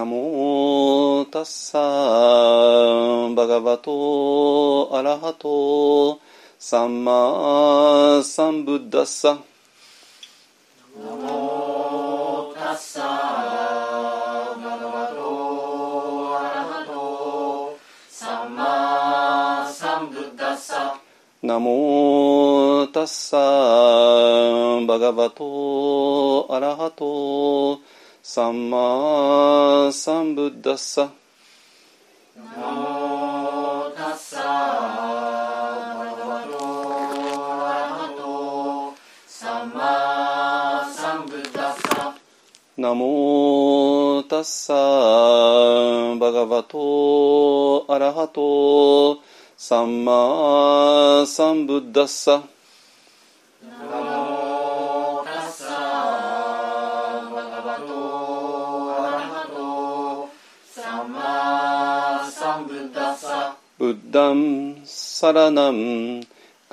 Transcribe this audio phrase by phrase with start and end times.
[0.00, 1.78] ナモタッサ
[3.36, 6.18] バガバトアラハト
[6.58, 9.38] サンマサンブッダッサ
[10.96, 13.02] ナモタッサ
[14.56, 17.76] バガバトアラハト
[18.08, 20.98] サンマサンブッダッサ
[21.42, 23.36] ナモタッサ
[24.86, 27.80] バガバトアラハト
[28.22, 28.78] サンマ
[29.92, 31.10] サンブッダッサ。
[32.36, 34.38] ナモタッサ。
[35.98, 36.54] バガバト
[37.56, 38.94] アラハト
[39.26, 42.14] サンマサンブッダッサ
[42.76, 44.74] ナモタッサ。
[46.18, 49.20] バガバトアラハト
[49.56, 52.42] サンマサンブッダッサ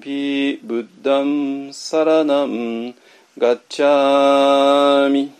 [0.00, 2.94] ピブッダンサラナン
[3.36, 5.32] ガッチャミ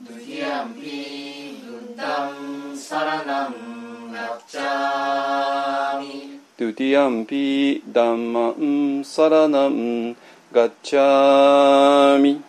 [0.00, 10.12] ドゥティアンピブッダンサラナンガッチャミドゥティアンピダンマンサラナン
[10.52, 12.42] ガッチャミ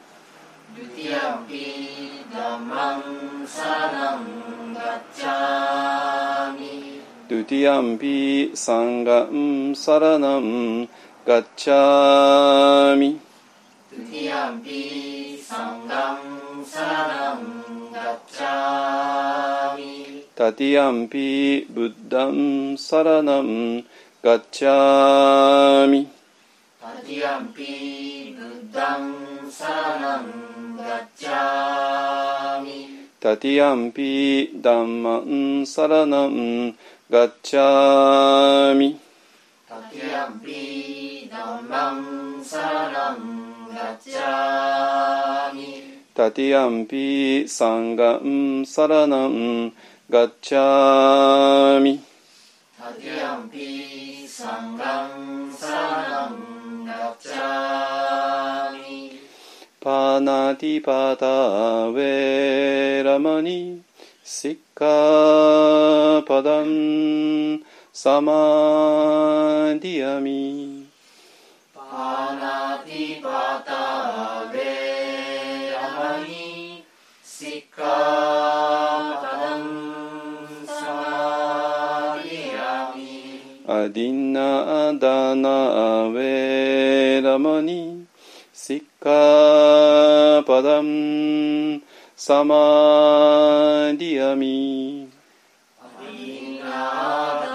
[0.75, 10.62] ドゥティアンピダンマンサラナンガッチャミドゥティアンピサンガンサラナン
[20.53, 23.83] ティアンピブッダンサラナン
[24.21, 26.07] ガッチャミ
[26.79, 36.75] タティアンピブッダンサラナンガッチャミタティアンピダンマンサラナン
[37.09, 38.99] ガッチャミ
[39.67, 56.13] タティアンピダンマンサラナンガッチャミタティアンピサンガンサラナンガッチャミタティアンピサンガンサラ
[83.75, 88.05] アディナダナウェラマニ。
[88.53, 91.81] シッカパダン
[92.15, 92.55] サマ
[93.97, 95.09] ディアミ。
[96.07, 97.49] イナダ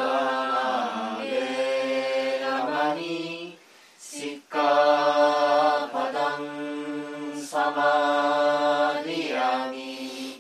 [0.51, 3.56] ナベラマニ。
[4.00, 9.79] シッカパダンサマディアミ。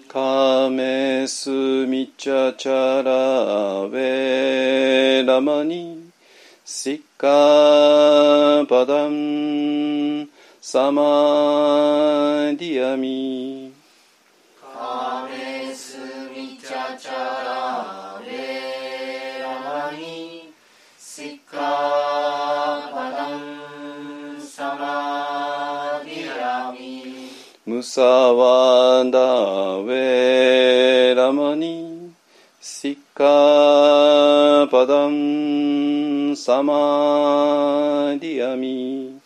[0.08, 1.50] カメス
[1.86, 3.12] ミチャチャラ
[3.84, 4.57] ウェ
[5.24, 6.10] ラマニ
[6.64, 10.28] シッカパダン
[10.60, 11.02] サマ
[12.56, 13.72] ディアミ
[14.60, 15.96] カメス
[16.30, 20.52] ミチャチャラベラマニ
[20.98, 27.30] シッカパダンサマディアミ
[27.66, 29.18] ムサワダ
[29.76, 29.87] ウ
[36.48, 39.20] サマディアミ。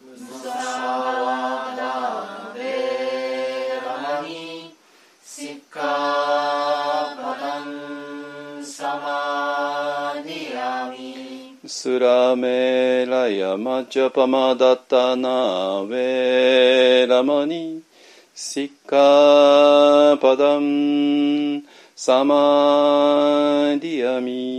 [0.00, 4.74] ムサワダベラマニ。
[5.22, 8.64] シッカパダン。
[8.64, 17.82] サマディアミスラメラヤマチャパマダタナウェラマニ。
[18.34, 21.62] シッカパダン。
[21.94, 24.57] サマディアミ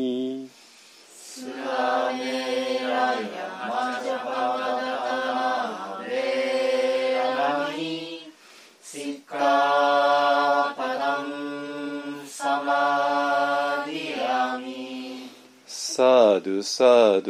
[16.69, 17.21] ça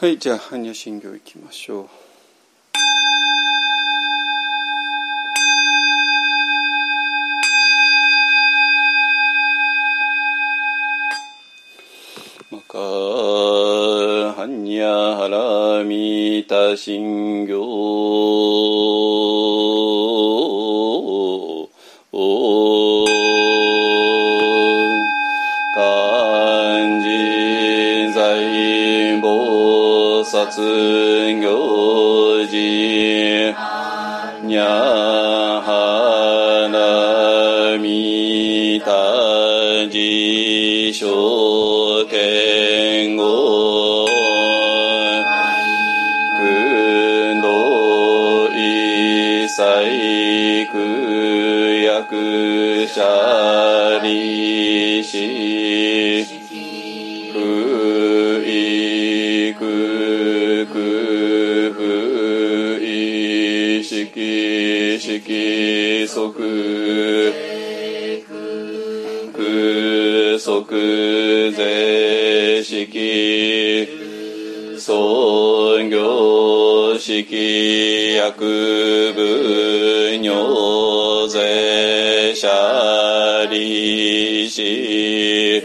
[0.00, 1.88] はいじゃあ般若心経いきましょう。
[14.36, 17.57] ハンニャハラミタシンギョ
[30.58, 30.64] ま
[30.94, 30.97] す。
[81.38, 85.62] ぜしゃりし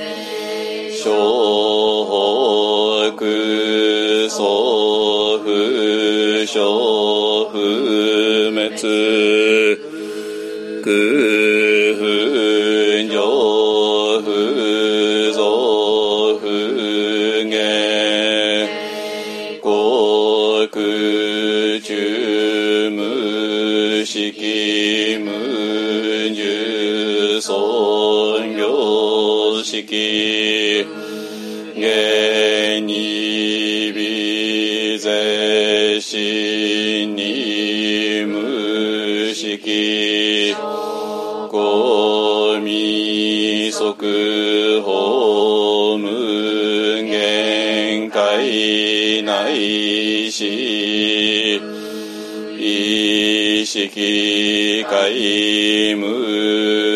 [0.93, 9.22] しょうほくそうふしょうふめつ
[49.19, 51.55] いないし、
[52.57, 56.92] 意識皆無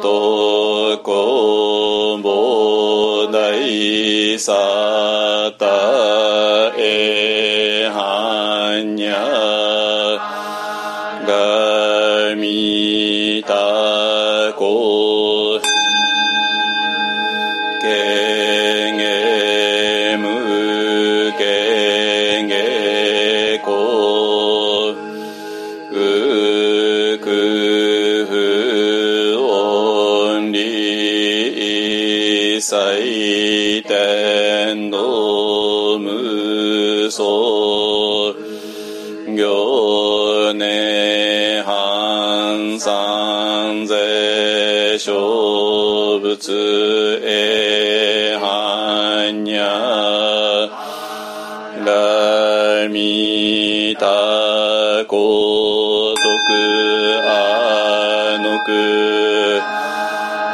[0.00, 5.19] とこもないさ。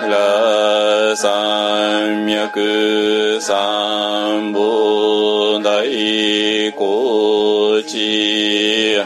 [0.08, 4.60] 羅三脈三宝
[5.62, 5.82] 大
[6.72, 9.02] 高知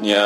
[0.00, 0.18] にゃ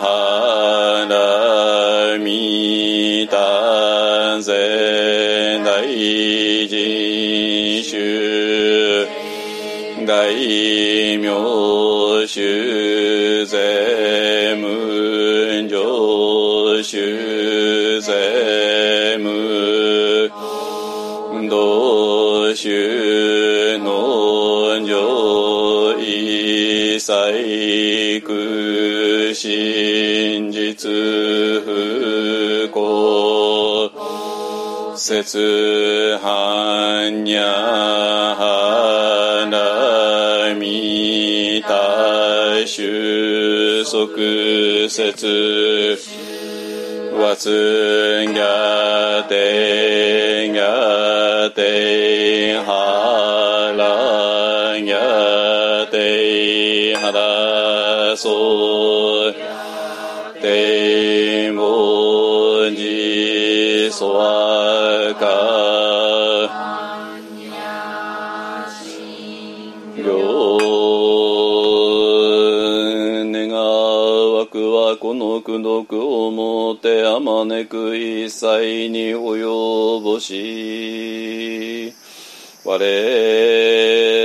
[0.00, 9.06] はらみたぜ大人衆
[10.06, 12.67] 大名衆
[22.60, 33.92] 主の上一切空真実不幸
[34.96, 37.44] 節半にゃ
[38.34, 44.16] はなみた収束
[44.88, 45.47] 節
[52.56, 59.34] はらぎゃてはらそう
[60.40, 65.26] てもじそわか
[69.98, 70.58] 両
[73.30, 81.27] 願わくはこの功徳をもてあまねく一切に及ぼし
[82.70, 82.76] 我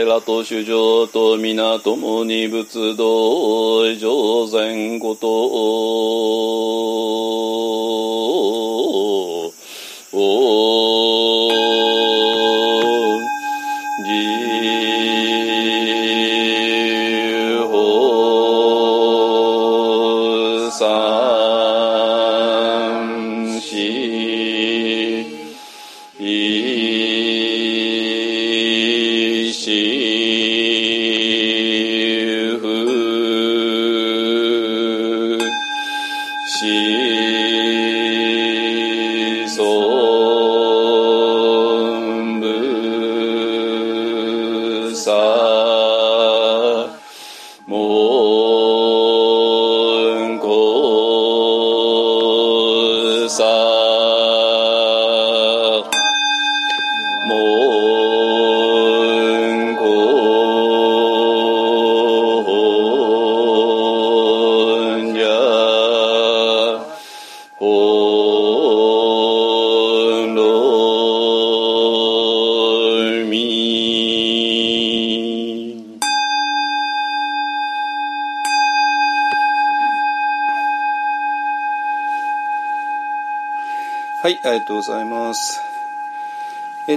[0.06, 7.03] らと主上と皆共に仏道上善こと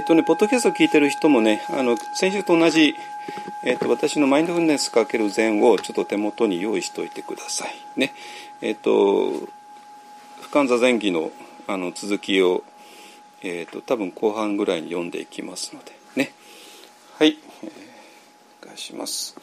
[0.07, 2.95] とね、ポッドキャストを聞いてる人もね、あの、先週と同じ、
[3.65, 7.75] えっ、と、私のマインドフルネスかける禅をちょっと手元に用意しておいてください。
[7.99, 8.13] ね。
[8.61, 9.31] えっ、と、
[10.41, 11.31] 不完座前期の
[11.67, 12.63] あの続きを、
[13.43, 16.31] えっ、と、多分後半ぐらいに読んでいきますので、ね。
[17.19, 17.87] はい、えー
[18.63, 19.35] お願いします。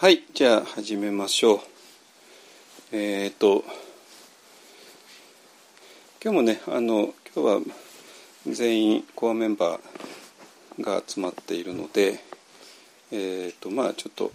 [0.00, 1.60] はい、じゃあ始めましょう。
[2.90, 3.62] えっ、と
[6.24, 7.74] 今日もね、あの今日は
[8.46, 12.18] 全員コアメンバーが集まっているので、
[13.12, 14.32] えっ、とまあちょっと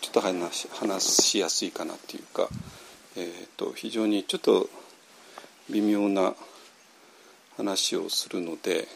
[0.00, 2.48] ちょっと話し話しやすいかなっていうか、
[3.18, 4.70] えっ、と非常にちょっと
[5.68, 6.34] 微妙な
[7.58, 8.88] 話をするので、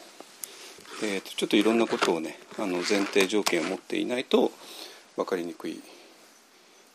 [1.03, 4.51] えーと、ちょっといろんなことをねあの前提条件を持っていないと
[5.17, 5.81] 分かりにくい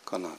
[0.06, 0.30] かな。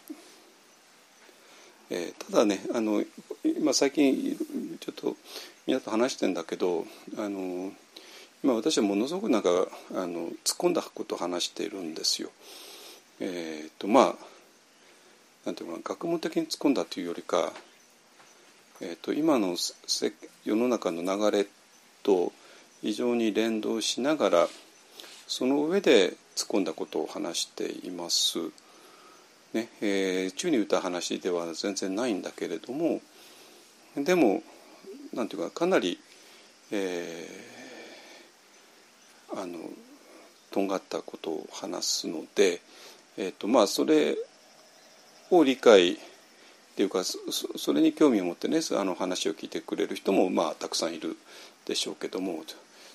[1.89, 3.03] えー、ただねあの
[3.43, 4.35] 今最近
[4.79, 5.15] ちょっと
[5.67, 6.85] みんなと話してんだけど
[7.17, 7.71] あの
[8.43, 9.49] 今私はものすごくなんか
[9.91, 12.29] あの突っ込んだことを話しているんですよ。
[13.19, 14.15] えっ、ー、とまあ
[15.45, 17.51] なんていうか学問的に突っ込んだというよりか、
[18.81, 19.57] えーと、今の
[20.45, 21.47] 世の中の流れ
[22.01, 22.31] と
[22.81, 24.47] 非常に連動しながら
[25.27, 28.39] その上で突っ込んだことを話しています。
[29.53, 33.01] ねえー、宙に打った話では全然ないんだけれども
[33.95, 34.41] でも
[35.13, 35.99] なんていうかかなり、
[36.71, 39.59] えー、あの
[40.51, 42.61] とんがったことを話すので、
[43.17, 44.17] えーとまあ、それ
[45.29, 45.97] を理解っ
[46.75, 51.15] ていうかそれに興味を持ってねあの話を聞いてくれる人もまあたくさんいる
[51.65, 52.43] でしょうけども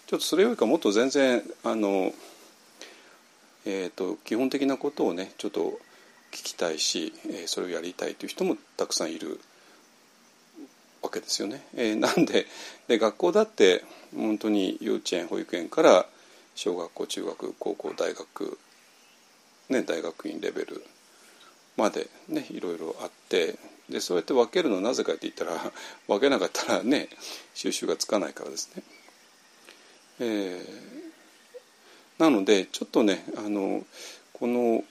[0.07, 2.13] ちょっとそれよりかもっと全然あの、
[3.71, 5.79] えーと、基本的なことをねちょっと
[6.33, 9.39] 聞きたいし、え、それをやりたいという人もたくさんいる
[11.03, 11.63] わけですよね。
[11.77, 12.47] え、 なんで
[12.89, 13.85] で学校だって
[14.17, 16.09] 本当に幼稚園保育園から
[16.55, 18.59] 小学校中学高校大学、
[19.69, 20.83] ね、大学院レベル
[21.77, 23.59] までねいろいろあって
[23.91, 25.73] でそうやって分けるのなぜかって言ったら
[26.09, 27.11] 分けなかったらね
[27.55, 28.83] 収集がつかないからですね。
[30.21, 30.98] えー、
[32.19, 33.83] なのでちょっとねあの
[34.33, 34.85] この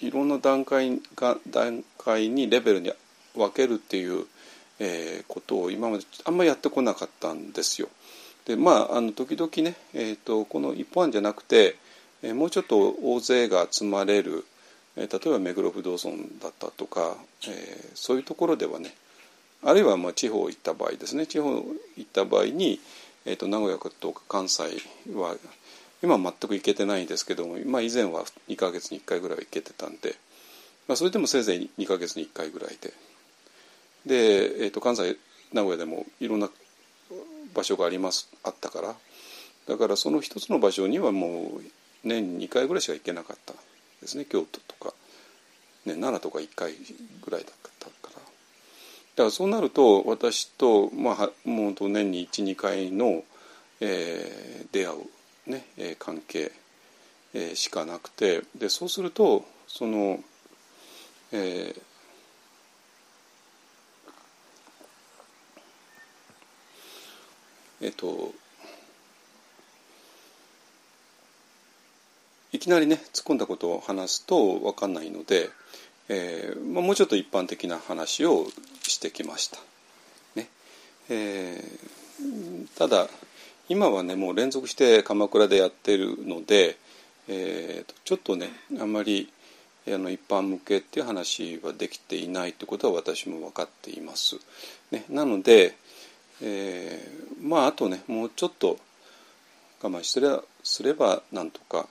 [0.00, 2.92] いろんな段階が段階にレベルに
[3.34, 4.26] 分けるっていう、
[4.80, 7.88] えー、ことを今まであんまりやってこなかったんですよ。
[8.46, 11.76] でまああの時々ね、えーと、この一本じゃなくて、
[12.22, 14.44] えー、もうちょっと大勢が集まれる
[14.96, 17.16] え例えば目黒不動尊だったとか、
[17.48, 18.94] えー、そういうところではね
[19.64, 21.66] あるいはまあ地方行った場合ですね地方行
[22.00, 22.80] った場合に、
[23.24, 24.64] えー、と名古屋とか関西
[25.14, 25.36] は
[26.02, 30.16] 今は全く行けてないんですけども、まあ、以前は2か月に1回ぐらいは行けてたんで、
[30.88, 32.92] まあ、それでもせいぜい2か月に1回ぐらいで。
[34.04, 35.16] で、えー、と関西
[35.52, 36.50] 名古屋でもいろんな
[37.54, 38.94] 場所がありますあったから。
[39.68, 41.62] だからその一つの場所にはもう
[42.02, 43.54] 年に2回ぐらいしか行けなかった
[44.00, 44.92] ですね京都とか、
[45.86, 46.72] ね、奈良とか1回
[47.24, 48.12] ぐらいだったから。
[48.14, 53.22] だからそうなると私と、まあ、もう年に12回の、
[53.80, 54.98] えー、出会う、
[55.46, 56.52] ねえ、関係、
[57.34, 60.22] え、しかなくてでそうするとその、
[61.32, 61.82] えー
[67.82, 68.32] えっと
[72.52, 75.50] いきなりね突っ込んだことを話すと分かんないので、
[76.08, 78.46] えーまあ、もうちょっと一般的な話を
[78.82, 79.58] してきました。
[80.36, 80.48] ね
[81.08, 83.08] えー、ただ
[83.72, 86.76] 今はねもう連続して鎌倉でやってるので、
[87.26, 89.32] えー、ちょっとねあんまり
[89.88, 94.36] あの一般向けっていう話はできていないということは私も分かっています。
[94.90, 95.74] ね、なので、
[96.42, 98.78] えー、まああとねもうちょっと
[99.82, 101.88] 我慢すればすればなんとか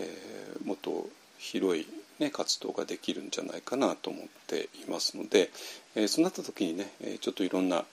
[0.00, 1.86] えー、もっと広い、
[2.18, 5.50] ね、活動ができるんじゃないかなと思っていますので、
[5.94, 7.84] えー、そうなった時にねちょっといろんな、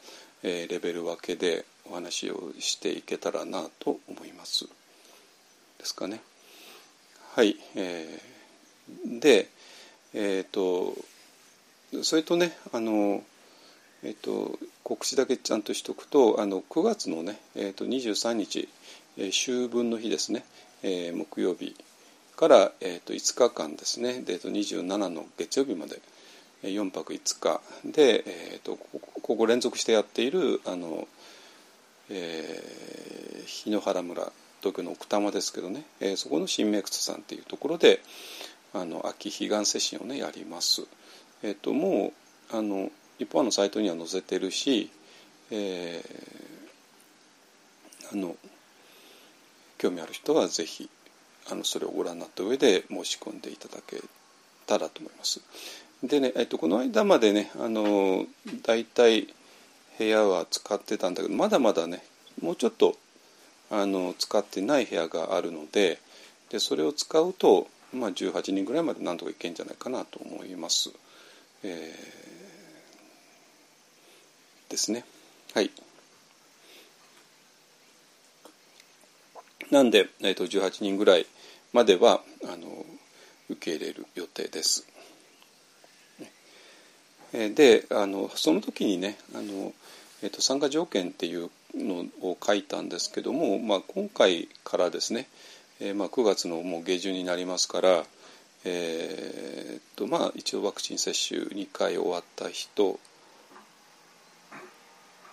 [0.44, 4.66] えー、レベル分けでお話をしていけたらなと思います。
[5.78, 6.22] ですかね。
[7.36, 9.50] はい、えー、で
[10.14, 10.94] えっ、ー、と
[12.04, 13.24] それとねあの
[14.04, 18.70] えっ、ー、と告知だけちゃんとしとくとあの9月のね、えー、と23日、
[19.18, 20.46] えー、秋分の日ですね、
[20.82, 21.76] えー、木曜日
[22.38, 26.00] から、えー、と5日間ですねで、と27の月曜日まで
[26.64, 28.78] 4泊5日で、えー、と
[29.22, 31.08] ここ連続してやっているあの、
[32.10, 38.02] えー、日野原村東京の奥多摩ですけどね、えー、そこの新名窟さんっていうところで
[38.74, 40.84] あの秋彼岸接心をねやります。
[41.44, 42.14] えー、とも
[42.52, 42.90] うあの
[43.20, 44.90] 一般のサイトには載せてるし、
[45.52, 48.36] えー、あの
[49.78, 50.90] 興味ある人はぜひ
[51.50, 54.02] あのそれをご覧になった上で申し込んでいただけ
[54.66, 55.42] たらと思います。
[56.04, 58.26] でね、えっと、この間までねあの
[58.64, 59.28] 大体
[59.98, 62.04] 部屋は使ってたんだけどまだまだね
[62.42, 62.96] もうちょっと
[63.70, 66.00] あの使ってない部屋があるので
[66.50, 70.92] でそれを使うと、まあ、18人ぐらいまでなんとかいけんじゃないかなと思います。
[71.64, 75.04] えー、ですね。
[75.54, 75.72] はい。
[79.72, 81.26] なんで、えー、と18人ぐらい
[81.74, 82.86] まではあの
[83.50, 84.88] 受け入れる予定です。
[87.32, 89.74] であのその時にねあの、
[90.24, 95.28] えー、と参加条件っていうのを書いたんですけども、まあ、今回からですね、
[95.80, 98.04] えーまあ、9月のもう下旬になりますから、
[98.66, 103.00] えーとまあ、一応ワクチン接種2回終わった人、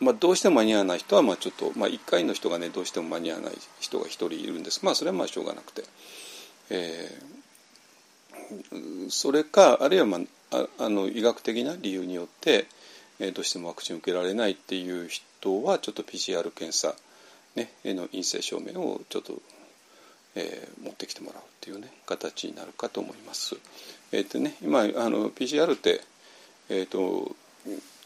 [0.00, 4.84] まあ、どうしても間に合わない人はまあちょっと、まあ、1回の人がねどうしても間に合わない人が1人いるんです。
[4.84, 5.84] まあそれはまあしょうがなくて、
[6.70, 12.66] えー、それかあるいは、まあ、ああの医学的な理由によって、
[13.18, 16.94] えー、どうしてもワクチンを受けられないっていう人はちょっと PCR 検査、
[17.56, 19.40] ね、の陰性証明をちょっと、
[20.36, 23.56] えー、持ってきてもらうっていうね形になるかと思います。
[24.12, 26.00] えーとね、今あの PCR って、
[26.68, 27.34] えーと、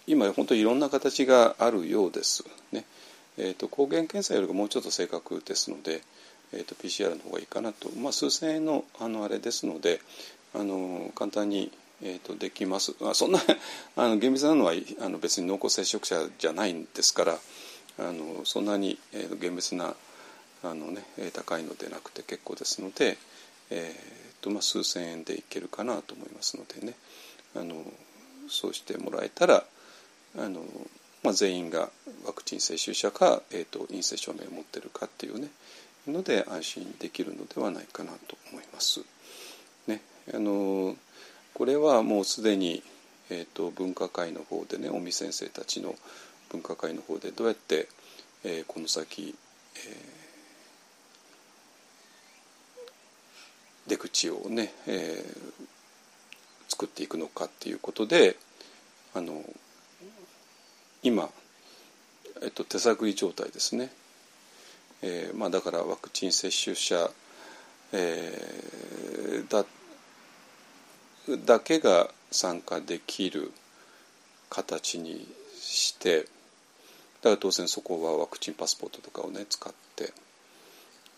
[0.06, 2.44] 今本当にいろんな形があるようです。
[2.72, 2.84] ね
[3.36, 6.02] えーと、抗原検査よりもうちょっと正確ですので、
[6.52, 10.00] えーと、PCR の方がいいかなと、まあ、数千円のあのあれですので
[10.54, 11.70] あの簡単に
[12.02, 13.40] えーと、できますあそんな
[13.96, 17.38] あの厳密なのはあの別に濃厚接触者じゃないんですから
[17.98, 19.96] あのそんなに、えー、厳密な
[20.62, 23.18] あの、ね、高いのでなくて結構ですので、
[23.70, 26.94] えーとまあ、数千円でいけるかなと思いますのでね
[27.56, 27.84] あの
[28.48, 29.64] そうしてもらえたら
[30.36, 30.64] あの、
[31.22, 31.90] まあ、全員が
[32.24, 35.48] ワクチン接種者か、えーと、陰性証明を持ってるかっていうね
[36.06, 39.00] ので安心できるのではないかなと思います。
[39.86, 40.00] ね、
[40.32, 40.96] あの
[41.58, 42.84] これはもうすでに、
[43.30, 45.96] えーと、分科会の方でね尾身先生たちの
[46.50, 47.88] 分科会の方でどうやって、
[48.44, 49.34] えー、この先、
[49.74, 55.64] えー、出口をね、えー、
[56.68, 58.36] 作っていくのかっていうことで
[59.16, 59.42] あの
[61.02, 61.28] 今、
[62.40, 63.90] えっと、手探り状態ですね、
[65.02, 67.10] えーまあ、だからワクチン接種者、
[67.92, 69.64] えー、だ
[71.36, 73.52] だけが参加できる
[74.50, 75.26] 形に
[75.60, 80.12] してだから当然そこはワクチンパスポートとかをね使って、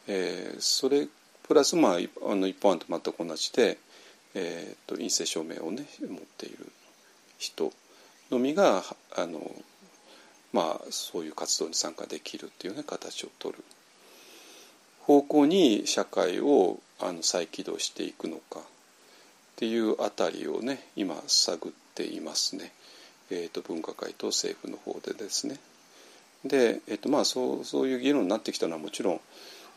[0.09, 1.07] えー、それ
[1.47, 3.79] プラスまああの一般案と全く同じで、
[4.35, 6.73] えーと、陰性証明をね持っている
[7.39, 7.73] 人
[8.31, 8.83] のみが
[9.17, 9.41] あの
[10.53, 13.65] まあそういう活動に参加できるっていうね形を取る。
[15.01, 18.61] 方向に社会をあの再起動していくのか。
[19.61, 22.73] っていうあたりをね今探っていますね、
[23.31, 25.59] えーと、分科会と政府の方でですね。
[26.47, 29.21] で、えーとまあ、そうそういう議論になってきたのはもちろん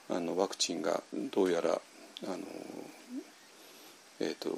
[0.10, 1.74] あのワクチンがどうやらあ
[2.28, 2.38] の、
[4.22, 4.52] えーと、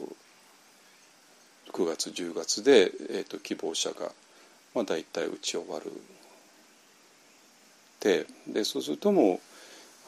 [1.73, 4.11] 9月10月で、えーと、希望者が、
[4.75, 5.91] まあ、大体打ち終わる
[7.99, 9.39] ででそうするとも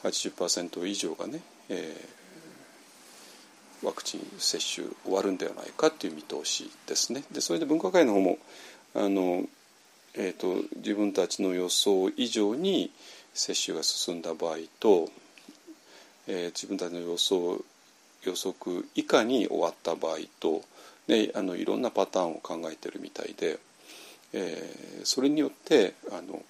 [0.04, 2.17] う80%以上がね、えー
[3.82, 7.22] ワクチン接種終わるんではないかという見通しですね。
[7.32, 8.38] でそれで分科会の方も
[8.94, 9.44] あの、
[10.14, 12.90] えーと、自分たちの予想以上に
[13.34, 15.08] 接種が進んだ場合と、
[16.26, 17.64] えー、自分たちの予想
[18.24, 20.62] 予測以下に終わった場合と、
[21.06, 23.58] ね、あのいろんなパターンを考えてるみたいで、
[24.32, 26.42] えー、それによってあの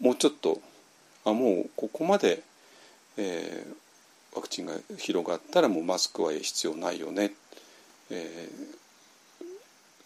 [0.00, 0.60] もうちょっと
[1.24, 2.42] あもうここまで、
[3.16, 3.74] えー、
[4.38, 7.32] ワクチンが広がったらもうマスクは必要ないよね、
[8.08, 9.46] えー、っ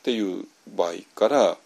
[0.03, 1.57] ていう場合から、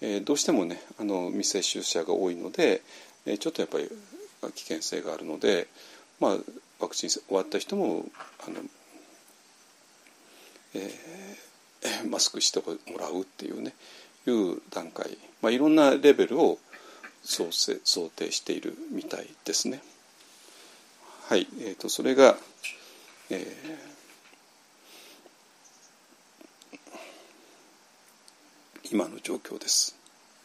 [0.00, 2.82] えー、どうしてもねあの未接種者が多いので、
[3.26, 3.90] え、ちょっとやっぱり
[4.54, 5.66] 危険性があるので、
[6.20, 6.36] まあ、
[6.78, 8.04] ワクチン終わった人も
[8.46, 8.60] あの、
[10.74, 13.74] えー、マスクしてもらうっていうね
[14.28, 16.60] いう段階、まあ、いろんなレベルを
[17.24, 17.50] 想
[18.10, 19.82] 定しているみたいですね。
[21.26, 22.36] はい、えーと、それが、
[23.30, 29.96] えー、今の状況です。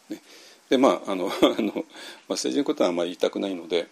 [0.09, 0.21] ね、
[0.69, 1.83] でまああの あの、まあ、
[2.29, 3.89] 政治のことはあまり言いたくないので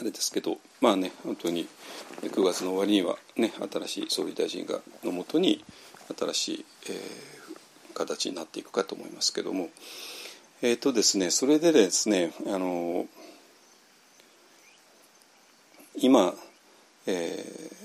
[0.00, 1.68] あれですけどまあね本当に
[2.22, 5.62] 9月の終わりにはね新しい総理大臣がのもとに
[6.18, 9.68] 新しい、えー、形になっていくかと思いますけども
[10.62, 13.06] えっ、ー、とですねそれでですねあの
[15.98, 16.34] 今、
[17.06, 17.76] えー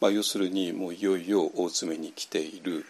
[0.00, 2.86] まあ、要するにもういよいよ大詰めに来ている。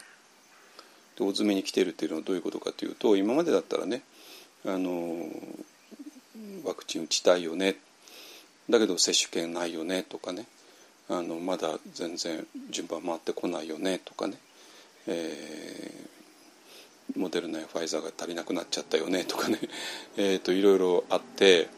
[1.18, 4.02] 大詰めに来ているっていうのはどういうことかというと今までだったらね
[4.64, 5.26] あの
[6.64, 7.76] ワクチン打ちたいよね。
[8.70, 10.46] だけど接種券ないよねとかね。
[11.08, 13.98] あのまだ全然順番回ってこないよね。
[14.04, 14.34] とかね、
[15.06, 19.24] えー、モデルナやファイザーが足りなくなっちゃったよね。
[19.24, 19.58] とかね、
[20.16, 21.77] えーといろいろあって。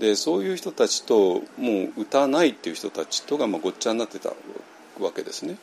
[0.00, 4.30] でそういう人たちともう歌わないっていう人たちとがまあごっちゃになってた
[4.98, 5.56] わけですね。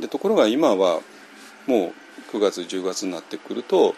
[0.00, 1.00] でところが今は
[1.66, 1.92] も
[2.32, 3.94] う9月10月になってくると、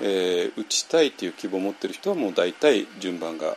[0.00, 3.56] えー打ちたいっていう希望を持ってる人はもう大体順番が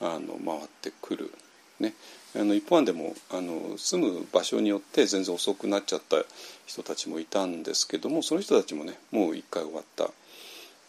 [0.00, 1.32] あの回ってくる。
[1.80, 1.94] ね、
[2.36, 6.18] あの一般でもあの住む場所によって全然遅くなっちゃった
[6.66, 10.10] 人たちもいたんですけどもその人たちもねもう1回終わった、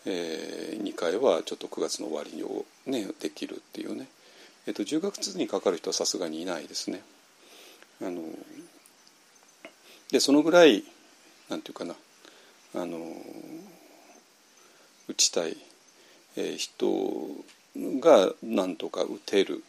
[0.05, 4.07] えー、2回はちょっと9月の終わりを、ね、できるっていうね、
[4.67, 7.01] えー、と10月にかかる人はさすがにいないですね。
[8.01, 8.21] あの
[10.11, 10.83] でそのぐらい
[11.49, 11.95] なんていうかな。
[12.75, 12.99] あの
[15.07, 15.55] 打ちたい、
[16.35, 16.87] えー人
[18.01, 19.63] がなんとか打てる、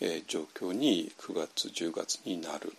[0.00, 2.72] えー状況に9月10月になる。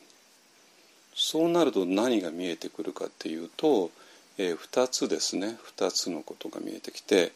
[1.15, 3.91] そうなると何が見えてくるかっていうと、
[4.41, 5.57] え2つですね。
[5.77, 7.33] 2つのことが見えてきて、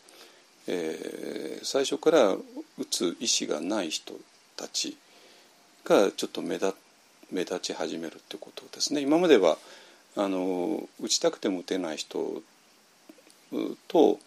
[0.68, 2.39] えー最初から打
[2.89, 4.13] つ意思がない人
[4.58, 4.98] たち
[5.86, 6.74] がちょっと目立
[7.32, 9.02] 目立ち始めるってことですね。
[9.02, 9.58] 今までは
[10.16, 12.42] あの打ちたくても打てない人
[13.88, 14.20] と、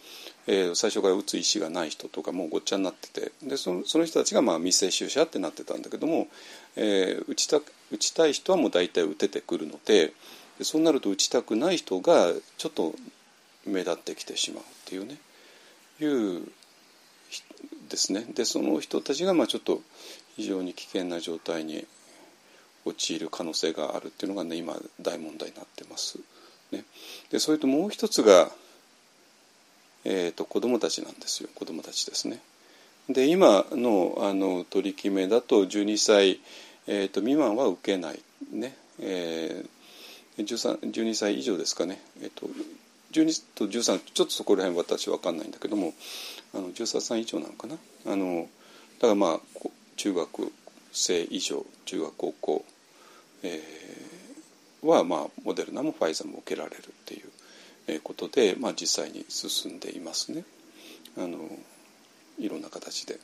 [0.46, 6.28] えー最初から打つ意思がない人とかもうごっちゃになっててでそのその人たちがまあ未接種者ってなってたんだけども、
[6.76, 7.58] えー打ちた
[7.90, 10.12] 打ちたい人はもう大体打ててくるので
[10.64, 12.94] そうなると打ちたくない人がちょっと
[13.66, 15.18] 目立ってきてしまうっていうね。
[16.00, 16.42] いう
[17.88, 18.26] ですね。
[18.34, 19.80] でその人たちがまあちょっと
[20.36, 21.86] 非常に危険な状態に
[22.84, 26.18] 陥る可能性があるっていうのがね今大問題になってます。
[26.72, 26.84] ね、
[27.30, 28.50] でそれともう一つが、
[30.04, 31.48] えー、と子どもたちなんですよ。
[31.54, 32.40] 子どもたちですね。
[33.08, 36.40] で今のあの取り決めだと12歳、
[36.86, 38.20] えー、と未満は受けない。
[38.52, 39.68] ね、えー、
[40.38, 42.48] 12歳以上ですかね、えー、と
[43.12, 45.94] 12と13ちょっとそこら辺私分かんないんだけども
[46.54, 47.76] あの13歳以上なのかな。
[48.06, 48.48] あの
[48.98, 49.40] だからまあ
[49.96, 50.52] 中学
[50.92, 52.64] 生以上中学高校、
[53.42, 54.16] えー
[54.86, 57.22] は、まあ、モデルナもファイザーも受けられるってい
[57.96, 60.44] うことで、まあ、実際に進んでいますね。
[61.18, 61.38] あの
[62.38, 63.18] いろんな形で。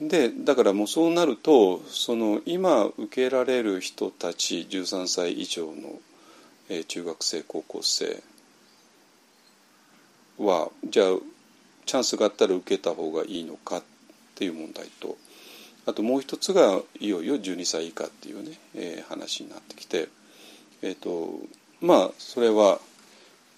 [0.00, 5.72] でだからもうそうなるとその今受けられる人たち13歳以上の、
[6.68, 8.22] えー中学生高校生
[10.38, 11.06] はじゃあ
[11.86, 13.82] チャンスがあったら受けた方がいいのかっ
[14.34, 15.16] ていう問題と
[15.86, 20.08] あともう一つがいよいよ12歳以下っていうね、えー話になってきて、
[20.82, 21.38] えー、と
[21.80, 22.80] まあそれは、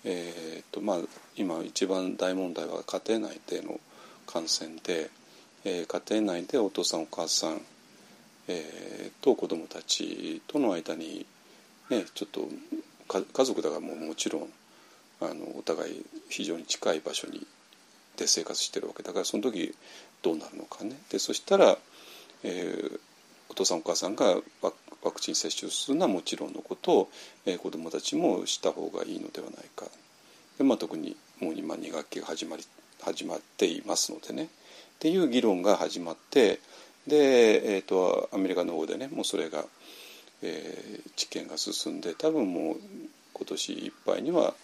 [0.04, 0.96] えーとまあ、
[1.36, 3.80] 今一番大問題は家庭内での
[4.26, 5.10] 感染で、
[5.68, 7.60] えー家庭内でお父さんお母さん、
[8.46, 11.26] えーと子どもたちとの間に、
[11.90, 12.48] ね、ちょっと
[13.08, 14.48] 家族だからもうもちろん
[15.20, 17.44] あのお互い非常に近い場所に
[18.16, 19.74] で生活してるわけだからその時
[20.22, 20.96] どうなるのかね。
[21.10, 21.76] でそしたら、
[22.44, 23.00] えー
[23.48, 24.36] お父さんお母さんが
[25.02, 27.08] ワクチン接種するのはもちろんのことを、
[27.46, 29.86] えー子どもたちもした方がいいのではないか。
[30.58, 32.64] で、まあ、特にもう今2学期が始まり
[33.02, 34.48] 始まっていますのでね。
[34.96, 36.60] っていう議論が始まって
[37.06, 39.64] で、えー、とアメリカの方でねもうそれが、
[40.42, 42.76] えー治験が進んで多分もう
[43.32, 44.54] 今年いっぱいには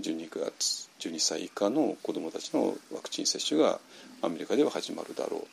[0.00, 3.80] 12月12歳以下の子どもたちのワクチン接種が
[4.22, 5.44] アメリカでは始まるだろうっ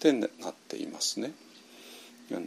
[0.00, 1.32] てなっていますね。
[2.32, 2.42] あの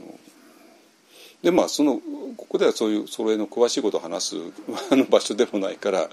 [1.41, 1.99] でまあその
[2.37, 4.35] ここではそういうそれの詳しいことを話す
[4.91, 6.09] あの場所でもないから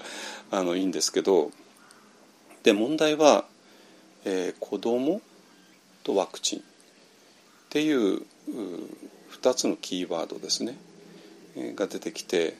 [0.49, 1.51] あのいいんですけど
[2.63, 3.45] で問題は、
[4.25, 5.21] えー子供
[6.03, 6.63] とワクチンっ
[7.69, 8.23] ていうう
[9.31, 10.75] 2つのキーワードですね、
[11.55, 12.55] えーが出てきて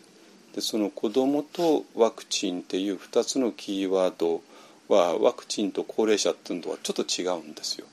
[0.55, 4.41] でその子供とワクチンっていう2つのキーワード
[4.89, 7.87] はワクチンと高齢者っていうのはちょっと違うんですよ。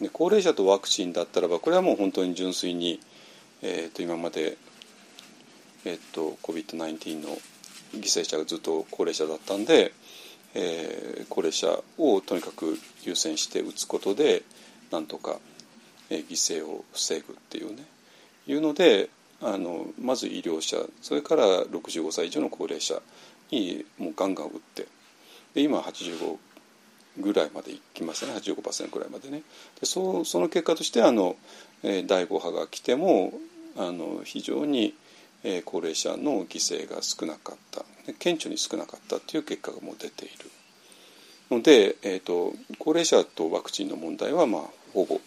[0.00, 3.00] で高齢者とワクチンだったらばこれはもう本当に純粋に、
[3.62, 4.56] えー、と今まで、
[5.84, 7.38] えー、と COVID-19 の
[7.94, 9.92] 犠牲者がずっと高齢者だったんで、
[10.54, 14.42] えー高齢者をとにかく優先して打つことで
[14.90, 15.38] なんとか、
[16.10, 17.84] えー犠牲を防ぐっていうね。
[18.46, 19.08] いうので
[19.40, 23.00] あのまず医療者それから65歳以上の高齢者
[23.50, 24.86] にもうガンガン打って
[25.54, 26.36] で今85
[27.20, 28.32] ぐらいまでいきましたね。
[28.34, 29.42] 85%ぐらいまでね。
[29.80, 31.36] でそその結果としてあの、
[31.82, 33.32] えー第5波が来ても
[33.76, 34.94] あの非常に、
[35.44, 37.84] え高齢者の犠牲が少なかった。
[38.18, 40.50] 顕著に少なかったという結果がもう出ている。
[41.50, 45.20] ので、えー、と高齢者とワクチンの問題はまあほぼ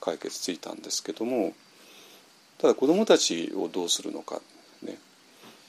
[0.00, 1.52] 解決ついたんですけども
[2.58, 4.40] ただ子どもたちをどうするのか、
[4.82, 4.96] ね、っ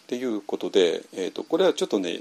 [0.08, 2.20] ていうことで、えー、とこれはちょっとね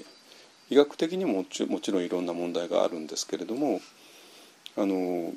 [0.71, 3.81] 医学的にももちもちろんいろんな問題があるんですけれども
[4.77, 5.33] あの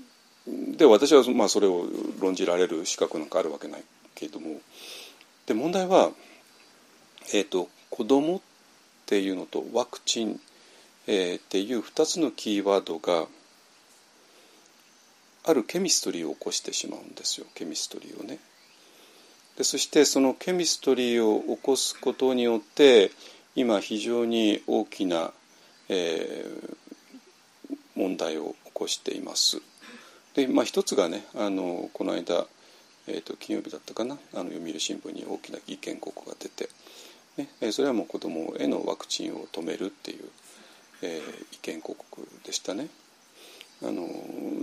[0.77, 1.85] で私はまあそれを
[2.19, 4.61] 論じられる資格なんかあるわけないけれども
[5.47, 6.11] で問題は
[7.33, 8.41] えーと、子供っ
[9.05, 10.39] ていうのとワクチン、
[11.07, 13.27] えー、っていう2つのキーワードが
[15.43, 18.39] あるケミストリーを起こしてしまうんですよケミストリーをね。
[19.57, 23.11] でそしてそのケミストリーを起こすことによって
[23.55, 25.31] 今非常に大きな、
[25.87, 29.61] えー、問題を起こしています。
[30.33, 32.45] でまあ、一つがねあのこの間、
[33.07, 36.67] えーと、金曜日だったかなあの読売新聞に大きな意見告が出て、
[37.37, 40.29] ね、それはもう子どもへのワクチンを止めるっていう、
[41.01, 42.87] えー、意見広告でしたね。
[43.83, 44.07] あの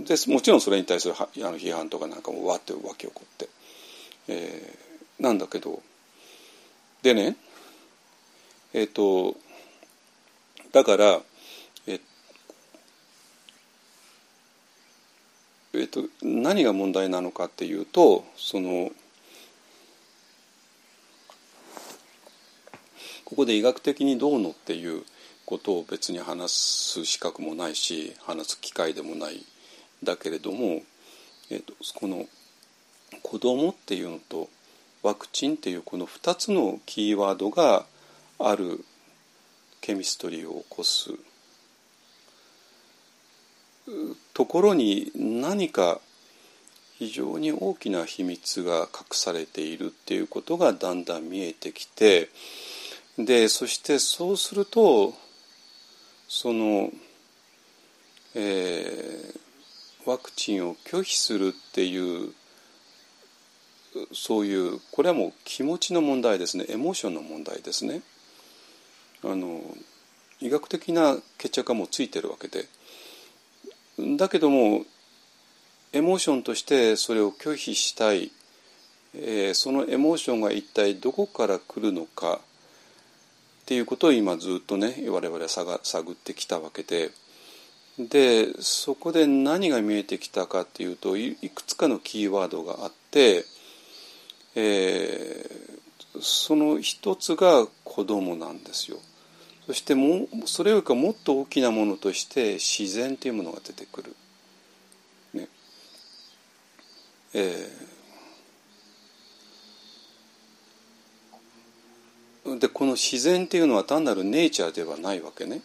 [0.05, 3.47] でもちろんそれに対するあの批判とかなんかもわって湧き起こって、
[4.27, 5.81] えー、なんだけど
[7.03, 7.35] でね
[8.73, 9.37] えっ、ー、と
[10.71, 11.19] だから
[11.85, 11.99] えっ、
[15.75, 18.89] えー、と何が問題なのかっていうとその
[23.33, 25.01] ここで医学的にどうのっていう
[25.47, 29.43] ことを別に話す資格もないし話す機会でもない。
[30.03, 30.83] だけれども、
[31.49, 32.27] えーと、この
[33.23, 34.49] 子供っていうのと
[35.01, 37.87] ワクチンっていうこの2つのキーワードが
[38.37, 38.85] ある
[39.81, 41.09] ケミストリーを起こす
[44.35, 46.01] ところに何か
[46.99, 52.29] 非常に大きな秘密が隠されているっていうことがだんだん見えてきて
[53.17, 55.13] でそしてそうすると
[56.27, 56.89] その、
[58.33, 62.33] えー、ワクチンを拒否するっていう
[64.11, 66.65] そういうこれはもう気持ちの問題ですね。
[66.69, 68.01] エモーションの問題ですね。
[69.23, 69.61] あの
[70.41, 72.65] 医学的な決着がもうついてるわけで。
[74.17, 74.85] だけども
[75.91, 78.31] エモーションとしてそれを拒否したい、
[79.13, 82.41] えー、そのエモーションが一体どこから来るのか。
[83.63, 87.11] っていうことを今ずっとね我々は探ってきたわけで
[87.97, 93.45] でそこで何が見えてきたかっていうといくつかのキーワードがあって、
[94.55, 98.97] えー、その一つが子供なんですよ。
[99.67, 104.15] そしてもそれよりかもっと大きなものとして自然というものが出てくる。
[105.33, 105.47] ね
[107.33, 107.92] えー
[112.45, 115.61] でこの自然っていうのは単なるネイチャーではないわけね。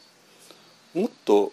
[0.94, 1.52] もっと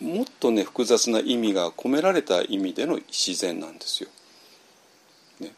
[0.00, 4.10] もっとね複雑な意味が込められた意味での自然なんですよ。
[5.40, 5.52] ね、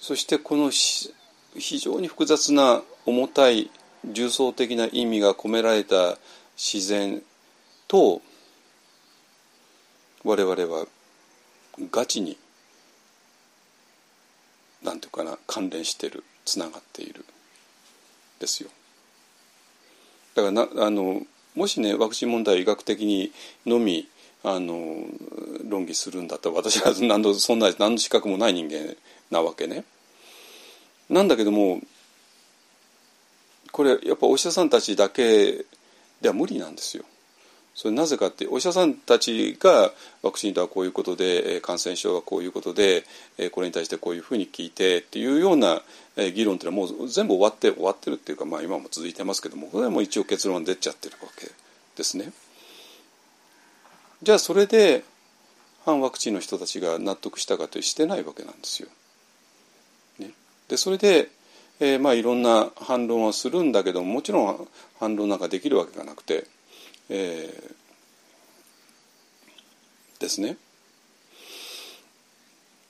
[0.00, 3.70] そしてこの非常に複雑な重たい
[4.04, 6.18] 重層的な意味が込められた
[6.56, 7.22] 自然
[7.88, 8.22] と
[10.24, 10.86] 我々は
[11.90, 12.36] ガチに
[14.82, 17.24] 何て言うかな関連してるつながっている
[18.40, 18.70] ですよ。
[20.34, 21.22] だからなあの
[21.54, 23.32] もしねワクチン問題を医学的に
[23.66, 24.08] のみ
[24.44, 25.04] あの
[25.68, 28.96] 論議するんだったら私は何のそんな何の資格もない人間
[29.30, 29.84] なわけね。
[31.10, 31.80] なんだけども
[33.72, 35.64] これやっぱお医者さんたちだけ
[36.20, 37.04] では無理なんですよ。
[37.78, 39.92] それなぜかってお医者さんたちが
[40.24, 43.04] ワクチンとはこういうことで感染症はこういうことで
[43.52, 45.82] これに対してこういうふうに聞いてっていうような
[46.34, 51.52] 議論っていうのはもう全部終わって終わってるっていうか、まあ、今も続いてますけどもこれはもう一応結論出ちゃってるわけ
[51.94, 52.32] ですね。
[54.24, 55.04] じゃあそれで
[55.84, 58.88] 反ワクチンの人たちが納得したかというしてないわけなんですよ。
[60.18, 60.32] ね、
[60.66, 61.28] でそれで、
[61.78, 64.68] えー、まあいろんな反論はするんだけどももちろん
[64.98, 66.57] 反論なんかできるわけがなくて。
[67.08, 70.56] えー、ですね。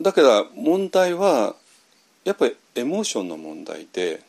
[0.01, 1.57] だけど問題は
[2.25, 4.23] やっぱりエモーションの問題で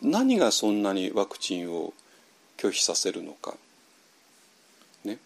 [0.00, 1.92] 何がそんなにワクチンを
[2.56, 3.54] 拒否させるのか。
[5.04, 5.18] ね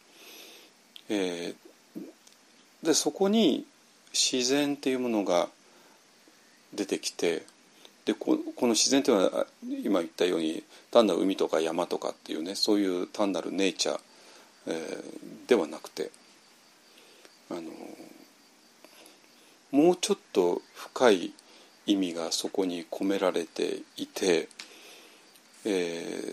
[1.08, 3.66] えー、でそこに
[4.12, 5.48] 自然っていうものが
[6.74, 7.44] 出てきて
[8.04, 9.46] でこの自然というのは
[9.84, 14.00] 今言ったように単なる海とか山とかっていうねそういう単なるネイチャー、
[14.66, 16.10] えー、ではなくて
[17.50, 17.62] あの
[19.70, 21.32] もうちょっと深い
[21.86, 24.48] 意味がそこに込められていて、
[25.64, 26.24] え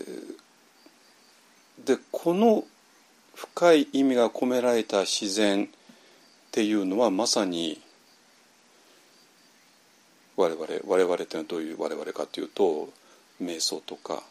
[1.82, 2.64] ー、でこの
[3.34, 5.68] 深い意味が込められた自然っ
[6.50, 7.80] ていうのはまさに
[10.40, 12.88] 我々我々というのはどういう我々かというと
[13.42, 14.22] 瞑想とか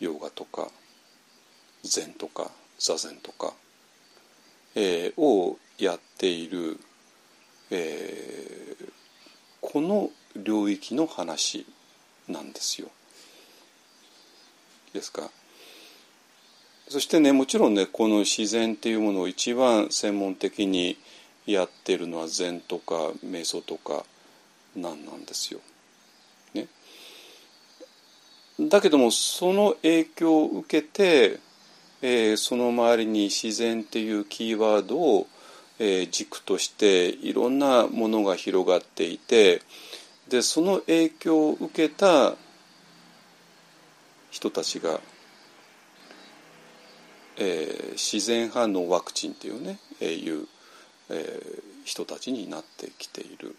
[0.00, 0.68] ヨガとか
[1.84, 3.52] 禅とか座禅とか、
[4.74, 6.78] えー、をやっている、
[7.70, 8.90] えー、
[9.60, 11.66] この領域の話
[12.28, 12.88] なんですよ。
[14.94, 15.30] ですか？
[16.88, 20.96] そしてねもちろんねこの自然っていうものを一番専門的に
[21.44, 24.04] やってるのは禅とか瞑想とか
[24.76, 25.60] なんなんですよ。
[26.54, 26.68] ね、
[28.60, 31.40] だけどもその影響を受けて、
[32.02, 35.26] えー、その周りに自然っていうキーワードを、
[35.78, 39.62] えー、軸としていろんなものが広がっていて
[40.28, 42.34] でその影響を受けた
[44.30, 45.00] 人たちが
[47.38, 50.46] えー、自然反応ワクチンっていうね、え、いう、
[51.10, 51.40] え、
[51.84, 53.54] 人たちになってきている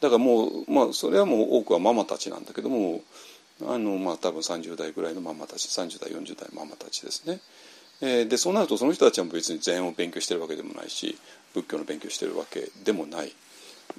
[0.00, 3.02] だからもうまあそれはもう多くはママたちなんだけども
[3.66, 7.40] あのまあ多分30代ぐらいのママたち30代40代ママたちですね。
[8.02, 11.18] えー、でそうなるとその人たちは別に禅を勉強してるわけでもないし
[11.52, 13.32] 仏教の勉強してるわけでもない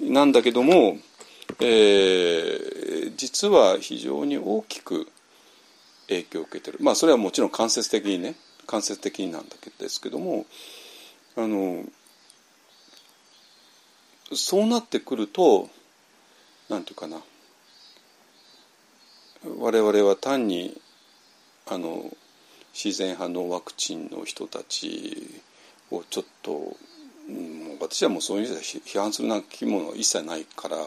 [0.00, 0.96] なんだけども、
[1.60, 5.06] えー、実は非常に大きく
[6.08, 8.34] 影響を受けてるまあそれはもちろん間接的にね
[8.66, 10.46] 間接的になんだけですけども
[11.36, 11.84] あの
[14.34, 15.68] そうなってくると
[16.72, 17.22] 何て言うかな
[19.58, 20.80] 我々は単に
[21.68, 22.04] あの
[22.72, 25.42] 自然派のワクチンの人たち
[25.90, 26.76] をちょっともう
[27.80, 30.78] 私はもうそういう人批判するなきものは一切ないから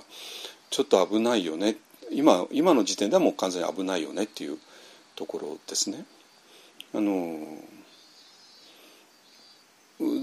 [0.71, 1.75] ちょっと危ないよね
[2.11, 4.57] 今今の時点ではもう完全に危ないよねっていう
[5.15, 6.03] ところですね。
[6.93, 7.37] あの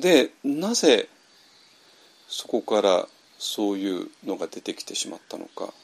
[0.00, 1.08] でなぜ
[2.28, 3.06] そこから
[3.45, 5.74] そういうのが出てきてしまったのか、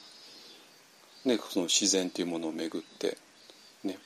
[1.25, 3.17] ね、その自然というものをめぐって、
[3.83, 3.97] ね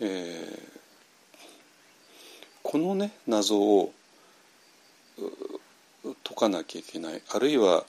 [0.00, 1.38] えー、
[2.62, 3.92] このね謎を
[6.24, 7.20] 解かなきゃいけない。
[7.28, 7.84] あるいは、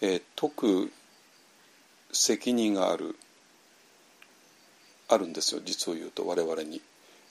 [0.00, 0.92] えー、解く
[2.12, 3.14] 責任がある。
[5.08, 6.26] あるんですよ実を言うと。
[6.26, 6.82] 我々に。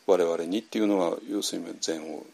[0.08, 2.26] 我々にっていうのは要するに善を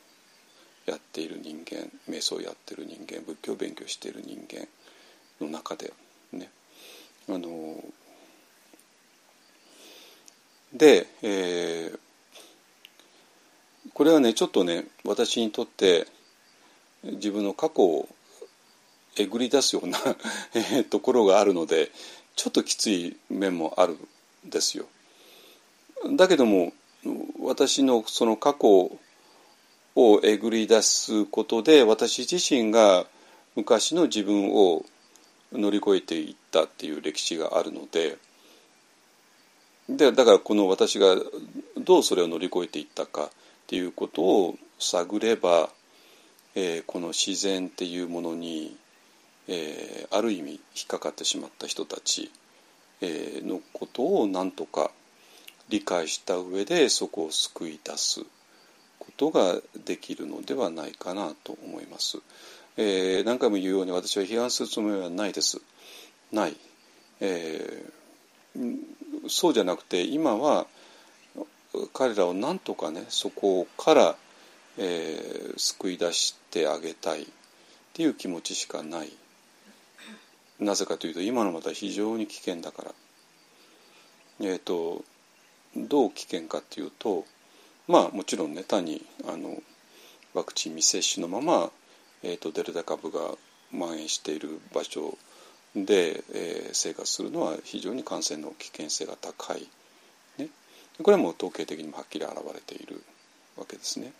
[0.85, 4.67] やっている人間瞑想をやってる人間仏教を勉強している人間
[5.41, 5.91] の中で
[6.31, 6.49] ね
[7.27, 7.83] あの
[10.73, 11.99] で、えー、
[13.93, 16.07] これはねちょっとね私にとって
[17.03, 18.09] 自分の過去を
[19.17, 19.97] えぐり出すような
[20.89, 21.91] ところがあるので
[22.35, 24.85] ちょっときつい面もあるんですよ。
[26.17, 26.73] だけども
[27.39, 28.97] 私のその過去
[29.95, 33.05] をえぐり出すことで私自身が
[33.55, 34.83] 昔の自分を
[35.53, 38.17] 乗り越えていったっていう歴史があるので
[39.89, 41.15] でだからこの私が
[41.77, 43.29] どうそれを乗り越えていったかっ
[43.67, 45.69] ていうことを探れば、
[46.55, 48.75] えー、この自然っていうものに、
[49.47, 52.31] えー、ある意味引っかかってしまった人たち、
[53.01, 54.91] えー、のことをなんとか
[55.69, 58.21] 理解した上でそこを救い出す。
[58.99, 62.19] ことができるのではないかなと思います。
[62.77, 65.61] えー、何回も言うように私は批判するつもりはないです。
[66.31, 66.55] ない。
[67.21, 68.79] えー、
[69.27, 70.67] そうじゃなくて今は
[71.93, 74.15] 彼らをなんとかねそこから、
[74.77, 77.25] えー、救い出してあげたいっ
[77.93, 79.11] ていう気持ちしかない。
[80.59, 82.91] なぜかというと今のまた非常に危険だから。
[84.41, 85.03] えっ、ー、と
[85.77, 87.25] どう危険かっていうと
[87.87, 89.57] まあもちろんね単にあの
[90.33, 91.71] ワクチン未接種のまま、
[92.23, 93.19] えーと、デルタ株が
[93.71, 95.17] 蔓延している場所
[95.75, 99.67] で、えー、生活するのは非常に感染の危険性が高い、
[100.37, 100.49] ね、
[101.01, 103.01] これはもう統計的にもはっきり現れている
[103.57, 104.11] わけですね。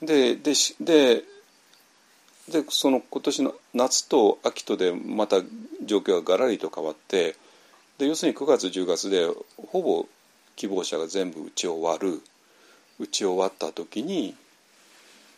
[0.00, 1.24] ででで
[2.48, 5.42] でその今年の夏と秋とでまた
[5.84, 7.36] 状況ががらりと変わって
[7.98, 9.28] で要するに9月10月で
[9.68, 10.06] ほぼ
[10.56, 12.20] 希望者が全部打ち終わる
[12.98, 14.34] 打ち終わった時に、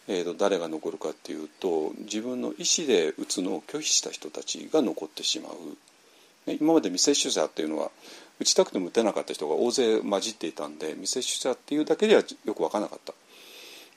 [0.09, 5.53] えーと、誰が残るかっていうと自分の意思で打つのを拒否した人たちが残ってしまう、
[6.51, 7.91] ね、今まで未接種者っていうのは
[8.41, 13.15] 打ちたくても打てなかった人が大勢混じっていたんで未接種者っていうだけではよく分からなかった。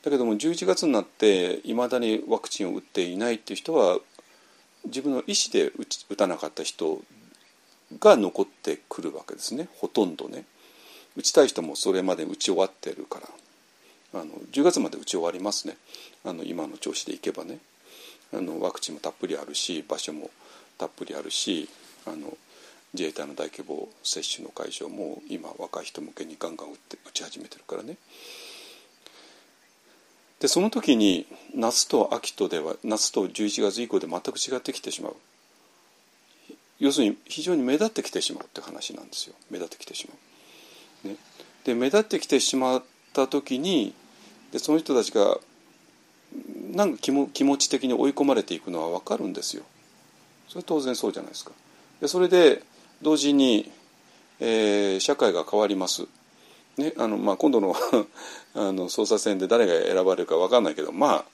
[0.04, 4.00] だけども11月になっていまだにワクチンを打っていないっていう人は
[4.86, 5.72] 自分の意思で
[6.10, 7.02] 打たなかった人
[8.00, 9.68] が残ってくるわけですね。
[9.76, 10.46] ほとんどね。
[11.16, 13.28] 打ちたい人もそれまで打ち終わってるから。
[14.14, 15.78] あの10月まで打ち終わりますね。
[16.24, 17.60] あの今の調子でいけばね。
[18.34, 20.30] あのワクチンもたっぷりあるし場所も
[20.78, 21.70] たっぷりあるし
[22.06, 22.38] あの
[22.94, 27.98] 自衛隊の大規模接種の会場も今若い人向けにガンガン打って打ち始めてるからね。
[30.40, 35.16] でその時に夏と秋とでは夏と11月以降で全く違ってきてしまう。
[36.80, 39.36] 要するに非常に目立ってきてしまうって話なんですよ。
[39.50, 40.14] 目立ってきてしま
[41.06, 41.08] う。
[41.08, 41.16] ね、
[41.64, 42.84] で目立ってきてしまっ
[43.18, 43.94] た時に
[44.52, 45.38] でその人たちが
[46.72, 49.64] なんか気も気持ち的に追い込まれていくのは分かるんですよ。
[50.48, 51.52] それ当然そうじゃないですか。
[52.00, 52.62] でそれで
[53.02, 53.72] 同時に、
[54.40, 56.08] えー、社会が変わります。
[56.78, 57.76] ねあのまあ、今度の
[58.54, 61.26] あの捜査線で誰が選ばれるか分かんないけどま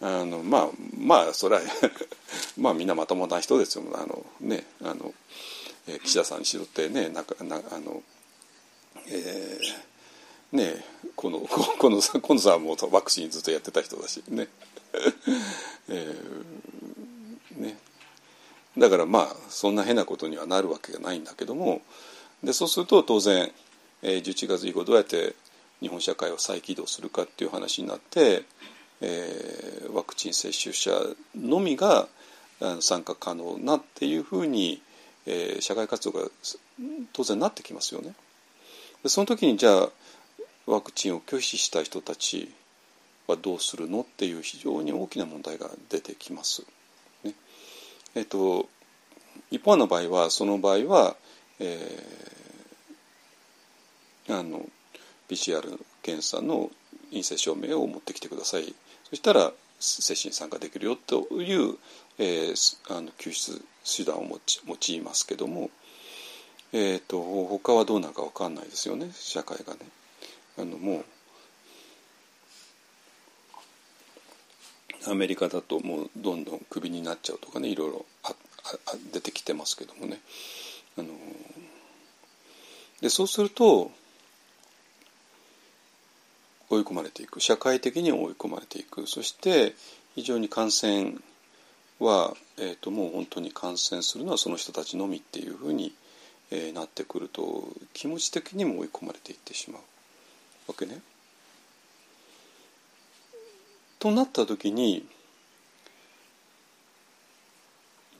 [0.00, 1.62] ああのまあまあそれは
[2.56, 5.12] まあみんなまともな人ですよあのねあの、
[5.86, 8.02] えー、岸田さんにしろってねなんかなあの
[9.10, 9.97] えー、
[10.52, 10.84] ね
[11.16, 14.48] この このこのさんもうワクチンずっとやってた人だしね
[15.88, 17.78] えー、ね
[18.76, 21.82] だからまあそんな変なことにはなるわけがないんだけども
[22.42, 23.52] でそうすると当然、
[24.02, 25.34] えー、11月以降どうやって
[25.80, 28.44] 日本社会を再起動するかっていう話になって、
[29.00, 30.92] えー、ワクチン接種者
[31.36, 32.08] のみが
[32.80, 34.82] 参加可能なっていうふうに、
[35.26, 36.30] えー、社会活動が
[37.12, 38.14] 当然なってきますよね。
[39.02, 39.90] でその時にじゃあ
[40.68, 42.52] ワクチンを拒否した人たち
[43.26, 46.62] はどうするのっていう非常に大きな問題が出てきます。
[47.24, 47.32] ね
[48.14, 48.68] えっと、
[49.50, 51.16] 一方の場合はその場合は、
[51.58, 54.66] えー、あの
[55.28, 55.62] PCR
[56.02, 56.70] 検査の
[57.10, 58.74] 陰性証明を持ってきてください
[59.08, 61.76] そしたら接種に参加できるよという、
[62.18, 65.70] えー、あの救出手段を用いますけども、
[66.72, 69.80] えーと、他はどうなるか分かんないですよね社会がね。
[70.58, 71.04] あのも
[75.06, 78.34] うアメリカだともうどんどんクビになっちゃうとかねいろいろああ
[79.12, 80.20] 出てきてますけどもね。
[80.98, 81.08] あの
[83.00, 83.92] でそうすると
[86.68, 87.40] 追い込まれていく。
[87.40, 89.06] 社会的に追い込まれていく。
[89.06, 89.74] そして
[90.14, 91.14] 非常に感染
[92.00, 95.94] は、えーと、もう本当に感染するのはその人たちのみっていうふうに、
[96.50, 99.82] えー、なってくると気持ち的にも追い込まれていってしまう。
[100.68, 101.00] わけね。
[103.98, 105.04] となった時に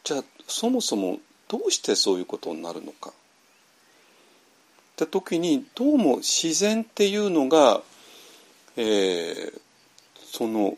[0.03, 3.13] じゃあそもそもどうしてそういうことになるのかっ
[4.97, 7.83] て時にどうも自然っていうのが
[8.81, 9.61] えー、
[10.25, 10.77] その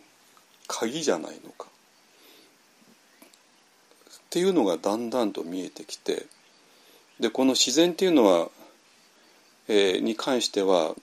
[0.66, 1.66] 鍵じゃないのか
[4.08, 6.24] っていうのがだんだんと見えてきて
[7.20, 8.48] でこの自然っていうのは、
[9.68, 10.94] えー、に関しては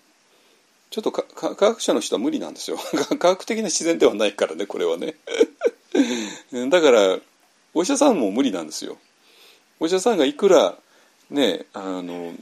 [0.89, 2.77] ちょっと科学者の人は無理なんですよ
[3.19, 5.15] 科学的な自然ではないからねこれはね
[6.69, 7.19] だから
[7.73, 8.97] お医者さんも無理なんですよ
[9.79, 10.77] お医者さんがいくら
[11.29, 12.33] ねあの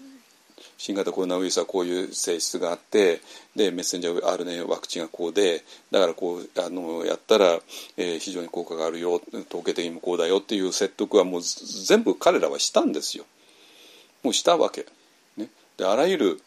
[0.78, 3.22] 新型コロナウイルスはこういう性質があって
[3.56, 7.60] でメッセンジャー RNA ワクチンがこうでだからこうあのやったら、
[7.98, 13.26] えー、非常に効果があるよ統計的にもこうだよっていう説得はもう全部彼らはしたんですよ。
[14.24, 14.86] もうしたわけ。
[15.38, 16.41] ね、であらゆる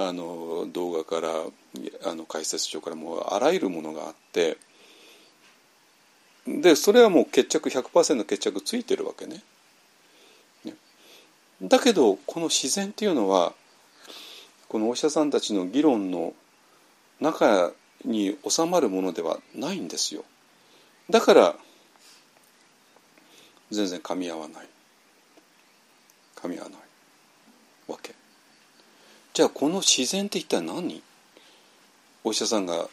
[0.00, 1.28] あの動画から
[2.04, 4.56] あの解説書からもうあらゆるものがあって
[6.46, 9.42] でそれはもう決着100%決着ついてるわけね。
[11.60, 13.52] だけどこの自然っていうのは
[14.68, 16.32] このお医者さんたちの議論の
[17.20, 17.72] 中
[18.04, 20.24] に収まるものではないんですよ。
[21.10, 21.56] だから
[23.72, 24.68] 全然噛み合わない。
[26.36, 26.87] 噛み合わない。
[29.38, 31.00] じゃあこの自然って一体何？
[32.24, 32.88] お医者さんが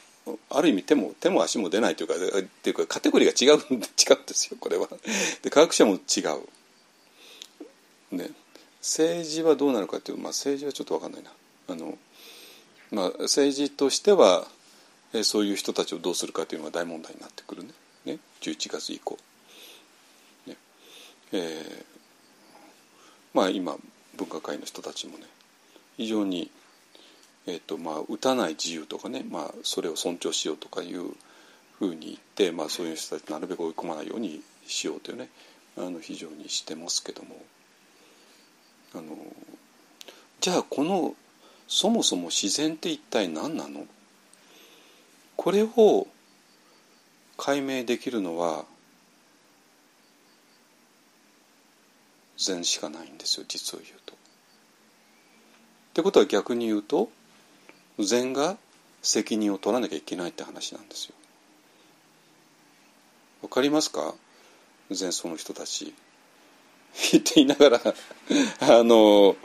[0.52, 3.88] ある意味手も手も足も出ないというかっていうかカテゴリーが違う違うんで
[4.36, 4.88] すよこれは。
[5.42, 6.22] で科学者も違
[8.14, 8.16] う。
[8.16, 8.30] ね。
[8.80, 11.32] 政治はどうなるかっていう、まあ、政治はちょっと分かんないな。
[11.70, 11.98] あの、
[12.92, 14.46] まあ、政治としては、
[15.14, 17.70] えそういう人たちをどうするかというのが大問題になってくるね。
[18.06, 18.20] ね。
[18.42, 19.18] 11月以降。
[20.46, 20.58] ね。
[21.32, 21.86] えー、
[23.34, 23.78] まあ今
[24.16, 25.26] 分科会の人たちもね
[25.98, 26.52] 非常に、
[27.48, 31.12] えーとまあ、打たない自由とかね、まあ、それを尊重しようとかいう
[31.80, 35.30] ふうに言って、まあ、そういう人たちなるべく追い込まないようにしようというね
[35.78, 37.36] あの非常にしてますけども
[38.94, 39.16] あの
[40.40, 41.16] じゃあこの
[41.68, 43.86] そもそも自然って一体何なの？
[45.36, 46.08] これを
[47.38, 48.66] 解明できるのは
[52.38, 54.15] 禅しかないんですよ実を言うと。
[55.96, 57.10] ってことは逆に言うと
[58.00, 58.58] 禅が
[59.02, 61.16] 責任を取らなきゃいけないって話なんですよ。
[63.42, 64.14] わかりますか？
[64.92, 65.94] 禅僧の人たち。
[67.14, 67.82] 言っていながら
[68.60, 69.38] あの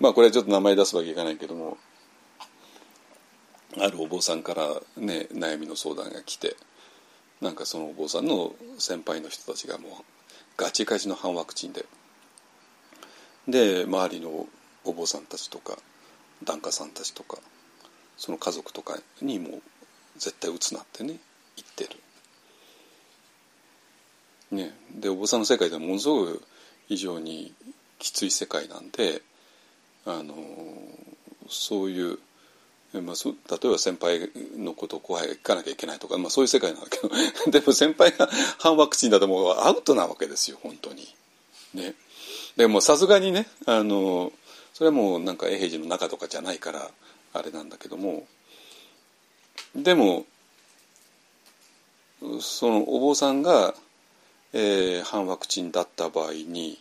[0.00, 1.76] まあこれはちょっと名前出すわけいかないけども
[3.78, 6.56] あるお坊さんからね悩みの相談が来て
[7.42, 9.90] なんかそのお坊さんの先輩の人たちがもう
[10.56, 11.84] ガチガチの反ワクチンで
[13.46, 14.46] で周りの
[14.84, 15.76] お坊さんたちとか
[16.44, 17.38] 檀家さんたちとか
[18.16, 19.60] その家族とかにも
[20.16, 21.18] 絶対打つなってね
[21.56, 21.90] 言ってる。
[24.52, 26.42] ね、でお坊さんの世界ではものすごく
[26.86, 27.54] 非常に
[27.98, 29.22] きつい世界なんで
[30.04, 30.34] あの
[31.48, 32.18] そういう、
[33.00, 37.08] まあ、そ例えば先輩のことを後輩が聞かなきゃいけないとか、まあ、そういう世界なんだけど
[37.50, 38.28] でも先輩が
[38.58, 41.14] 反ワクチンだともうアウトなわけですよ本当に。
[41.72, 41.94] ね、
[42.56, 44.30] でもさすがにねあの
[44.72, 46.90] それはもうなんか永平寺の中とかじゃないから
[47.34, 48.24] あれなんだけども
[49.74, 50.26] でも
[52.40, 53.74] そのお坊さんが、
[54.52, 56.78] えー、反ワクチンだった場合に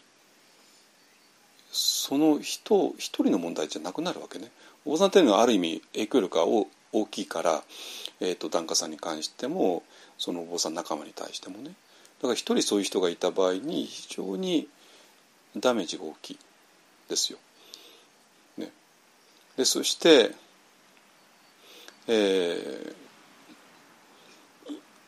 [1.72, 4.52] その人一人の問題じゃなくなるわけね。
[4.86, 7.64] お坊さんっていうのはある意味影響力が大きいから、
[8.20, 9.84] えーと、檀家さんに関しても
[10.18, 11.72] そのお坊さん仲間に対してもね
[12.22, 14.68] だから一人そういう人がいた場合に非常に
[15.58, 16.40] ダメージが大きい
[17.10, 17.40] ですよ。
[19.62, 20.32] でそして、
[22.08, 22.94] え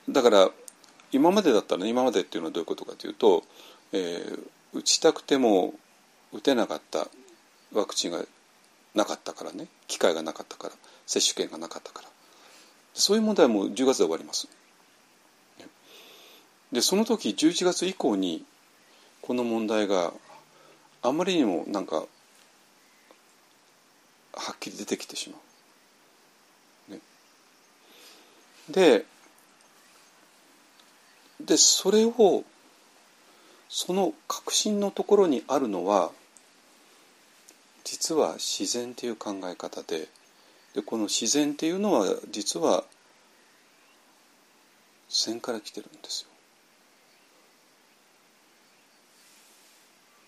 [0.07, 0.51] ー、だから
[1.11, 3.43] 今までだったら、ね、今までっていうのはどういうことかというと、
[3.93, 5.73] えー、打ちたくても
[6.31, 7.07] 打てなかった
[7.73, 8.23] ワクチンが
[8.93, 10.75] なかったからね機会がなかったから
[11.07, 12.09] 接種券がなかったから
[12.93, 14.47] そういう問題はもう10月で終わります。
[16.71, 18.45] でその時11月以降に
[19.23, 20.13] この問題が
[21.01, 22.03] あまりにもなんか
[24.33, 25.37] はっきり出てきてしま
[26.89, 26.91] う。
[26.93, 26.99] ね、
[28.69, 29.05] で
[31.39, 32.43] でそれを
[33.69, 36.11] その核心のところにあるのは
[37.83, 40.07] 実は自然という考え方で
[40.73, 42.83] でこの自然っていうのは実は
[45.09, 46.27] 禅から来てるんですよ。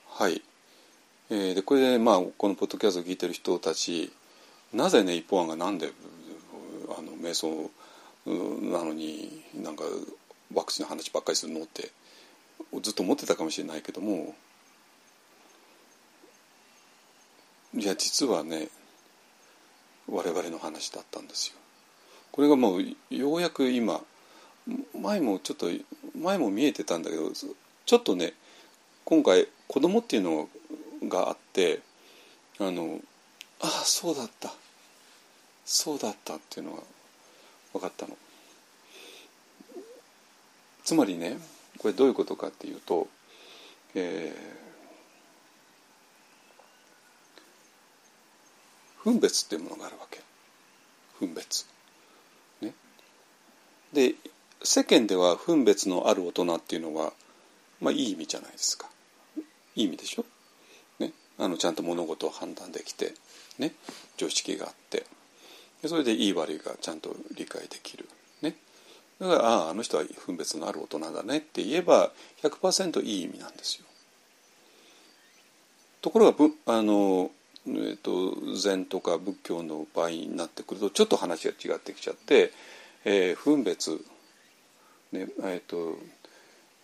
[0.09, 0.41] はい。
[1.29, 4.11] えー、でこれでまあこのポッドキャストを聞いてる人たち
[4.73, 5.91] なぜね一方案がなんで
[6.97, 7.71] あの瞑想
[8.25, 9.83] なのになんか
[10.53, 11.91] ワクチンの話ばっかりするのって
[12.81, 14.35] ずっと思ってたかもしれないけども
[17.75, 18.69] いや実はね
[20.07, 21.55] 我々の話だったんですよ。
[22.31, 24.01] これがもうようやく今
[24.99, 25.67] 前もちょっと
[26.17, 28.33] 前も見えてたんだけどちょっとね
[29.03, 30.49] 今回子供っていうの
[31.03, 31.81] があって
[32.59, 32.99] あの
[33.61, 34.53] ああそうだった。
[35.65, 36.83] そうだったっていうのが
[37.73, 38.15] 分かったの。
[40.83, 41.37] つまりね
[41.79, 43.07] これどういうことかっていうと、
[43.95, 44.65] えー
[49.05, 50.19] 分別っていうものがあるわけ。
[51.19, 51.67] 分別。
[52.59, 52.73] ね、
[53.93, 54.15] で
[54.63, 57.13] 世間では分別のある大人っていうのは、
[57.79, 58.89] まあ、いい意味じゃないですか。
[59.75, 60.25] いい意味でしょ、
[61.37, 63.13] あのちゃんと物事を判断できて、
[63.59, 63.73] ね、
[64.17, 65.05] 常識があって
[65.87, 68.07] それでいい悪いがちゃんと理解できる。
[68.41, 68.55] ね、
[69.19, 72.11] だからあああの人は分別のある大人だねって言えば
[72.41, 73.85] 100%いい意味なんですよ。
[76.01, 77.31] ところがあの
[77.67, 82.51] えーと、禅とか仏教の場合になってくるとちょっと話が違ってきちゃって、
[83.05, 83.91] えー、分別、
[85.11, 85.97] ねえーと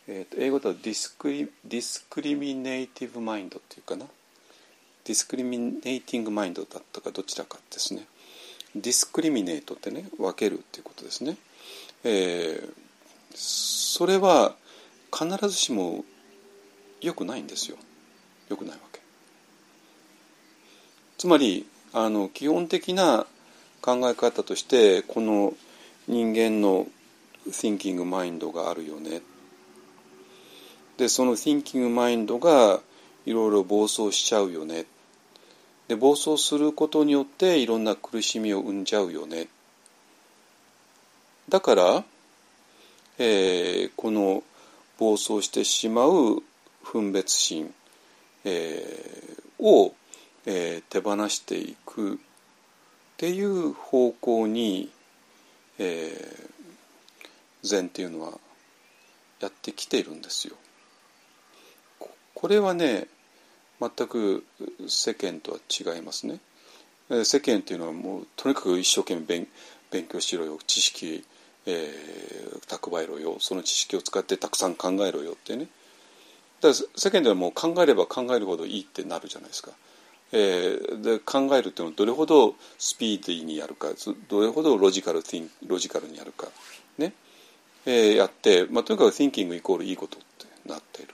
[0.08, 4.08] えーと、英語だと discri discriminative mind っていうかな
[5.05, 8.06] discriminating mind だったかどちらかですね。
[8.76, 11.36] discriminate ってね分けるっていうことですね、
[12.06, 12.74] えー、
[13.34, 14.56] それは
[15.12, 16.06] 必ずしも
[17.02, 17.78] 良くないんですよ。
[18.49, 19.02] 良くないわけ。
[21.18, 23.26] つまりあの基本的な
[23.82, 25.54] 考え方としてこの
[26.08, 26.88] 人間の
[27.47, 29.22] thinking マインドがあるよね。
[30.97, 32.80] でその thinking マインドが
[33.26, 34.86] いろいろ暴走しちゃうよね
[35.88, 39.47] で暴走することによっていろんな苦しみを生んじゃうよね
[41.49, 42.03] だから、
[43.17, 44.43] えー、この
[44.97, 46.41] 暴走してしまう
[46.84, 47.74] 分別心、
[48.45, 49.93] えー、を
[50.45, 52.17] えー、手放していくっ
[53.17, 54.89] ていう方向に、
[55.78, 58.32] えー、禅っていうのは
[59.39, 60.55] やってきているんですよ。
[62.41, 63.05] これはね
[63.79, 64.43] 全く
[64.87, 66.39] 世間とは違いますね。
[67.23, 69.47] 世間っていうのはもうとにかく一生懸命勉
[69.91, 71.23] 勉強しろよ知識、
[71.67, 75.67] えー、蓄えろよその知識を使ってたくさん考えろよってね
[76.61, 79.71] だから世間ではもう考えれば考えるほどいいってなるじゃないですか。
[80.31, 83.89] えー、で考えるっていうのはどれほどスピーディーにやるか
[84.29, 85.21] どれほどロジカル
[85.67, 86.47] ロジカルにやるか
[86.97, 87.13] ね、
[87.85, 91.13] えー、やって、まあ、とにかく thinking イコールいいことってなっている。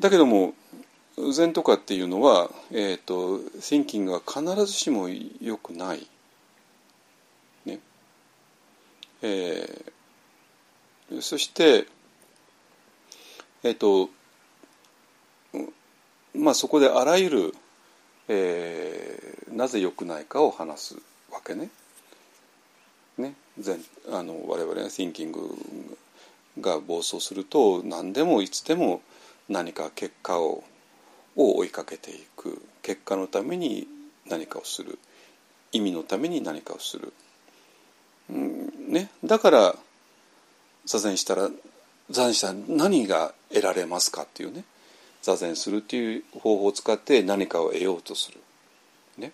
[0.00, 0.54] だけども
[1.32, 5.08] 禅とかっていうのは、えーと、thinking が必ずしも
[5.40, 6.06] 良くない。
[7.64, 7.80] ね
[9.22, 11.86] えー、そして、
[13.62, 14.10] えっ、ー、と
[16.34, 17.54] まあそこであらゆる、
[18.28, 20.96] えー、なぜ良くないかを話す
[21.32, 21.70] わけね。
[23.16, 23.82] ね全
[24.12, 25.34] あの我々が thinking
[26.60, 29.00] が暴走すると何でもいつでも
[29.48, 30.64] 何か結果を
[31.36, 32.62] を追いかけていく。
[32.82, 33.86] 結果のために
[34.26, 34.98] 何かをする。
[35.72, 37.12] 意味のために何かをする、
[38.30, 39.76] うんね、だから
[40.84, 41.50] 座禅したら
[42.10, 44.64] 座禅したら何が得られますかっていうね。
[45.22, 48.40] 座禅するっていう方法を使って何かを得ようとする。
[49.18, 49.32] ね。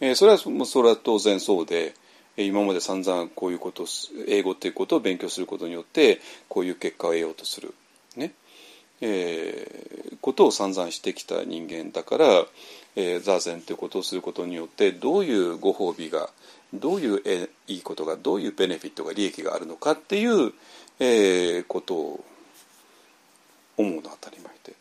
[0.00, 1.94] えー、それはそれは当然そうで
[2.36, 3.84] 今まで散々こういうこと
[4.28, 7.74] 英語っていうことを勉強することによってこういう結果を得ようとする。
[8.16, 8.32] ね。
[9.00, 12.26] えー、ことを散々してきた人間だから、
[12.96, 16.30] えー、座禅ということをすることによってどういうご褒美が
[16.74, 20.52] どういうえいいことがどういうベネフィットが利益があるのかっていう、
[21.00, 22.24] えー、ことを
[23.76, 24.74] 思うのが当たり前で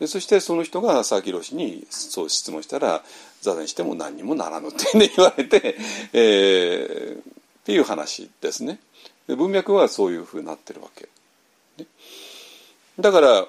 [0.00, 3.02] でそしてその人が佐々木氏にそう質問したら
[3.40, 5.76] 座禅しても何にもならぬって、ね、言われて、
[6.12, 7.22] えー、っ
[7.64, 8.80] ていう話ですね。
[9.28, 11.08] 文脈はそういうふうになってるわけ。
[11.78, 11.86] ね
[12.98, 13.46] だから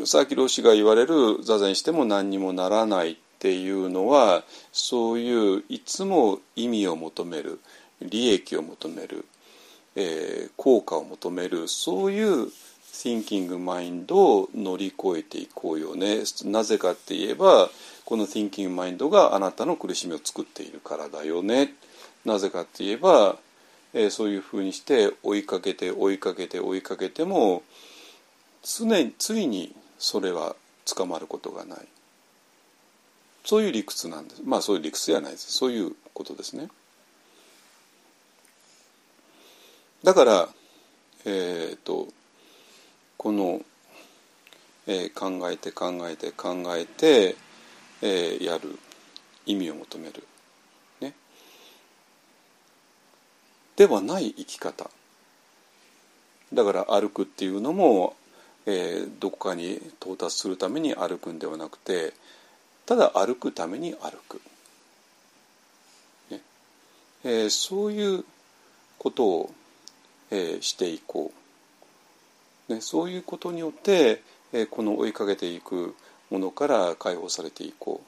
[0.00, 7.60] 佐々木氏が言われる座禅しても何にもならないっていうのはそういういつも意味を求める
[8.02, 9.24] 利益を求める、
[9.96, 12.48] えー、効果を求めるそういう
[12.92, 16.18] thinking マインドを乗り越えていこうよね。
[16.44, 17.70] なぜかって言えば
[18.04, 21.74] この thinking マインドがあなたの苦しみを作っているからだよね。
[22.26, 23.36] なぜかって言えば、
[23.94, 27.62] えー、そういうふうにして追いかけて追いかけて追いかけても
[28.62, 31.78] 常についにそれは捕まることがない。
[33.44, 34.42] そういう理屈なんです。
[34.44, 35.52] まあそういう理屈じゃないです。
[35.52, 36.68] そういうことですね。
[40.02, 40.48] だから
[41.24, 42.08] えっ、ー、と
[43.16, 43.62] この、
[44.86, 47.36] えー、考えて考えて考えて、
[48.02, 48.78] えー、やる
[49.46, 50.26] 意味を求める。
[51.00, 51.14] ね。
[53.76, 54.90] ではない生き方。
[56.52, 58.16] だから歩くっていうのも
[58.66, 62.12] えー、どこかに到達するために歩くんではなくて
[62.86, 64.40] ただ歩くために歩く、
[66.30, 66.40] ね
[67.24, 68.24] えー、そういう
[68.98, 69.54] ことを、
[70.30, 71.32] えー、していこ
[72.68, 75.94] う、ね、そういうことによって、えー、この追いかけていく
[76.30, 78.02] ものから解放されていこ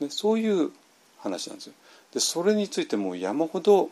[0.00, 0.70] う、ね、そういう
[1.18, 1.72] 話なんですよ。
[2.12, 3.90] でそれについても山ほど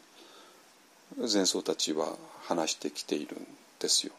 [1.20, 3.46] 前奏たちは話してきているん
[3.78, 4.12] ですよ。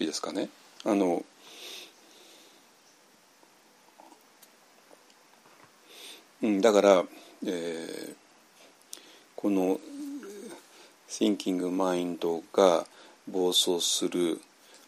[0.00, 0.48] いいですかね
[0.84, 1.22] あの
[6.42, 7.04] うん、だから、
[7.46, 8.14] えー、
[9.36, 9.78] この
[11.06, 12.86] Thinking Mind が
[13.28, 14.40] 暴走する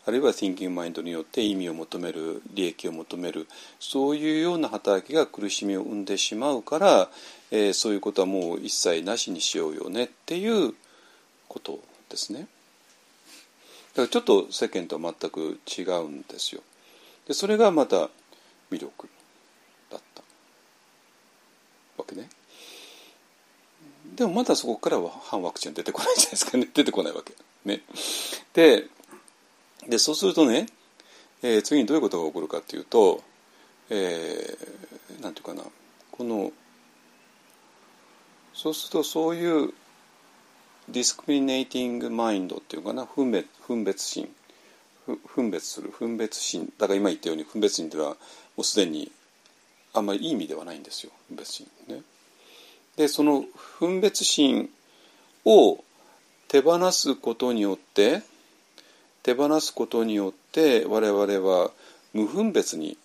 [0.07, 3.47] あるいは Thinking Mind によって意味を求める利益を求める
[3.79, 7.09] そういうような働きが苦しみを生んでしまうから、
[7.51, 10.75] えー、そういうことはもう一切なしにしようよねっていう
[11.49, 12.47] ことですね。
[13.95, 16.62] だからちょっと世間とは全く違うんですよ。
[17.26, 18.09] でそれがまた
[18.70, 19.09] 魅力
[19.90, 20.22] だった
[21.99, 22.28] わけね。
[24.16, 27.34] でもまだそこからは反ワクチン出てこないじゃないですかね 出てこないわけ。
[27.64, 27.82] ね、
[28.55, 28.88] で
[29.86, 30.66] でそうするとね、
[31.43, 33.22] えー、次にどういうことが起こるかっていうと、
[33.88, 35.62] えー、なんていうかな
[36.11, 36.53] この
[38.55, 39.74] そうするとそういう
[40.93, 43.07] ディスクリネーティングマインドっていうかな？
[43.07, 44.28] 分別分別心。
[45.34, 45.90] 分別する。
[45.90, 46.70] 分別心。
[46.78, 48.18] だから今言ったように分別心というのはも
[48.59, 49.11] うすでに
[49.95, 51.12] あんまりいい意味ではないんですよ。
[51.28, 52.03] 分別心ね。
[52.97, 53.45] でその
[53.80, 54.68] 分別心
[55.47, 55.82] を
[56.49, 58.22] 手放すことによって
[59.22, 61.70] 手放すことによって我々は
[62.12, 62.99] 無分別に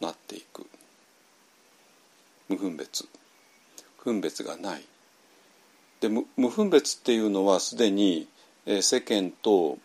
[0.00, 0.66] なっていく。
[2.48, 3.06] 無分別
[4.04, 4.84] 分別がない。
[6.02, 8.26] で無分別っていうのはすでに
[8.80, 9.78] 世間と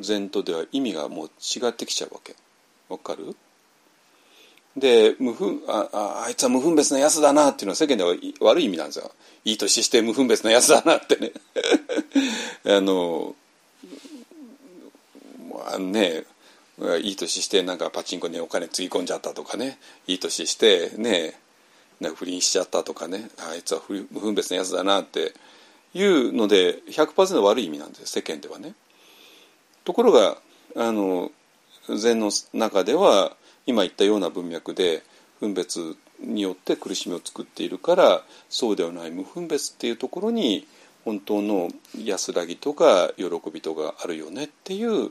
[0.00, 2.34] 禅とでは意味がもう違ってきちゃうわけ。
[2.88, 3.36] わかる？
[4.74, 9.12] で無分ああいつは無分別なやつだなっていうのは世間では悪い意味なんですよ。
[9.44, 11.32] いい年して無分別なやつだなってね。
[12.66, 13.36] あの
[15.66, 16.24] あのね
[17.02, 19.78] いい年してなんかパチンコにお金つぎ込んじゃったとかね。
[20.06, 21.38] いい年してね
[22.00, 25.32] ね不倫しちゃったとかねあいつは無分別なやつだなって
[25.94, 28.74] いうので100%悪い意味なんです世間ではね。
[29.84, 30.38] ところが
[30.76, 31.30] あの
[31.88, 33.36] 禅の中では
[33.66, 35.02] 今言ったような文脈で
[35.40, 40.66] 分別によって苦しみを作っているからそうではない無分別っていうところに
[41.04, 41.68] 本当の
[42.02, 45.10] 安らぎとか喜びとかあるよねっていう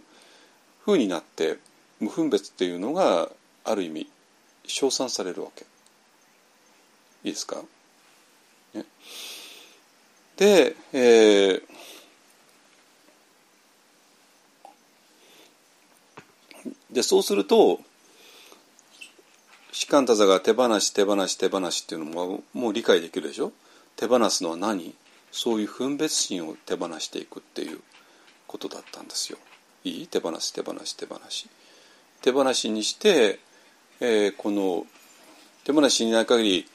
[0.84, 1.60] ふうになって
[2.00, 3.30] 無分別っていうのが
[3.64, 4.08] ある意味
[4.66, 5.66] 称賛されるわけ
[7.24, 7.62] いいですか、
[8.74, 8.86] ね、
[10.38, 11.62] で、えー、
[16.92, 17.80] でそうすると
[19.72, 23.52] 士官多座が手放し手放し手放しっていうのももう理解できるでしょ？
[23.96, 24.94] 手放すのは何？
[25.32, 27.80] そういう分別心を手放していくっていう
[28.46, 29.40] ことだったんですよ。
[29.84, 30.08] いい？
[30.08, 31.48] 手放し手放し手放し。
[32.22, 33.40] 手放しにして、
[34.00, 34.86] えー、この
[35.64, 36.66] 手放しにない限り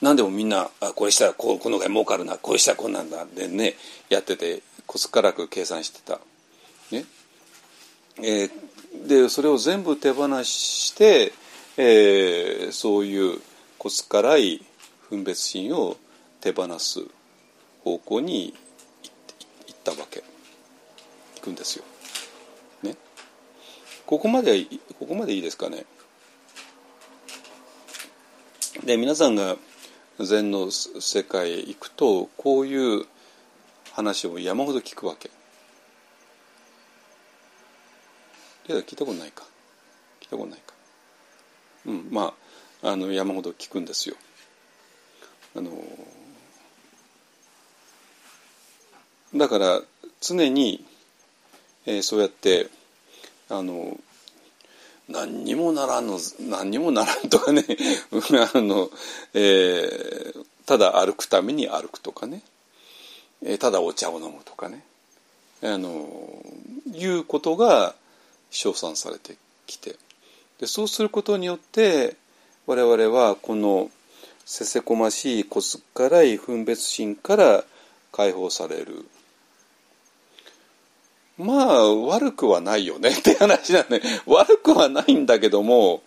[0.00, 3.74] 何でもみんなあこれしたらこうこのぐらい儲かるなこれしたらこんなんだでね
[4.08, 6.20] やっててこすからく計算してた。
[6.90, 7.04] ね
[8.22, 11.32] えー、でそれを全部手放して、
[11.76, 13.40] えー、そういう
[13.78, 14.62] こすからい
[15.08, 15.96] 分別心を
[16.40, 17.00] 手放す
[17.84, 18.52] 方向に
[19.66, 20.22] 行ったわけ
[21.36, 21.84] 行くんですよ。
[22.82, 22.96] ね。
[24.06, 24.66] ここまで
[24.98, 25.84] ここまでいいですかね。
[28.84, 29.56] で皆さんが
[30.24, 33.06] 禅の世界へ行くとこういう
[33.92, 35.30] 話を山ほど聞くわけ。
[38.68, 39.44] いや聞いたことないか
[40.20, 40.74] 聞いたことないか。
[41.86, 42.34] うんま
[42.82, 44.16] ああの山ほど聞くんですよ。
[45.56, 45.70] あの
[49.34, 49.80] だから
[50.20, 50.84] 常に、
[51.86, 52.68] えー、そうやって
[53.48, 53.98] あの
[55.10, 57.64] 何にもならんの何にもならんとかね。
[58.54, 58.90] あの、
[59.34, 62.42] えー、ただ歩くために歩くとかね、
[63.42, 64.84] えー、ただお茶を飲むとかね。
[65.62, 66.42] あの
[66.94, 67.94] いうことが
[68.50, 69.36] 称賛されて
[69.66, 69.96] きて。
[70.58, 72.16] でそうすることによって
[72.66, 73.90] 我々はこの
[74.44, 77.64] せせこましいこすっからい分別心から
[78.12, 79.06] 解放される。
[81.40, 86.02] まあ悪くはないよねって話だね 悪くはないんだけども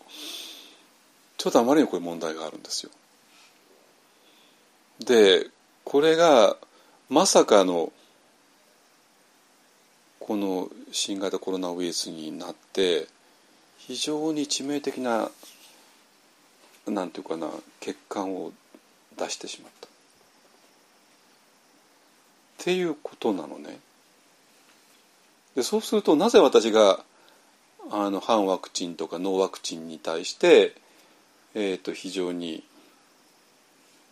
[1.37, 2.91] ちょっとあまりにこういう問題があるんですよ。
[4.99, 5.49] で
[5.83, 6.55] これが
[7.09, 7.91] まさかの
[10.19, 13.07] この新型コロナウイルスになって
[13.79, 15.31] 非常に致命的な
[16.85, 17.49] なんていうかな
[17.81, 18.53] 欠陥を
[19.17, 19.89] 出してしまったっ
[22.59, 23.79] ていうことなのね。
[25.55, 27.03] でそうするとなぜ私が
[27.91, 30.75] あの反ワクチンとかノーワクチンに対して、
[31.53, 32.63] えー、と非常に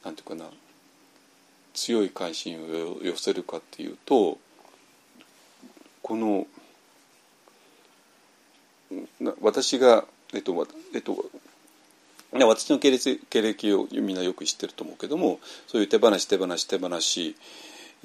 [0.03, 0.45] なんていうかな
[1.73, 4.37] 強い関心を寄せるかっていうと
[6.01, 6.45] この
[9.41, 11.25] 私がえっとえっと
[12.33, 17.35] 私の経歴経歴をみんなよく知ってると思うけどもそういう手放し手放し手放し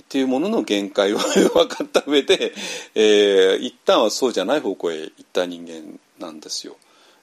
[0.03, 1.19] っていうものの限界を
[1.55, 2.53] 分かった上で、
[2.95, 6.77] えー、一旦はそうじゃない方向へ行った人間なんですよ。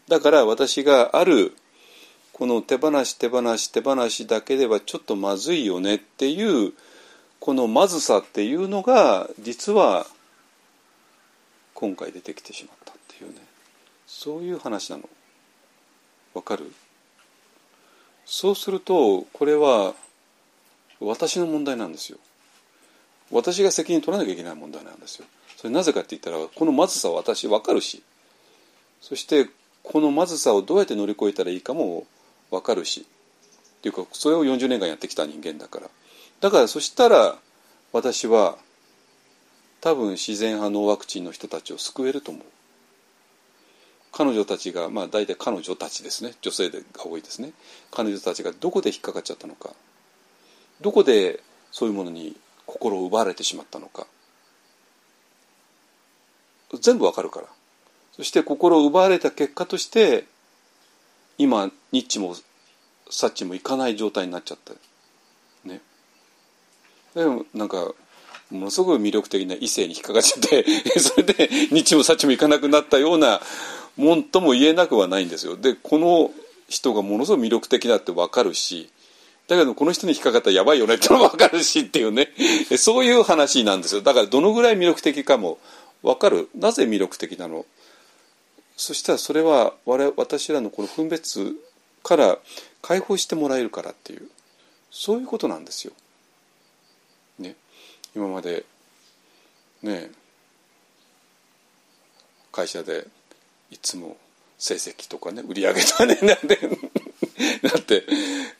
[0.07, 1.55] だから私がある
[2.33, 6.73] この手放し手放し手放しだけではちょっとまずいよねっていう
[7.39, 10.07] このまずさっていうのが実は
[11.73, 13.39] 今回出てきてしまったっていうね
[14.07, 15.07] そういう話なの。
[16.33, 16.73] わかる？
[18.25, 19.93] そうするとこれは
[20.99, 22.17] 私の問題なんですよ。
[23.33, 25.25] 私が責任取らなきゃいけない問題なんですよ。
[25.57, 28.03] それなぜかって言ったらこのまずさは私分かるし。
[29.01, 29.49] そして
[29.83, 32.05] このまずさをどうやって乗り越えたらいいかも
[32.51, 33.01] 分かるし。
[33.01, 35.89] っていうかそれを40年間やってきた人間だから。
[36.39, 37.37] だからそしたら
[37.91, 38.57] 私は
[39.81, 42.43] 多分自然派のワクチンの人たちを救えると思う。
[44.11, 46.33] 彼女たちがまあ大体彼女たちですね。
[46.41, 47.51] 女性が多いですね。
[47.91, 49.71] 彼女たちがどこで引っかかっちゃったのか。
[50.81, 54.07] どこでそういうものに心を奪われてしまったのか。
[56.79, 57.47] 全部わかるから。
[58.15, 60.25] そして心を奪われた結果として
[61.37, 62.35] 今ニッチも
[63.09, 64.73] サッチもいかない状態になっちゃった。
[65.67, 65.81] ね。
[67.15, 67.93] でもなんか
[68.51, 70.63] ものすごく魅力的な異性に引っかかっちゃって
[70.99, 73.41] それでニッチもサッチもいかなくなったような
[73.97, 75.57] もんとも言えなくはないんですよ。
[75.57, 76.31] でこの
[76.69, 78.89] 人がものすごく魅力的だってわかるし
[79.47, 82.29] だけどこの人に引っかかったらやばいよねってのも分かるしっていうね。
[82.77, 84.01] そういう話なんですよ。
[84.01, 85.59] だからどのぐらい魅力的かも
[86.01, 86.49] 分かる。
[86.55, 87.65] なぜ魅力的なの？
[88.77, 91.55] そしたらそれは我私らのこの分別
[92.03, 92.39] から
[92.81, 94.29] 解放してもらえるからっていう。
[94.91, 95.93] そういうことなんですよ。
[97.39, 97.55] ね、
[98.15, 98.63] 今まで
[99.81, 100.11] ね
[102.51, 103.07] 会社で
[103.71, 104.17] いつも
[104.57, 106.59] 成績とかね売り上げとかねなんで。
[107.61, 108.05] だって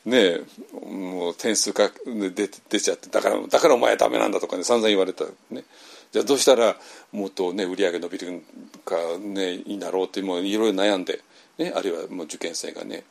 [0.04, 0.40] ね
[0.72, 5.64] もう点数が出出ちゃってだからだからお前はダメなんだとかね散々言われたね。
[6.12, 6.76] じゃあどうしたら
[7.10, 8.42] もっとね売り上げ伸びる
[8.84, 11.20] かねいいんだろうってもういろいろ悩んで、
[11.58, 13.04] ね、あるいはもう受験生がね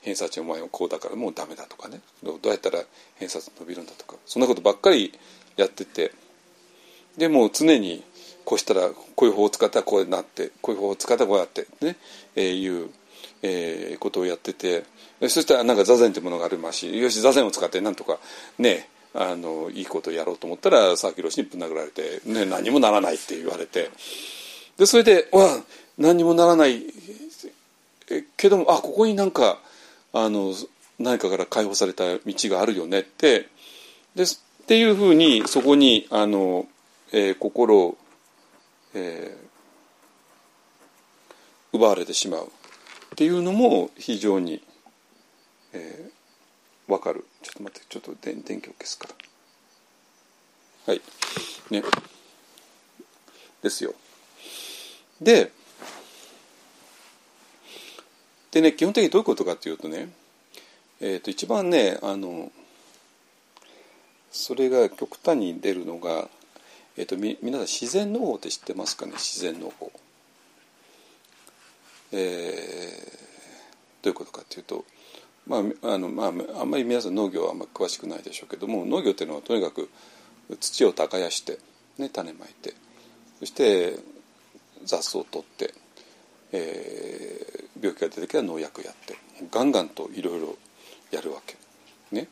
[0.00, 2.00] 偏差値お前はこうだからもうダメだとかね。
[2.22, 2.82] どうやったら
[3.16, 4.16] 偏差値伸びるんだとか。
[4.24, 5.12] そんなことばっかり
[5.56, 6.12] やってて。
[7.16, 8.04] でもう常に
[8.44, 11.96] こうしたらこういう方法を使ったらこうなってこういう方法を使ったらこうやってね、
[12.36, 12.90] えー、いう、
[13.46, 14.84] えー、ことをやってて
[15.20, 18.18] そしたらなんか座禅ってものがありましよし座禅を使ってなんとか
[18.58, 23.90] ねあのいいことをやろうと思ったら佐々木宏にぶん殴られて、ね、何もならないって言われて
[24.76, 25.62] でそれで「わ
[25.98, 26.82] 何にもならない
[28.36, 29.58] けどもあここになんか
[30.12, 30.54] あの
[30.98, 33.48] 何かから解放された道があるよね」って
[34.14, 34.26] でっ
[34.66, 36.66] ていうふうにそこにあの、
[37.12, 37.96] えー、心を
[38.98, 42.50] えー、奪われてしまう。
[43.16, 44.62] っていうのも非常に、
[45.72, 47.24] えー、分かる。
[47.42, 49.08] ちょっと待ってちょっと電電気を消すか
[50.86, 50.92] ら。
[50.92, 51.00] はい。
[51.70, 51.82] ね。
[53.62, 53.94] ですよ。
[55.18, 55.50] で
[58.50, 60.10] でね基本的にどういうことかっていうとね、
[61.00, 62.52] えー、と一番ねあの
[64.30, 66.28] それが極端に出るのが
[66.98, 69.12] えーと、み皆さん自然農法って知ってますかね？
[69.12, 69.90] 自然農法。
[72.12, 74.84] えー、どういうことかっていうと、
[75.46, 76.26] まああのまあ、
[76.60, 79.88] あんまり皆さん農業はあんまり詳しくないでしょうけども農業っていうのはとにかく
[80.60, 81.58] 土を耕して、
[81.98, 82.74] ね、種まいて
[83.40, 83.96] そして
[84.84, 85.74] 雑草を取って、
[86.52, 89.16] えー、病気が出てきたら農薬やって
[89.50, 90.56] ガンガンといろいろ
[91.10, 91.56] やるわけ。
[92.10, 92.28] ね、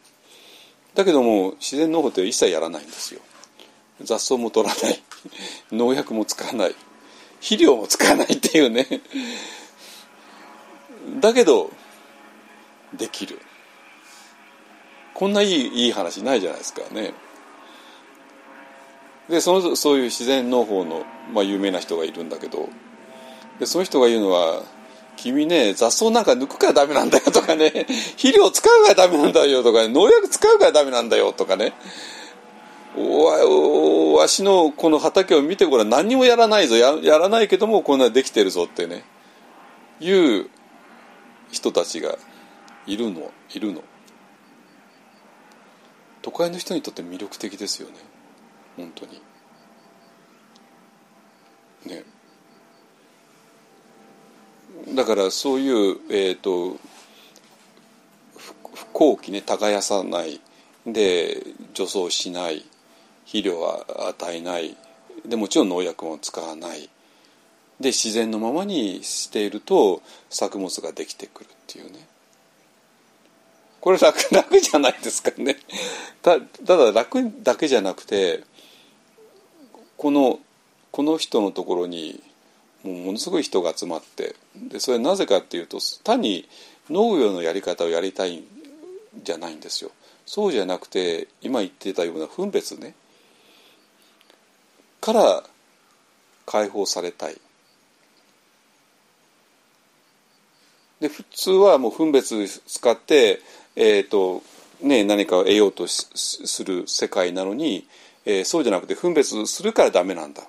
[0.95, 3.21] だけども自然農法って一切やらないんですよ。
[4.03, 5.03] 雑草も取らない
[5.73, 6.75] 農薬も使わない
[7.41, 8.87] 肥料も使わないっていうね
[11.15, 11.71] だけど
[12.93, 13.39] できる。
[15.15, 17.15] こんないいいい話ないじゃないですかね。
[19.29, 22.69] でそのそういう自然農法の、まあ、有名な人がいるんだけど。
[23.59, 24.63] でその人が言うのは
[25.17, 27.87] 「君ね雑草なんか抜くからダメなんだよ」とかね
[28.19, 31.73] 「肥料使うからダメなんだよ」とか、ね「農薬使うからダメなんだよ」とかね。
[32.97, 35.89] わわしのこの畑を見てごらん。
[35.89, 36.77] 何にもやらないぞ。
[36.77, 39.05] ややらないけどもこんなできてるぞってね。
[40.01, 40.49] いう
[41.55, 42.19] 人たちが
[42.87, 43.83] いるのいるの。
[46.21, 47.95] 都会の人にとって魅力的ですよね。
[48.77, 49.23] 本当に。
[51.87, 52.03] ね。
[54.95, 56.77] だからそういうえっ、ー、と
[58.75, 60.41] 不幸期ね耕さない。
[60.87, 61.41] で
[61.73, 62.65] 除草しない。
[63.27, 64.77] 肥料は与えない。
[65.25, 66.91] でもちろん農薬も使わない。
[67.81, 72.07] で自然のままにしていると作物ができてくるっていうね。
[73.81, 75.57] これ楽楽じゃないですかね。
[76.23, 78.43] たただ楽だけじゃなくて
[79.97, 80.39] この
[80.91, 82.23] この人のところに
[82.83, 86.49] もうものすごい人が集まってでそれなぜかっていうと単に
[86.89, 88.45] 農業のやり方をやりたいん
[89.23, 89.91] じゃないんですよ。
[90.27, 92.95] そうじゃなくて今言ってたような分別ね。
[95.01, 95.43] から
[96.47, 97.37] 解放されたい。
[101.05, 103.43] で普通はもう分別使って、
[103.77, 104.43] えーと
[104.81, 107.87] ね、何かを得ようとする世界なのに、
[108.25, 110.45] えー、そうじゃなくて分別するからダメなんだ。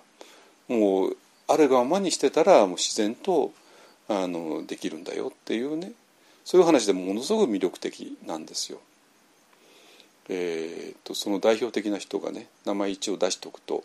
[0.69, 1.17] もう
[1.49, 3.51] あるがままにしてたらもう自然と
[4.07, 5.91] あのできるんだよっていうね。
[6.45, 8.79] そういう話でものすごく魅力的なんですよ。
[10.29, 13.83] えーと、その代表的な人がね名前一応出しておくと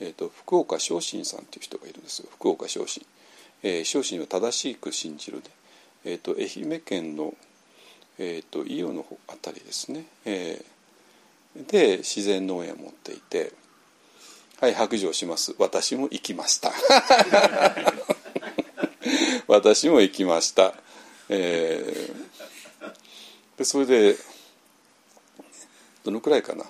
[0.00, 2.28] えーと、福岡昇進さんという人がいるんですよ。
[2.32, 3.06] 福岡昇進、
[3.62, 5.50] えー、昇進を正しく信じるで、
[6.04, 7.34] えーと、愛媛県の、
[8.18, 13.52] えーと、伊予のあたりですね、えー、で自然農園を持っていて
[14.60, 15.54] はい白状します。
[15.58, 16.72] 私も行きました。
[19.46, 20.74] 私も行きました、
[21.28, 24.16] えー、でそれで
[26.04, 26.64] どのくらいかな。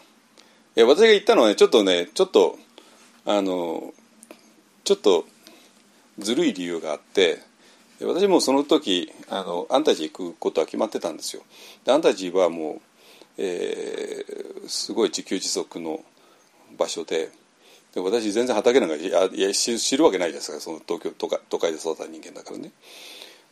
[0.76, 2.58] 私が行ったのはねちょっとねちょっと
[3.26, 3.94] あの
[4.82, 5.26] ちょっと
[6.18, 7.42] ずるい理由があって
[8.00, 11.42] 私もその時あのアンタジー行くことは決まってたんですよ。
[11.84, 12.80] でアンタジーはもう、
[13.38, 16.00] えー、すごい自給自足の
[16.76, 17.30] 場所で
[17.94, 22.72] で私全然畑なんかいやいや知るわけないじゃないですかその東京都会都会で育った人間だからね。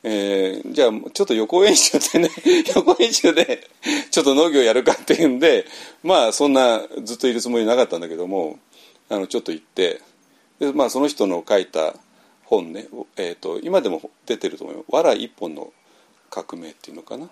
[0.05, 2.29] えー、じゃあちょっと予行演習でね
[2.75, 3.69] 予行演習で
[4.11, 5.65] ちょっと農業やるかっていうんで
[6.03, 8.59] まあそんなずっといるつもりなかったんだけども
[9.09, 10.01] あのちょっと行って
[10.59, 11.95] で、まあ、その人の書いた
[12.53, 12.87] 本ね、
[13.17, 15.73] えーと、今でも出てると思います「わら一本の
[16.31, 17.31] 革命」っていうのかな。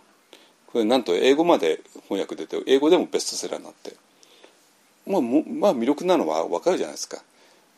[0.73, 3.97] これなんと英語まで翻訳出て英語でもベストセラーになって。
[5.07, 7.23] まあ、まあ、魅力なのは分かるじゃないですか。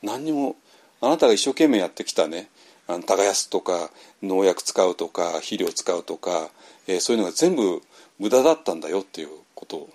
[0.02, 0.56] 何にも
[1.00, 2.48] あなたが一生懸命やってきたね
[2.86, 3.90] あの耕すとか
[4.22, 6.50] 農薬使うとか肥料使うとか、
[6.86, 7.82] えー、そういうのが全部
[8.18, 9.76] 無駄だったんだよっていうこと。
[9.78, 9.90] を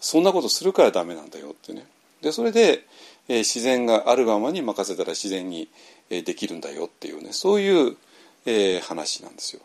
[0.00, 1.86] そんなことするからダメなんだよってね。
[2.22, 2.84] でそれで、
[3.30, 5.68] え、自然があるがままに任せたら自然に、
[6.10, 7.96] え、できるんだよっていうねそういう、
[8.44, 9.62] え、話なんですよ。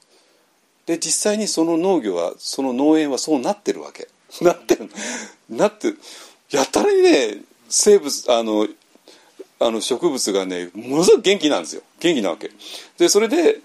[0.86, 4.08] で実際にその農業はその農園はそうなってるわけ。
[4.42, 4.90] なってる。
[5.50, 5.94] なって
[6.52, 8.68] やたらにね生物あの
[9.60, 11.82] あの植物がねものすごく元気なんですよ。
[12.00, 12.52] 元気なわけ。
[13.00, 13.62] でそれで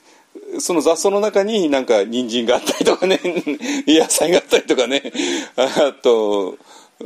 [0.60, 3.20] その雑草の中になんか人参があったりとかね
[3.86, 5.12] 野菜があったりとかね
[5.56, 6.56] あと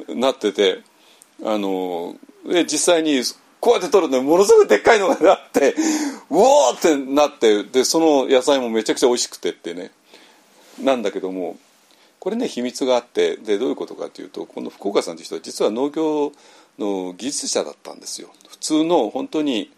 [0.09, 0.83] なってて
[1.43, 2.17] あの
[2.47, 3.23] で実際に
[3.61, 5.75] こうやって取るとものすごくでっかいのがあって
[6.31, 9.91] うおーってなってでその野菜もめちゃくちゃ美味しくてってね
[10.83, 11.57] なんだけども
[12.19, 16.33] これね秘密があってでどういうことかというとこの福岡さんという人は実は農業
[16.79, 18.29] の技術者だったんですよ。
[18.49, 19.71] 普通の本当に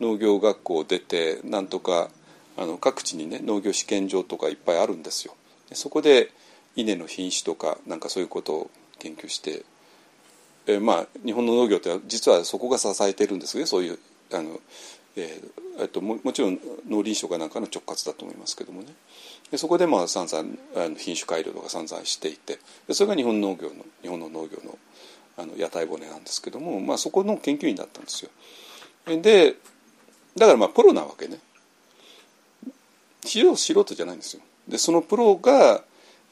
[0.00, 2.10] 農業学校を出てなんとか
[2.56, 5.34] あの各地にね農業試験場とかいっぱいあるんですよ。
[5.72, 6.30] そこで
[6.76, 9.62] 稲の品種とかなんかそういうことを研究して
[10.66, 13.98] えー、まあ日本の農業って実はそこが支えてるんですねそういう
[14.32, 14.60] あの、
[15.16, 16.58] えー、えっとももちろん
[16.88, 18.88] 農林省かなんかの直轄だと思いますけどもね
[19.50, 24.78] でそこでまあ散々あの品種改良とか散々していてでそれが日本農業の日本の農業の
[25.38, 28.30] あの屋台骨なんですけども、まあ、そこの研究員だったんですよ。
[29.06, 29.56] で
[30.36, 31.38] だからまあプロなわけね
[33.24, 34.42] 素人じゃないんですよ。
[34.68, 35.82] でそのプロが、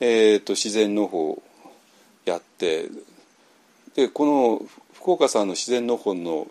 [0.00, 1.42] えーと、と自然農法を
[2.24, 2.88] やって
[3.94, 4.62] でこの
[4.94, 6.46] 福岡さんの自然農法の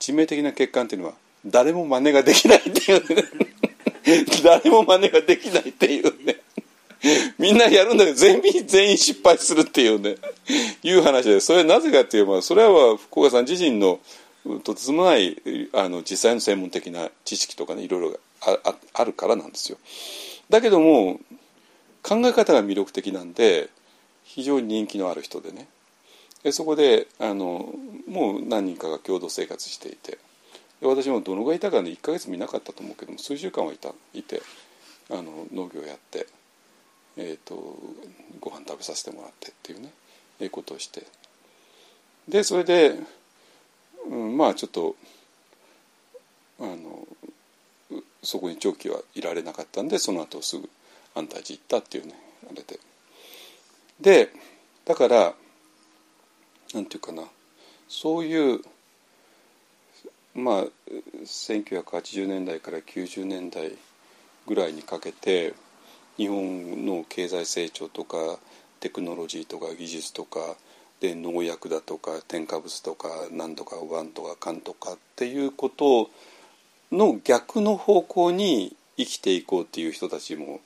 [0.00, 1.14] 致命的な欠陥っていうのは
[1.46, 3.24] 誰も真似ができないっていうね。
[4.42, 6.36] 誰も真似ができないっていうね
[7.38, 10.16] みんなやるんだけど全員全員失敗するっていうね
[10.82, 14.00] いう話でそれはなぜかっていうとそれは福岡さん自身の
[14.62, 15.36] とてつもない
[15.72, 19.78] あの実際の専門的な知識とかねいろいろああるからなんですよ。
[20.50, 21.20] だけども
[22.02, 23.70] 考え方が魅力的なんで
[24.24, 25.66] 非常に人気のある人でね。
[26.44, 27.74] でそこであの
[28.06, 30.18] もう何人かが共同生活していて
[30.82, 34.42] 私もどのぐらいいたかね1か月見なかったと思うけども数週間はいたいて
[35.10, 36.26] あの農業やって、
[37.16, 37.78] えーと、
[38.40, 39.90] ご飯食べさせてもらってっていうね
[40.40, 41.06] ええことをして
[42.28, 42.94] でそれで、
[44.10, 44.96] うん、まあちょっと
[46.60, 47.06] あの
[48.22, 50.68] そこに長期はいられなかったんでその後すぐ
[51.14, 52.14] 安泰寺行ったっていうね
[52.50, 52.78] あれで。
[54.00, 54.30] で
[54.84, 55.34] だから
[56.72, 57.22] なんていうかな
[57.88, 58.60] そういう
[60.34, 60.64] まあ
[61.24, 63.72] 1980年代から90年代
[64.46, 65.54] ぐらいにかけて
[66.16, 68.38] 日本の経済成長とか
[68.80, 70.56] テクノロジーとか技術とか
[71.00, 76.10] で農薬だとか添加物とか何とかワンとかカンとかっていうこと
[76.92, 80.60] の逆の方向に生きていこうっていう人たちも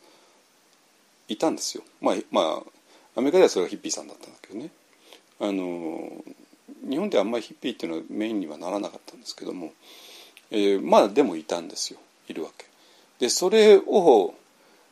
[1.29, 1.83] いたんですよ。
[2.01, 2.63] まあまあ
[3.17, 4.71] アメリカではそれがヒッピーさんだったんだけどね。
[5.41, 6.25] あの
[6.89, 9.73] 日本ではあんまりヒッピーっていうのはメインにはならなかったんですけども、
[10.51, 11.99] えー、まあでもいたんですよ
[12.29, 12.67] いるわけ。
[13.19, 14.35] でそれを、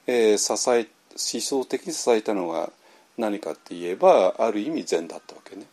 [0.06, 2.70] えー、支え思想的に支えたのが
[3.16, 5.66] 何かって言えばある意味禅だったわけね。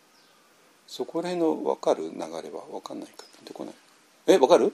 [0.87, 3.73] そこら辺の分かる流れは分かんないか出てこない。
[4.27, 4.73] え分かる？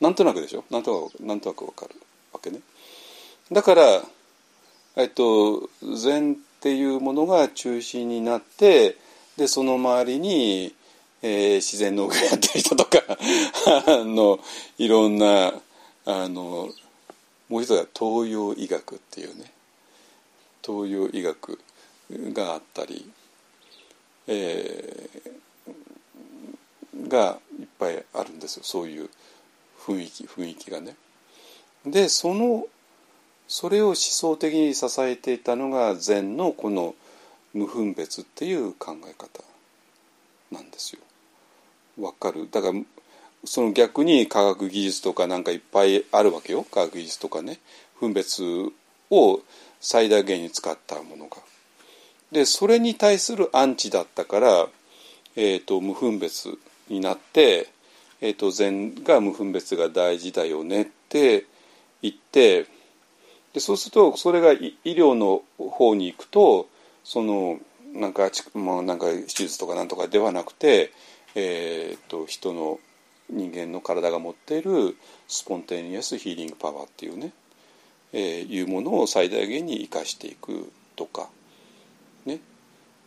[0.00, 0.64] なんとなくでしょ？
[0.70, 1.94] なんとなくなんとなく分かる
[2.32, 2.60] わけね。
[3.50, 3.82] だから
[4.96, 8.96] えっと禅っていうものが中心になって
[9.36, 10.74] でその周りに、
[11.22, 13.02] えー、自然農業やってる人とか
[13.86, 14.38] あの
[14.78, 15.52] いろんな
[16.06, 16.70] あの
[17.48, 19.52] もう一つは東洋医学っていうね
[20.64, 21.60] 東洋医学
[22.10, 23.08] があったり、
[24.26, 29.10] えー、がいっぱいあるんですよそういう
[29.78, 30.96] 雰囲気雰囲気がね。
[31.84, 32.66] でその
[33.48, 36.94] それを思想的に支えていたのが禅のこの
[37.54, 39.42] 無分別っていう考え方
[40.50, 41.00] なんですよ。
[41.98, 42.48] わかる？
[42.50, 42.80] だから
[43.44, 47.58] その逆に科学技術とかなんかいっぱいあるわけよ科学技術とかね
[48.00, 48.42] 分別
[49.10, 49.40] を
[49.80, 51.36] 最大限に使ったものが。
[52.32, 54.66] でそれに対するアンチだったから、
[55.36, 56.58] えーと、無分別
[56.88, 57.68] になって、
[58.20, 61.46] えーと禅が無分別が大事だよねって
[62.02, 62.66] 言って
[63.56, 66.68] でそうするとそれが医療の方に行くと
[67.04, 67.58] その
[67.94, 70.92] なんかもうなんか手術とかなんとかではなくて、
[71.34, 72.78] えーと、人の
[73.30, 74.94] 人間の体が持っている
[75.26, 77.32] スポンテニアスヒーリングパワーっていうね、
[78.12, 81.30] えー、いうものを最大限に生かしていくとか
[82.26, 82.40] ね。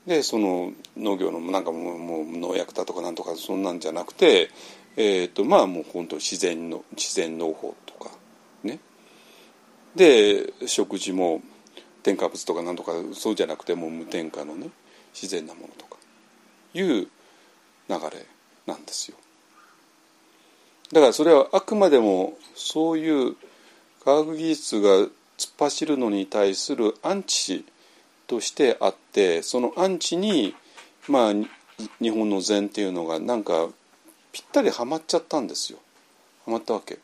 [0.07, 4.49] でその農業のなんかもうもう農薬だとかなんとかそんなんじゃなくて、
[4.97, 7.75] えーとまあもう本当自然の自然農法
[9.95, 11.41] で食事も
[12.03, 14.69] 添加物とかなんとかそうじゃなくてもう無添加のね
[15.13, 15.97] 自然なものとか
[16.73, 17.07] いう流
[17.89, 18.25] れ
[18.67, 19.17] なんですよ。
[20.91, 23.35] だからそれはあくまでもそういう
[24.03, 25.09] 科学技術が突っ
[25.59, 27.65] 走るのに対するアンチ
[28.27, 30.55] としてあってそのアンチに
[31.07, 31.33] まあ
[32.01, 33.69] 日本の禅っていうのがなんか
[34.31, 35.79] ぴったりはまっちゃったんですよ
[36.45, 36.99] はまったわけ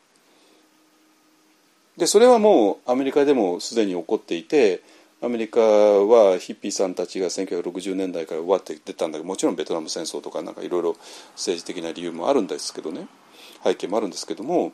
[1.96, 4.82] でそれはもうアメリカでもすでに起こっていて
[5.22, 10.96] アメリカはヒッピーさんたちが1960年代からわって出たんだけどもちろんベトナム戦争とかなんかいろいろ
[11.32, 13.08] 政治的な理由もあるんですけどね。
[13.64, 14.72] 背景もあるんですけども。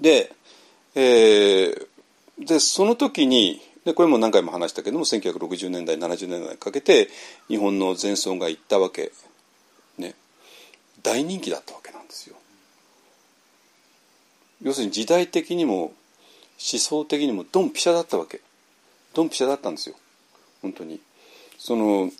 [0.00, 0.32] で,、
[0.94, 1.86] えー、
[2.38, 7.08] でその時にでこれも何回も話したけども1960年代70年代にかけて
[7.48, 9.12] 日本の前奏が行ったわけ。
[9.98, 10.14] ね。
[11.02, 12.36] 大人気だったわけなんですよ。
[14.62, 15.92] 要するに時代的にも思
[16.58, 18.40] 想的にもドンピシャだったわけ。
[19.14, 19.96] ドンピシャだったんですよ。
[20.62, 21.00] 本当に。
[21.58, 22.10] その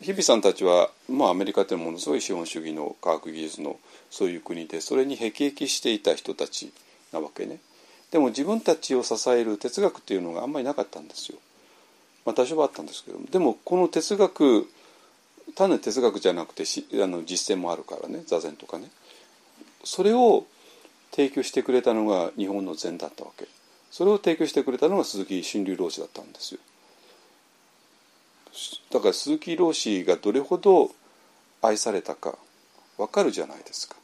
[0.00, 3.78] 日比さんたちは、まあ、アメリカってものすごい資本主義の科学技術の
[4.10, 6.72] そういう国でそれに辟易していた人たち
[7.12, 7.58] なわけね。
[8.10, 11.38] でも自分たちを支える哲学っていうのがあんまりなかったんですよ。
[12.24, 14.68] まあ、多少はあったんですけどでもこの哲学
[15.54, 16.64] 単なる哲学じゃなくて
[17.02, 18.22] あの実践もあるからね。
[18.26, 18.90] 座禅とかね。
[19.84, 20.46] それを
[21.18, 23.48] 提供してくれたのが日本の禅だったわけ。
[23.90, 26.60] それを提供してくれたのが鈴木春流老師だったんですよ。
[28.92, 30.92] だから鈴木老師がどれほど
[31.60, 32.38] 愛されたか
[32.96, 33.96] わかるじゃないですか、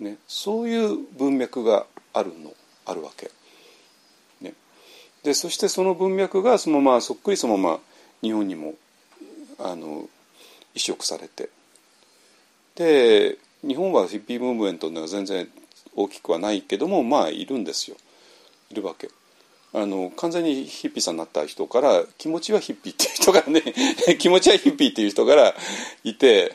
[0.00, 2.54] ね、そういう文脈があるの
[2.86, 3.30] あるわけ。
[4.40, 4.54] ね、
[5.22, 7.80] でそしてその文脈がそのままそっくりそのまま
[8.22, 8.74] 日本にも
[9.58, 10.08] あの
[10.74, 11.50] 移植されて。
[12.74, 13.36] で
[13.66, 15.46] 日本はヒッピームーブメントの全然
[15.96, 17.96] 大きくはないけどもまあいるんですよ
[18.70, 19.08] いるわけ。
[19.72, 23.62] あの完全にヒッピーさんになった人から気持ちはヒッピーっていう人からね
[24.18, 25.54] 気持ちはヒッピーっていう人から
[26.02, 26.54] いて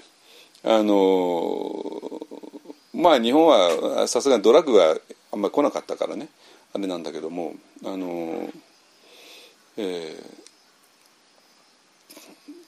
[0.63, 2.01] あの
[2.93, 4.95] まあ日本はさすがにドラッグが
[5.31, 6.30] あんまり来なかったからね
[6.73, 7.53] あれなんだけども
[7.85, 8.49] あの、
[9.77, 10.23] えー、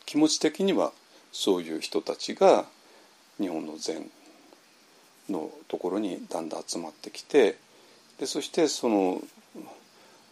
[0.06, 0.92] 気持ち的には
[1.32, 2.66] そういう人たちが
[3.40, 4.10] 日本の禅
[5.30, 7.58] のところにだんだん集まってきて
[8.20, 9.22] でそしてその、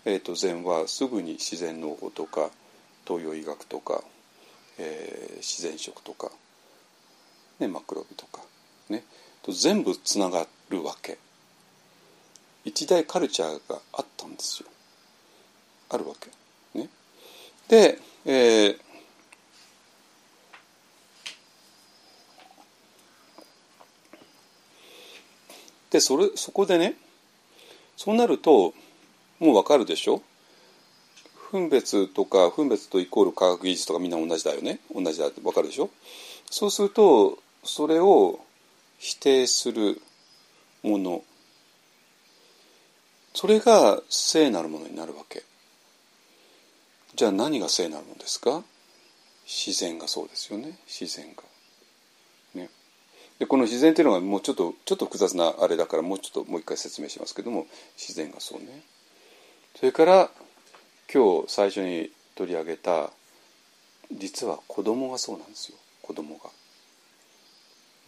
[0.05, 2.49] えーと、禅はすぐに自然農法とか
[3.07, 4.03] 東洋医学とか、
[4.77, 6.31] えー、自然食とか、
[7.59, 8.41] ね、マクロビとか
[8.89, 9.03] ね。
[9.43, 11.17] と全部つながるわけ。
[12.63, 14.69] 一大カルチャーがあったんですよ。
[15.89, 16.79] あるわけ。
[16.79, 16.89] ね。
[17.67, 18.79] で、えー、
[25.91, 26.95] でそれそこでね
[27.97, 28.73] そうなると
[29.39, 30.21] もうわかるでしょ？
[31.51, 34.79] 分別とか分別とイコール科学技術とかみんな同じだよね。
[34.95, 35.89] 同じだってわかるでしょ？
[36.49, 38.39] そうするとそれを
[38.99, 40.01] 否定する
[40.81, 41.23] もの。
[43.33, 45.43] それが聖なるものになるわけ。
[47.15, 48.63] じゃあ何が聖なるものですか？
[49.45, 50.77] 自然がそうですよね。
[50.87, 51.43] 自然が。
[53.41, 57.65] でこの自然っていうのがもうちょっとちょっと複雑なあれだからもうちょっともう一回説明しますけども
[57.97, 58.83] 自然がそうね。
[59.77, 60.29] それから
[61.11, 63.09] 今日最初に取り上げた
[64.11, 66.51] 実は子供がそうなんですよ子供が。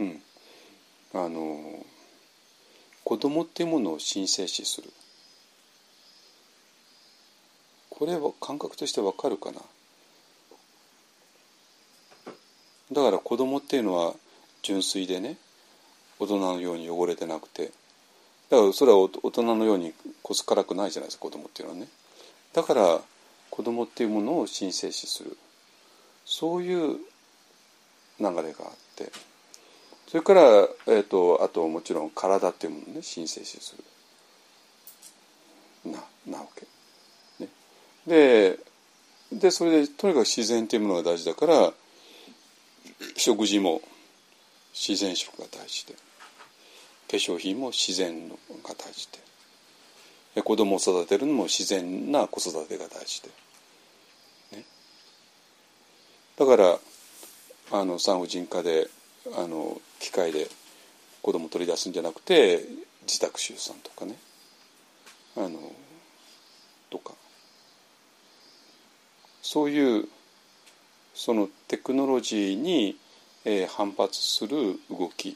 [0.02, 0.22] うん。
[1.16, 1.84] あの
[3.04, 4.94] 子供っていうものを神聖視する。
[7.90, 9.62] これは感覚としてわかるかな
[12.92, 14.14] だから子供っていうのは
[14.64, 15.38] 純粋でね
[16.20, 17.72] 大人のように汚れてなくて。
[18.50, 21.88] だからそれは大人のようにこすからくないじゃないですか子供っていうのはね。
[22.54, 23.02] だから
[23.50, 25.38] 子供っていうものを神聖視する。
[26.26, 26.98] そういう
[28.20, 28.44] 流れがあっ
[28.96, 29.12] て。
[30.08, 30.42] それから、
[30.88, 33.76] えーと、あともちろん体っていうものをね神聖視す
[35.86, 35.92] る。
[35.92, 36.68] ななわけ。
[38.08, 38.60] で
[39.32, 41.74] でそれでとにかく自然というものが大事だから
[43.18, 43.82] 食事も
[44.74, 45.94] 自然食が大事で。
[45.94, 49.08] 化粧品も自然のが大事
[50.36, 50.42] で。
[50.42, 53.30] 子供を育てるのも自然な子育てが大事で、
[54.58, 54.66] ね、
[56.38, 56.80] だから
[57.72, 58.88] あの産婦人科で
[59.38, 60.48] あの機械で
[61.22, 62.66] 子供取り出すんじゃなくて
[63.04, 64.16] 自宅出産とかね。
[65.38, 65.60] あの
[66.90, 67.14] とか。
[69.42, 70.08] そういう
[71.14, 72.98] そのテクノロジーに、
[73.46, 75.34] えー、反発する動きっ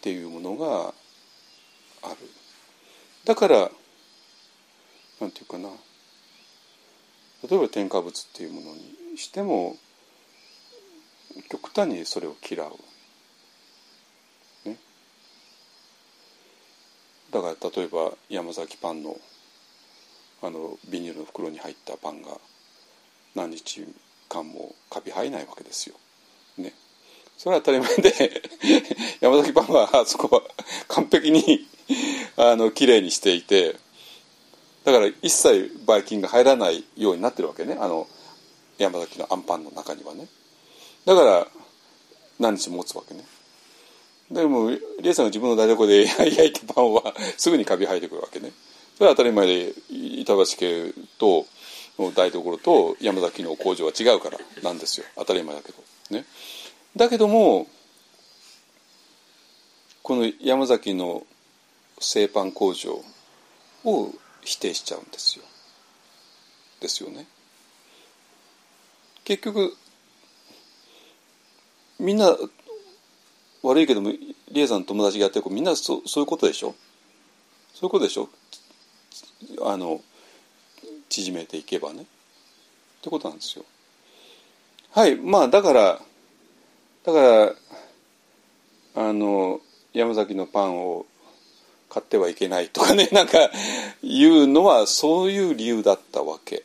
[0.00, 0.92] ていうものが
[2.02, 2.16] ある
[3.24, 3.70] だから
[5.20, 5.68] なんていうかな
[7.48, 9.76] 例えば添加物っていうものにしても
[11.48, 12.70] 極端にそれを嫌う。
[14.68, 14.76] ね、
[17.30, 19.16] だから例えば山崎パンの
[20.42, 22.30] あのビニールの袋に入ったパンが
[23.34, 23.86] 何日
[24.28, 25.94] 間もカビ生えないわけですよ。
[26.58, 26.74] ね。
[27.42, 28.42] それは当たり前で
[29.20, 30.42] 山崎パンはあそこは
[30.86, 31.66] 完璧に
[32.36, 33.74] あの綺麗にしていて
[34.84, 37.76] だから一切ばい菌が入らないようになってるわけね。
[37.80, 38.06] あの
[38.78, 40.28] 山崎のあんパンの中にはね。
[41.04, 41.48] だから
[42.38, 43.24] 何日も持つわけね。
[44.30, 48.52] でもリエさんが自分の台所で焼 いたパンはすぐにカビ生えてくるわけね。
[48.96, 51.46] それは当たり前で板橋家と
[52.14, 55.06] 台所と山崎の工場は違うからなんですよ。
[55.16, 55.78] 当たり前だけど。
[56.10, 56.24] ね。
[56.96, 57.66] だけども
[60.02, 61.24] この山崎の
[62.00, 63.02] 製パン工場
[63.84, 64.12] を
[64.42, 65.44] 否定しちゃうんですよ。
[66.80, 67.26] ですよね。
[69.24, 69.76] 結局
[72.00, 72.36] みんな
[73.62, 76.74] 悪いけどもリエさんの友達がやってる子みんなそそういうことでしょ？
[77.72, 78.28] そういうことでしょ？
[79.64, 80.00] あの
[81.08, 82.02] 縮めていけばね。
[82.02, 82.04] っ
[83.02, 83.64] てことなんですよ。
[84.90, 86.00] はいまあだから
[87.04, 87.54] だから
[88.94, 89.60] あの
[89.92, 91.06] 山崎のパンを
[91.88, 93.50] 買ってはいけないとかね なんか
[94.02, 96.64] 言うのはそういう理由だったわけ。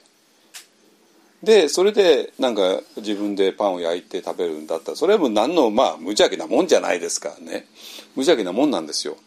[1.43, 4.91] でそれでなんか自分でパンを焼いて食べるんだった。
[4.91, 7.67] らそれはもう何のまあ無邪気なもんじゃないですからね。
[8.15, 9.17] 無邪気なもんなんですよ。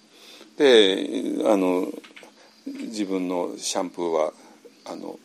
[0.56, 1.08] で
[1.44, 1.86] あの
[2.66, 4.32] 自分のシャンプーは
[4.86, 5.18] あの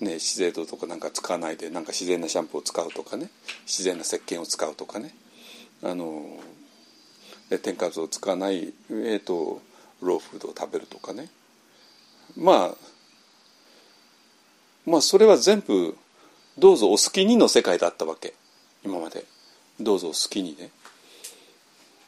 [0.00, 3.30] ね資生堂とかなんか使わないでなんか自然なシャンプーを使うとかね。
[3.66, 5.14] 自然な石鹸を使うとかね。
[5.82, 6.38] あの
[7.62, 9.60] 添加物を使わない、えーと、
[10.02, 11.28] ローフードを食べるとかね。
[12.36, 12.74] まあ
[14.86, 15.96] まあそれは全部
[16.58, 18.34] どうぞお好きにの世界だったわけ。
[18.84, 19.24] 今まで。
[19.80, 20.70] どうぞお好きにね。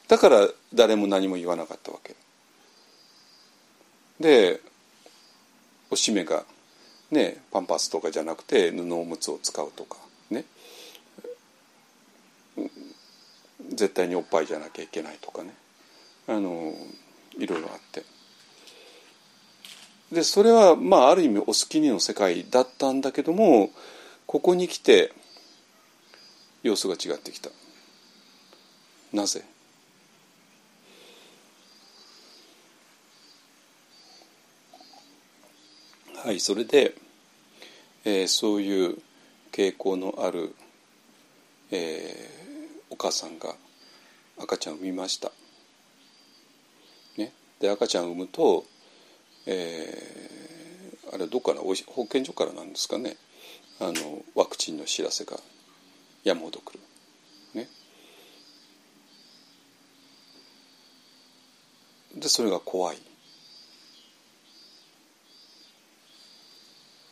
[0.07, 2.15] だから誰も何も言わなかったわけ。
[4.19, 4.59] で
[5.89, 6.43] おしめが
[7.09, 9.97] ねパンパスとかじゃなくて布おむつを使うとか
[10.29, 10.45] ね
[13.71, 15.53] 絶対におっぱいじゃなきゃいけないとかね。
[16.27, 16.73] あの
[17.37, 18.03] いろいろあって。
[20.11, 23.71] でそれはまあある意味お好きにの世界だったんだけども
[24.27, 25.13] ここに来て
[26.63, 27.49] 様子が違ってきた。
[29.13, 29.43] なぜ？
[36.23, 36.93] はいそれで、
[38.05, 38.97] えー、そういう
[39.51, 40.53] 傾向のある、
[41.71, 42.40] えー、
[43.01, 43.55] 母さんが
[44.39, 45.31] 赤ちゃんを産みました。
[47.17, 48.63] ね、で赤ちゃんを産むと、
[49.47, 51.61] えー、あれどっから？
[51.61, 53.17] 保健所からなんですかね。
[53.79, 55.39] あのワクチンの知らせが
[56.23, 56.79] 山ほど来る。
[57.55, 57.67] ね、
[62.15, 62.97] でそれが怖い。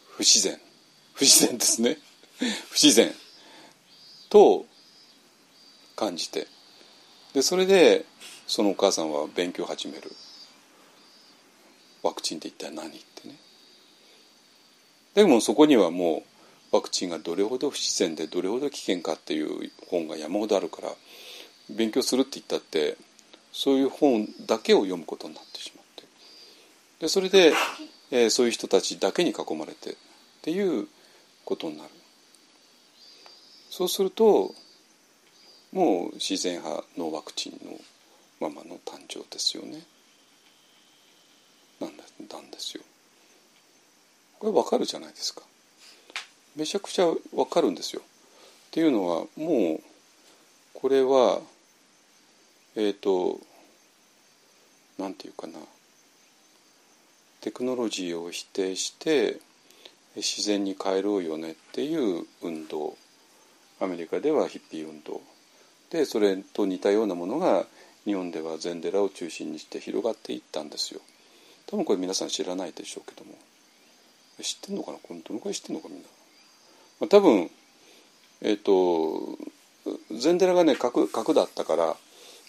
[0.10, 0.60] 不自然。
[1.14, 1.98] 不自然ですね。
[2.70, 3.12] 不自然。
[4.30, 4.68] と
[6.00, 6.48] 感じて。
[7.34, 8.06] でそれで
[8.48, 10.10] そのお母さんは勉強を始める。
[12.02, 13.36] ワクチンって一体何ってね。
[15.14, 16.24] でもそこにはも
[16.72, 20.90] うワクチンがどれほど不自然でどれほど危険かっていう本が山ほどあるから
[21.70, 22.96] 勉強するって言ったって
[23.52, 26.04] そういう本だけを読むことになってしまって。
[27.02, 27.54] でそれで、
[28.12, 29.96] えー、そういう人たちだけに囲まれてっ
[30.44, 30.88] ていう
[31.44, 31.90] ことになる。
[33.70, 34.56] そうすると
[35.72, 37.78] もう自然派のワクチンの
[38.40, 39.84] ままの誕生ですよね。
[41.80, 41.92] なん
[42.30, 42.84] なんですよ。
[44.40, 45.44] これわかるじゃないですか。
[46.56, 48.02] めちゃくちゃわかるんですよ。
[48.02, 49.82] っていうのはもう
[50.74, 51.42] これは
[52.76, 53.40] えっ、ー、と
[54.98, 55.60] なんていうかな。
[57.42, 59.40] テクノロジーを否定して
[60.18, 62.98] 自然に帰ろうよねっていう運動。
[63.80, 65.22] アメリカではヒッピー運動。
[65.92, 67.66] でそれと似たようなものが
[68.06, 71.02] 日本では禅寺を中心にして広がっていったんですよ。
[71.68, 73.38] 多分これ皆さん知らないでしょうけども。
[74.42, 74.98] 知ってんのかな？
[74.98, 76.08] これどのくらい知ってんのかみんな。
[77.02, 77.50] まあ多分
[78.42, 79.38] えっ、ー、と
[80.18, 81.96] 禅寺がね角角だったから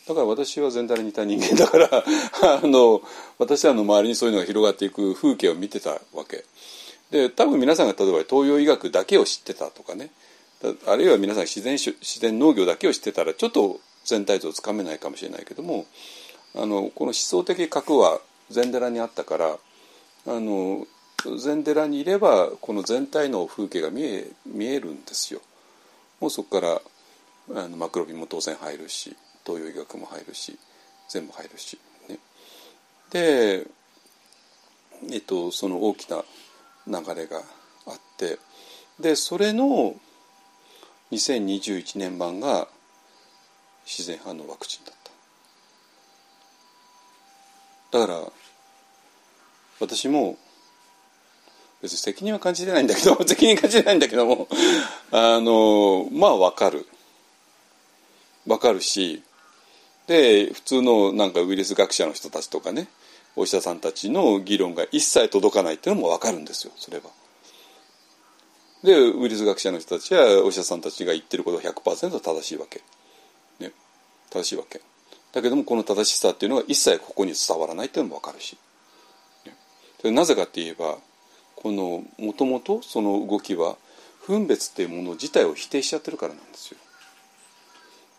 [0.07, 1.89] だから私は全体に似た人間だから
[2.62, 3.03] あの
[3.39, 6.45] 私らの周りにそういうのが広がっていく風景を見てたわけ。
[7.11, 10.11] で多分皆さんが例えば東洋医学だけを知ってたとかね
[10.87, 15.87] あるいは皆さん自然自然農業だけを知ってたらちょっと全体像つかめないかもしれないけども
[16.55, 18.20] あのこの思想的核は
[18.51, 19.57] 禅寺にあったから
[20.27, 20.87] あの
[21.39, 25.41] 禅寺にいればこの全体の風景が見え見えるんですよ。
[26.19, 30.59] もうそこからあのマクロビも当然入るし東洋医学も入るし
[31.09, 31.78] 全部入るし、
[32.09, 32.19] ね、
[33.11, 33.66] で、
[35.11, 36.23] えっと、その大きな
[36.87, 37.39] 流れが
[37.87, 38.39] あって
[39.01, 39.95] でそれの
[41.12, 42.69] 2021年版が
[43.85, 44.95] 自然反応ワクチンだっ
[47.91, 48.20] ただから
[49.81, 50.39] 私も
[51.82, 54.49] 別に責任は感じてないんだけど 責任感じてないんだけども
[55.11, 56.87] あのまあ分かる
[58.47, 59.23] 分かるし
[60.07, 62.89] で普通のなんかウイルス学者の人たちとかね
[63.37, 67.05] お医者さんたちの議論が一切届かないっていうのも分かるんですよそれは。
[68.82, 72.81] でウイルス学者の人たちやお医者さんたちが言ってることは100%正しいわけ、
[73.59, 73.73] ね、
[74.31, 74.81] 正しいわけ。
[75.32, 78.57] だけどもこの正しさっていうのが一切ここに伝わらないっていうのも分かるし、
[80.05, 80.97] ね、なぜかって言えば
[81.57, 83.77] このもともとその動きは
[84.27, 86.78] 分別っていうもの自体を否定しちゃってるからなんですよ。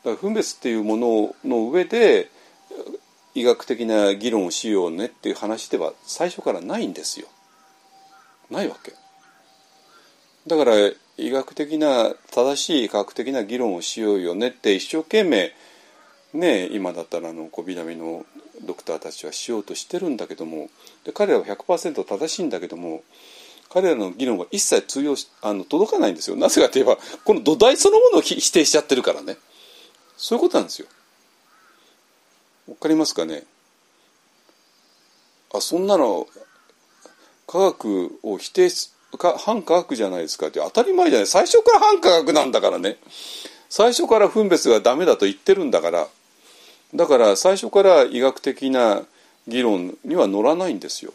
[0.03, 2.29] だから分別っていうものの上で
[3.33, 7.27] 医学的な議論をしようねっていう話では最初からないんですよ。
[8.49, 8.93] ないわけ。
[10.47, 10.73] だから
[11.18, 15.53] 医学的な正しい科学的な議論をしようよねって一生懸命
[16.34, 18.26] ね今だったらあの小南の
[18.63, 20.69] ドクターたちはしようとしてるんだけども
[21.03, 23.03] で彼らは100%正しいんだけども
[23.69, 26.35] 彼らの議論は一切通用しあの届かないんですよ。
[26.35, 29.38] なぜかといえばこの土台そのものを否定しちゃってるからね。
[30.18, 30.88] そういうことなんですよ。
[32.68, 33.43] わかりますかね？
[35.53, 36.27] あそんなの
[37.47, 41.27] 科学を否定すか反科学じゃないですかって当たり前じゃない。
[41.27, 42.97] 最初から反科学なんだからね。
[43.69, 46.07] 最初から分別がダメだと言ってるんだから。
[46.93, 49.03] だから最初から医学的な
[49.47, 51.13] 議論には乗らないんですよ。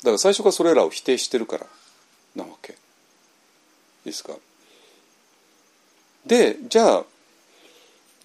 [0.00, 1.66] だから最初からそれらを否定してるから。
[2.36, 2.72] なわけ。
[2.72, 2.76] い
[4.06, 4.32] いですか？
[6.24, 7.04] でじゃあ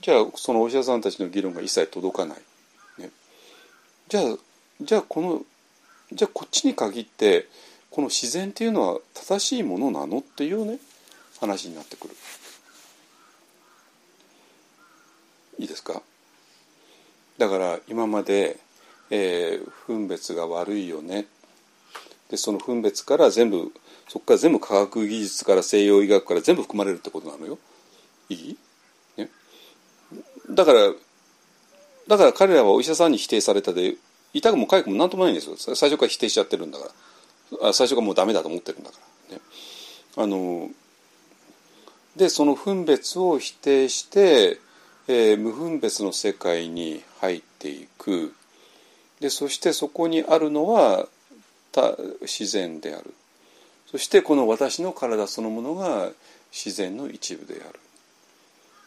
[0.01, 2.37] じゃあそのお医者さんたちの議論が一切届かない、
[2.99, 3.09] ね、
[4.07, 4.23] じゃあ
[4.81, 5.41] じゃあこの
[6.11, 7.47] じゃあこっちに限って
[7.95, 10.79] この自然っていうのは正しいものなのっていうね
[11.39, 12.15] 話になってくる。
[15.59, 16.01] いいですか？
[17.37, 18.57] だから今まで、
[19.09, 21.25] えー、分別が悪いよね。
[22.29, 23.71] でその分別から全部
[24.09, 27.57] そこから全部科学技術から西洋医学から全部含まれるってことなのよ。
[28.27, 28.57] いい、
[29.15, 29.29] ね、
[30.49, 30.79] だから
[32.09, 33.95] だから彼らはお医者さんに否定されたで
[34.33, 35.55] 痛くも痒くも何ともないんですよ。
[35.57, 36.91] 最初から否定しちゃってるんだから。
[37.73, 38.97] 最初からもうダメだと思ってるんだか
[39.29, 39.41] らね。
[40.17, 40.69] あの
[42.15, 44.59] でその分別を否定して、
[45.07, 48.33] えー、無分別の世界に入っていく。
[49.19, 51.07] でそしてそこにあるのは
[52.21, 53.13] 自然である。
[53.91, 56.09] そしてこの私の体そのものが
[56.51, 57.79] 自然の一部である。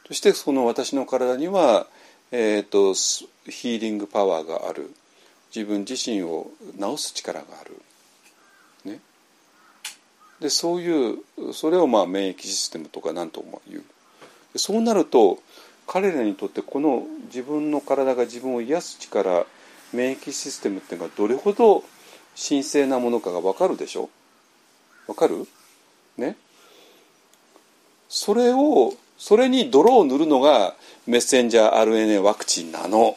[0.06, 1.86] そしてその私の体には、
[2.30, 2.94] えーと、
[3.50, 4.90] ヒーリングパワーがある。
[5.54, 7.80] 自分自身を治す力がある、
[10.40, 11.18] でそういう
[11.52, 13.84] それをまあ免疫システムとか何とも言う。
[14.58, 15.40] そうなると
[15.86, 19.46] 彼らにとってこの自分の体が自分を癒す力
[19.92, 21.82] 免疫システムっていうのがどれほど
[22.36, 24.10] 神聖なものかが分かるでしょ？
[25.06, 25.46] 分かる？
[26.16, 26.36] ね？
[28.08, 30.74] それをそれに泥を塗るのが
[31.06, 33.16] メッセンジャー RNA ワクチンなの。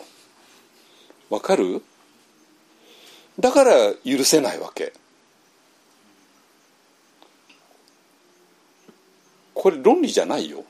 [1.30, 1.84] 分かる？
[3.40, 3.74] だから
[4.04, 4.94] 許せないわけ。
[9.62, 10.64] これ論理じゃないよ。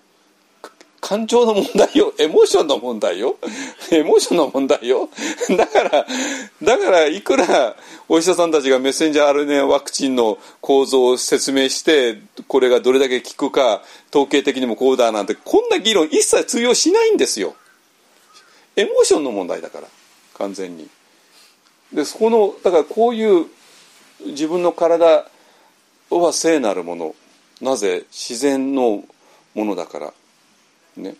[0.99, 2.13] 感情の問題よ。
[2.19, 3.37] エモーションの問題よ。
[3.89, 5.07] エモーションの問題よ。
[5.57, 6.05] だから
[6.61, 7.77] だからいくら
[8.09, 12.19] お医者さんたちがメッセンジャー RNA ワクチンの構造を説明して
[12.49, 17.55] これがどれだけ効くか統計的にもこうだなんてこんな議論一切通用しないんですよ。
[18.75, 19.87] エモーションの問題だから
[20.37, 20.89] 完全に。
[21.93, 23.45] でそこのだからこういう
[24.25, 25.29] 自分の体
[26.09, 27.15] は聖なるもの。
[27.61, 29.03] なぜ自然の
[29.53, 30.13] ものだから
[30.97, 31.15] ね、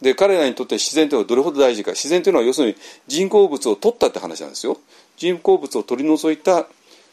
[0.00, 1.92] で彼らにとって自然というのはどれほど大事か。
[1.92, 2.76] 自然というのは要するに
[3.08, 4.78] 人工物を取ったって話なんですよ。
[5.16, 6.66] 人工物を取り除いた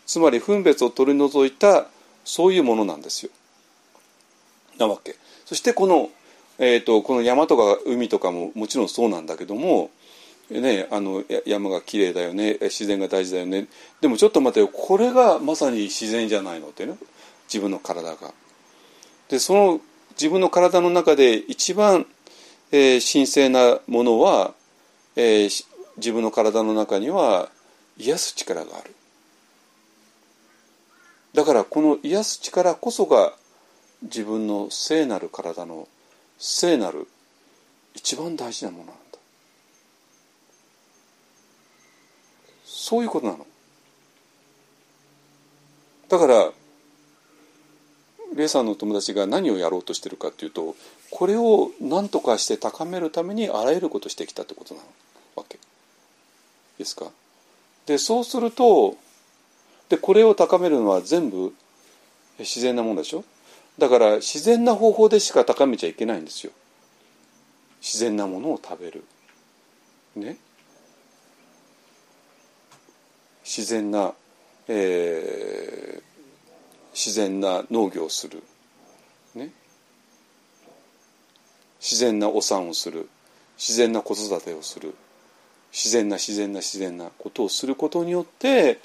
[0.06, 1.88] つまり分別を取り除いた
[2.26, 3.32] そういうものなんですよ。
[4.78, 5.16] なわけ。
[5.46, 6.10] そしてこの
[6.60, 9.92] えー、とこの山とか海とかももちろんそうなんだけども、
[10.52, 13.68] ね、あの山が綺麗だよね自然が大事だよね。
[14.02, 14.68] でもちょっと待てよ。
[14.68, 16.96] これがまさに自然じゃないのってね。
[17.48, 18.34] 自分の体が。
[19.30, 19.82] でその
[20.12, 22.06] 自分の体の中で一番、
[22.72, 24.54] えー神聖なものは、
[25.16, 25.66] えー
[25.98, 27.50] 自分の体の中には
[27.98, 28.96] 癒す力がある。
[31.34, 33.34] だからこの癒す力こそが
[34.02, 35.88] 自分の聖なる体の
[36.38, 37.08] 聖なる
[37.94, 39.20] 一番大事なものなんだ
[42.66, 43.46] そういうことなの
[46.08, 46.52] だから
[48.36, 50.76] レイさんの友達が何をやろうとしてるかっていうと
[51.10, 54.82] これを何とかして高めるためにあらゆることしてきたってことな
[55.36, 55.58] わけ。
[56.78, 57.08] ですか？
[57.86, 58.96] でそうすると
[59.90, 61.54] でこれを高めるのは全部
[62.38, 63.24] 自然なものでしょ？
[63.78, 66.52] だから自然な方法でしか高めちゃいけないんですよ。
[67.82, 69.04] 自然なものを食べる。
[70.16, 70.38] ね？
[73.44, 74.14] 自然な、
[74.68, 76.09] えー
[76.94, 78.44] 自然な農業をする、
[79.36, 79.52] ね、
[81.80, 83.10] 自然なお産をする。
[83.58, 84.96] 自然な子育てをする。
[85.72, 88.80] 自然な自然な自然なことをすることによって、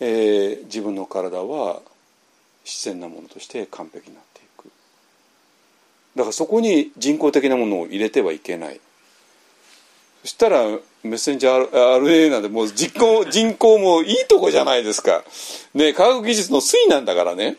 [0.00, 1.80] えー自分の体は
[2.64, 4.70] 自然なものとして完璧になっていく。
[6.16, 8.80] だからそこに人工的なものを入れてはいけない。
[10.24, 15.22] そしたらメッセンジャー RNA なんてもう実行人口もいいとこじゃないですか。
[15.74, 17.58] ね科学技術の推移なんだからね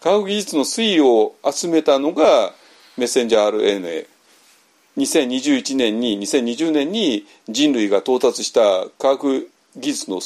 [0.00, 2.52] 科学技術の推移を集めたのが
[2.96, 4.06] メッセンジャー RNA。
[4.96, 8.60] 2021年に2020年に人類が到達した
[8.98, 10.20] 科学技術の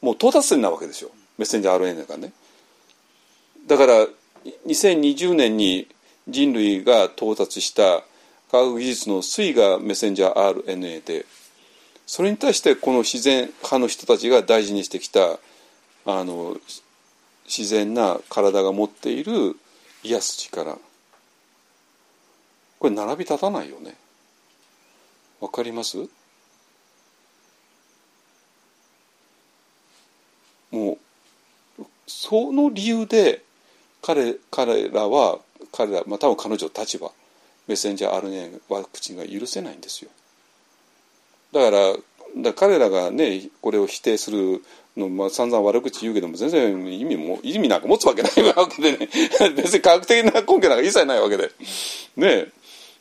[0.00, 2.32] もう到達点なわけですよメッセンジャー RNA がね。
[3.66, 4.06] だから
[4.68, 5.88] 2020年に
[6.28, 8.04] 人類が到達した
[8.54, 11.26] 科学技術の推移がメッセンジャー RNA で
[12.06, 15.40] それに対してこの自然派の人たちが大事にしてきた
[16.06, 16.56] あの
[17.46, 19.56] 自然な体が持っている
[20.04, 20.78] 癒す力。
[22.78, 23.96] これ並び立たないよね。
[25.40, 25.98] わかります？
[30.70, 30.98] も
[31.80, 33.42] うその理由で
[34.00, 35.40] 彼彼らは
[35.72, 37.10] 彼ら、まあ、多分彼女の立場
[37.66, 40.10] メッセンジャー RNA ワクチンが許せないんですよ。
[41.52, 41.94] だから
[42.36, 44.62] だ彼らがねこれを否定する
[44.96, 49.08] の、まあ、散々悪口言うけども全然意味も意味なんか持つわけないわけでね。
[49.56, 51.50] 別に科学的な根拠なんか一切ないわけで。
[52.16, 52.48] ね。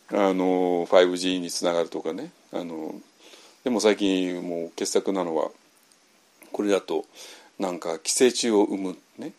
[0.10, 2.32] あの 5G につながるとかね。
[2.52, 2.94] あの
[3.64, 5.50] でも最近もう傑作なのは
[6.52, 7.06] これだと
[7.58, 8.98] なんか寄生虫を生む。
[9.18, 9.34] ね。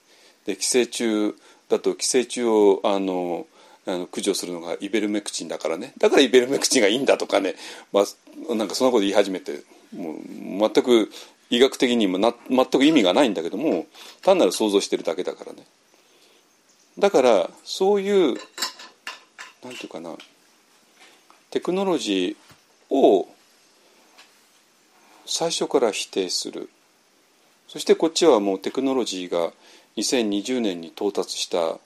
[0.46, 1.34] で寄生虫
[1.68, 3.46] だと寄生虫をあの
[3.86, 5.92] あの駆除するのがイベルメクチンだからね。
[5.98, 7.54] だからイベルメクチンがいいんだとかね、
[7.92, 8.02] ま
[8.50, 9.62] あ、なんかそんなこと言い始めて
[9.94, 11.10] もう全く
[11.50, 13.86] 医学的にもな全く意味がないんだけども
[14.22, 15.64] 単なる想像してるだけだからね。
[16.98, 18.38] だからそういう
[19.64, 20.14] なんていうかな。
[21.50, 23.28] テクノロジーを
[25.24, 26.68] 最初から否定する。
[27.68, 29.52] そしてこっちはもうテクノロジーが
[29.96, 31.78] 2020年に到達した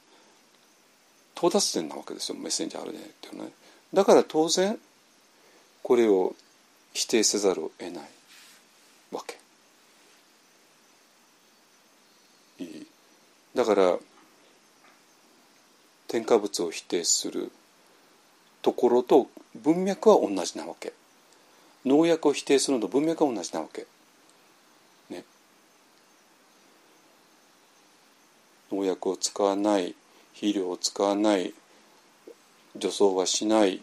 [1.39, 3.53] 到達点なわけですよメッセンジャー RNA っていうのはね。
[3.95, 4.77] だから当然
[5.85, 6.35] これを
[6.93, 8.09] 否定せざるを得ない
[9.13, 9.39] わけ。
[12.59, 12.87] いい。
[13.55, 13.99] だから
[16.09, 17.53] 添加物を否定する
[18.61, 20.93] ところと文脈は同じなわけ。
[21.87, 23.87] 農薬を否定するのと文脈は同じなわけ。
[25.09, 25.23] ね。
[28.73, 29.95] 農薬を使わない
[30.41, 31.53] 肥料を使わない
[32.77, 33.83] 除草はしない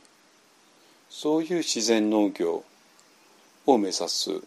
[1.10, 2.64] そういう自然農業
[3.66, 4.42] を目指す。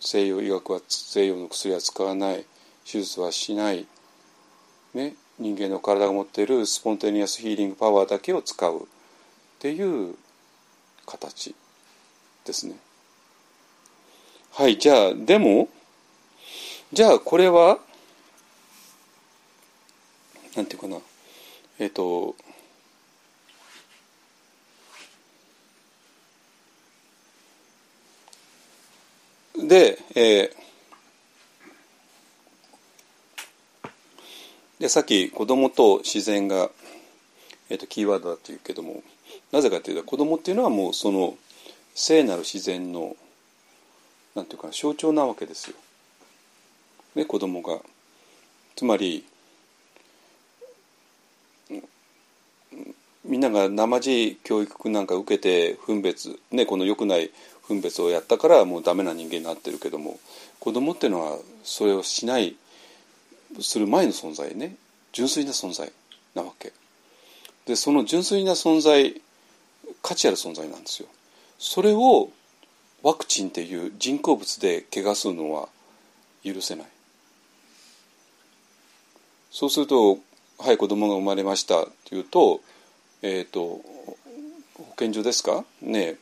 [0.00, 2.44] 西洋医学は西洋の薬は使わない
[2.84, 3.86] 手術はしない、
[4.94, 8.78] ね、人間の体が持っているスポンテニアスヒーリングパワーだけを使う。
[8.78, 8.82] っ
[9.60, 10.16] ていう
[11.06, 11.54] 形
[12.46, 12.76] ですね。
[14.52, 15.68] はいじゃあでも
[16.92, 17.78] じゃあこれは
[20.56, 20.98] なんていうかな
[21.78, 22.34] えっ、と
[29.56, 30.60] で,、えー
[34.80, 36.70] でさっき子供と自然が、
[37.68, 39.02] えー、とキーワードだっていうけども
[39.52, 41.36] なぜかというと子供っていうのはもうその
[41.94, 43.14] 聖なる自然の
[44.34, 45.76] なんていうか象徴なわけですよ。
[47.14, 47.80] ね子供が
[48.74, 49.26] つまり
[53.30, 57.30] みんなが生地教育なんか受けて分別、ね、この良くない
[57.68, 60.18] 分別をやったからもうダメな人間になってるけども
[60.58, 62.56] 子供っていうのはそれをしない
[63.60, 64.74] する前の存在ね。
[65.12, 65.92] 純粋な存在
[66.34, 66.72] なわけ。
[67.66, 69.20] でその純粋な存在
[70.02, 71.08] 価値ある存在なんですよ。
[71.58, 72.30] それを
[73.02, 75.68] ワクチンっていう人工物で怪我するのは
[76.44, 76.86] 許せない。
[79.52, 80.18] そうすると
[80.58, 82.60] 「はい子供が生まれました」っていうと
[83.22, 85.64] えっ、ー、と保健所ですか？
[85.82, 86.16] ね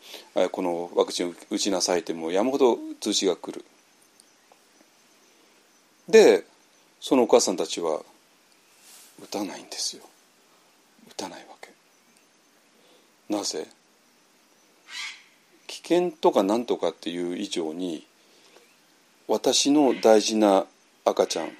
[0.52, 3.64] このワクチンを打ちなさいってもう山ほど通知が来る。
[6.08, 6.44] で
[7.00, 8.00] そのお母さんたちは
[9.22, 10.02] 打たないんですよ。
[11.10, 11.70] 打たないわけ。
[13.32, 13.66] なぜ？
[15.66, 18.06] 危険とか何とかっていう以上に
[19.26, 20.64] 私の大事な
[21.04, 21.50] 赤ちゃん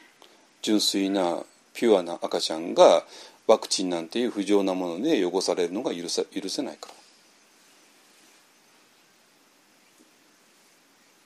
[0.63, 1.43] 純粋な
[1.75, 3.05] ピュアな赤ちゃんが
[3.49, 6.95] ワクチンなんていう不浄なもので汚されるのが許さ許せないから。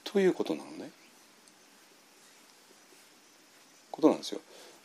[0.05, 0.91] ということなのね。
[3.91, 4.41] ことなんですよ。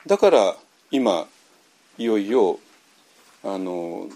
[0.07, 0.55] だから
[0.89, 1.27] 今
[1.99, 2.59] いよいよ
[3.43, 4.07] あの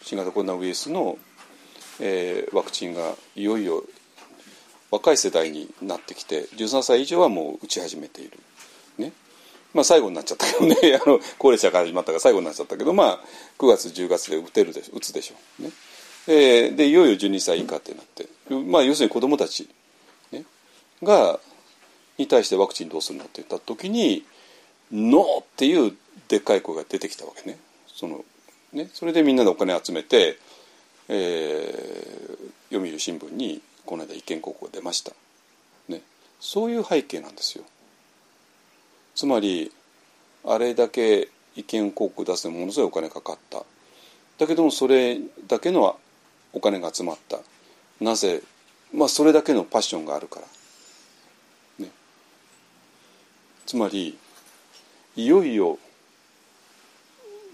[0.00, 1.18] 新型コロナウイルスの、
[2.00, 3.82] えー、ワクチンがいよいよ
[4.92, 8.38] 若い世代になってきて13歳以上はもう打ち始めている。
[8.98, 9.12] ね、
[9.74, 13.20] まあ最後になっちゃったけどね あの高齢者から始まったから最後になっちゃったけどまあ
[13.58, 15.62] 9月10月で打てるでしょ打つでしょう。
[15.64, 15.70] ね
[16.28, 19.68] えー、でいよいよ12歳以下ってなってまあ要するに子どもたち、
[20.30, 20.44] ね、
[21.02, 21.40] が
[22.18, 24.24] に対してワクチンどうするのって言った時に
[24.92, 25.96] 「ノー!」っていう
[26.28, 27.58] でっかい声が出てきたわけね。
[27.88, 28.24] その
[28.72, 30.38] ねそれでみんなでお金集めて、
[31.08, 35.12] えー、読売新聞にこの間意見広告が出ました。
[35.88, 36.02] ね、
[36.40, 37.64] そういう背景なんですよ。
[39.14, 39.72] つまり
[40.44, 43.62] あれだけ意見広告出すのにものすごいお金かかった。
[44.38, 45.98] だけどもそれだけの
[46.52, 47.38] お金が集まった。
[48.00, 48.42] なぜ？
[48.92, 50.46] まあそれだけのパッションがあるから、
[51.84, 51.90] ね、
[53.66, 54.18] つまり
[55.14, 55.78] いよいよ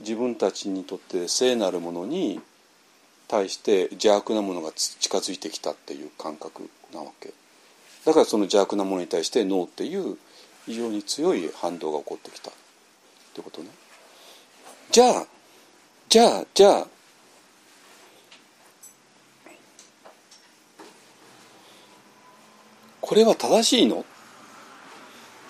[0.00, 2.40] 自分たちにとって聖なるものに
[3.26, 7.32] 対して邪悪なものが近づいてきたっていう感覚なわけ。
[8.04, 10.16] だからその邪悪なものに対してノーっていう
[10.68, 12.52] 非常に強い反動が起こってきたっ
[13.34, 13.68] てことね。
[14.90, 15.26] じゃあ
[16.10, 16.86] じゃあじゃあ
[23.00, 24.04] これは正しいの？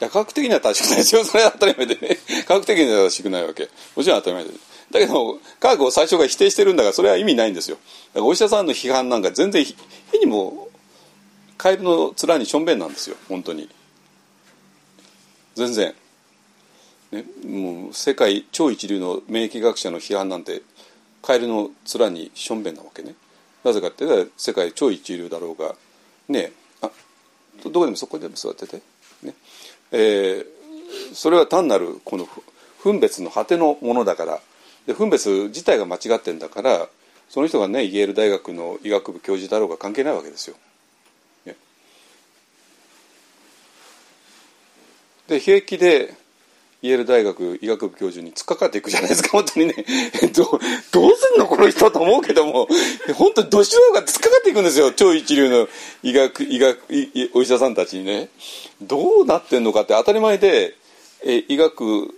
[0.00, 1.24] いや科学的には正しくないですよ。
[1.24, 2.16] それは当たり前でね。
[2.46, 3.68] 科学的には正しくないわけ。
[3.96, 4.50] もちろん当たり前で。
[4.92, 7.76] だけど科学を最初から否定してるんだからそれは意味ないんですよ。
[8.14, 9.74] だからお医者さんの批判なんか全然火
[10.20, 10.68] にも
[11.56, 13.16] カエルの面にしょんべんなんですよ。
[13.28, 13.68] 本当に。
[15.59, 15.93] 全然、
[17.10, 20.62] ね、もう世界超一流の免疫学者の批判なんて
[21.20, 23.16] カエルの面にしょんべんなわけね。
[23.64, 25.74] なぜかって世界超一流だろうが。
[26.28, 26.90] ねあ
[27.64, 28.80] どこでもそこでも座ってて、
[29.24, 29.35] ね。
[29.90, 32.28] えー、それは単なるこの
[32.80, 34.40] 分別の果てのものだから。
[34.86, 36.89] で分別自体が間違ってんだから
[37.28, 40.56] その人がねイェール大学の医学部教授だろうが関係ないわけですよ。
[45.28, 46.14] で平気で
[46.80, 49.30] イェール大学医学部教授に突っかかっていくじゃないですか。
[49.36, 49.74] 本当にね。
[50.32, 50.44] ど
[50.92, 51.46] どうすんの？
[51.46, 52.68] この人と思うけども。
[53.14, 54.92] 本当にど素人が突っかかっていくんですよ。
[54.92, 55.68] 超一流の
[56.02, 56.78] 医学医学
[57.34, 58.28] お医者さんたちにね。
[58.80, 60.74] どうなってんのかって当たり前で
[61.24, 62.14] え医学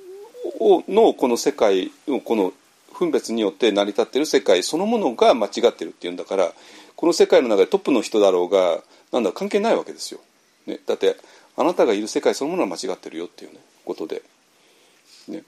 [0.58, 1.90] をのこの世界
[2.24, 2.52] この
[2.92, 6.52] 分別によって成り立っている世界そのものが間違ってるっていうんだから
[6.96, 10.20] この世界の中でトップの人だろうがなんだ関係ないわけですよ。
[10.66, 11.16] ね、だって
[11.60, 14.22] あなたがいる世界そのものは間違ってるよっていう、ね、ことで、
[15.28, 15.42] ね、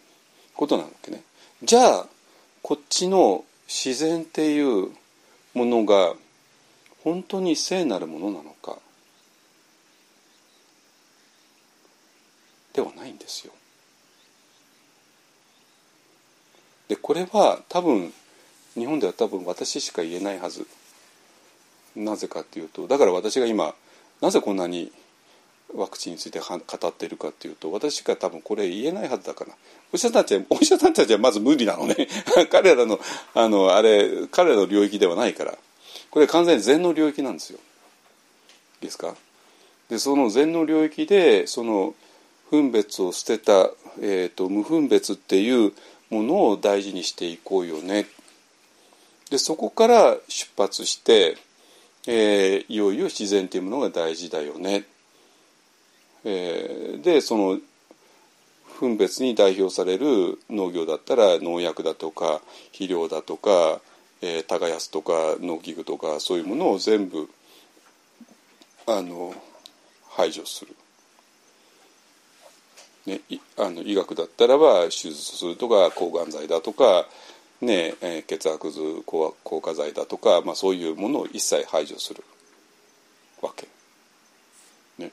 [0.54, 1.22] ことなわけね。
[1.62, 2.06] じゃあ
[2.60, 4.90] こっちの自然っていう
[5.54, 6.12] ものが
[7.02, 8.76] 本当に聖なるものなのか
[12.74, 13.54] ではないんですよ。
[16.88, 18.12] でこれは多分
[18.74, 20.66] 日本では多分私しか言えないはず
[21.96, 23.74] なぜかっていうとだから私が今
[24.20, 24.92] なぜこんなに
[25.74, 29.52] ワクチンについて語っているかっていうと私が多分これ言えないはずだから。
[29.92, 32.08] お医者さんたちはお医者さんたちはまず無理なのね。
[32.50, 33.00] 彼らの
[33.34, 35.56] あのあれ彼らの領域ではないから。
[36.10, 37.58] これ完全に禅の領域なんですよ。
[38.82, 39.14] いいですか？
[39.88, 41.94] でその禅の領域でその
[42.50, 43.70] 分別を捨てた、
[44.00, 45.72] えーと、無分別っていう
[46.10, 48.06] ものを大事にしていこうよね。
[49.30, 51.38] でそこから出発して、
[52.06, 54.84] えー、いよいよ自然というものが大事だよね。
[56.24, 57.58] えー、でその
[58.80, 62.40] 分別に代表される農業だったら農薬だとか
[62.72, 63.80] 肥料だとか、
[64.20, 67.28] えー、耕すとか農機具とかそういうものを全部
[68.86, 69.34] あの
[70.10, 70.74] 排除する。
[73.06, 73.20] ね、
[73.56, 77.06] あの医学だったらば手術するとか抗がん剤だとか、
[77.60, 78.80] ねえー、血圧図
[79.44, 82.22] 硬化剤だとか、まあ、そういうものを一切排除する
[83.40, 83.66] わけ。
[84.98, 85.10] ね、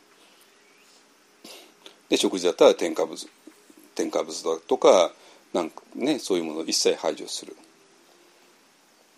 [2.10, 3.28] で食事だったら添加物
[3.96, 5.12] 添加物だとか
[5.54, 7.56] なんか、ね、そういうものを一切排除する。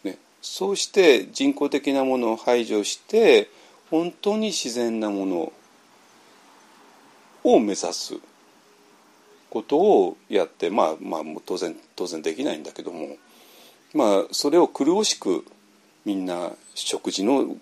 [0.03, 3.49] ね、そうして人工的なものを排除して
[3.89, 5.53] 本当に自然なもの
[7.43, 8.15] を目指す。
[9.51, 13.17] ことをやってまあまあ当然当然できないんだけども
[13.93, 15.43] まあそれを苦しく
[16.05, 17.57] みんな食事の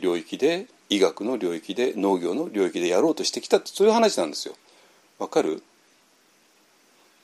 [0.00, 4.54] 領域で医学の領域で農業の領域でやろうとしてきたそういう話なんですよ。
[5.18, 5.62] わかる？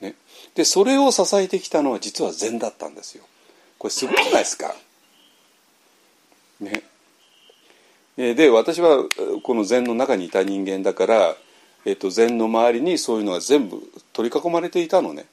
[0.01, 0.15] ね、
[0.55, 3.25] でそれを支えてきたのは実は禅だったんですよ。
[3.79, 4.75] これすごくないですか？
[6.61, 6.83] ね。
[8.17, 9.05] で私は
[9.43, 11.37] この禅の中にいた人間だから
[11.87, 13.79] えーと、禅の周りにそういうのが全部
[14.15, 15.27] 取り囲まれていたのね。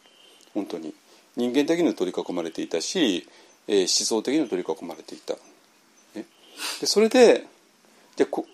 [0.53, 0.93] 本当に。
[1.37, 3.25] 人間的に取り囲まれていたし、
[3.69, 5.35] えー、思想的に取り囲まれていた、
[6.13, 6.25] ね、
[6.81, 7.45] でそれで
[8.21, 8.45] でこ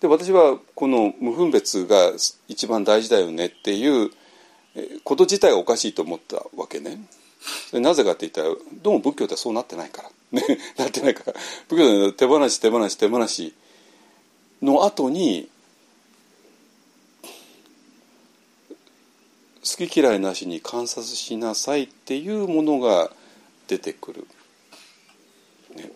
[0.00, 2.12] で私はこの無分別が
[2.46, 4.10] 一番大事だよねっていう
[5.02, 7.00] こと自体がおかしいと思ったわけね。
[7.72, 10.10] なぜかって言ったらどうも仏教ってそうなってないから。
[10.32, 10.42] ね
[10.76, 11.32] なってないから。
[11.68, 13.54] 仏教で手放し手放し手放し
[14.60, 15.48] の後に
[19.62, 23.10] 好き嫌いなしに観察しなさいっていうものが
[23.68, 24.26] 出てくる、
[25.74, 25.90] ね、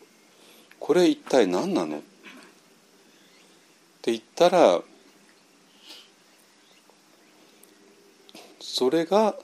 [0.79, 2.03] これ一体何なの？
[4.01, 4.81] って言ったら
[8.61, 9.35] それが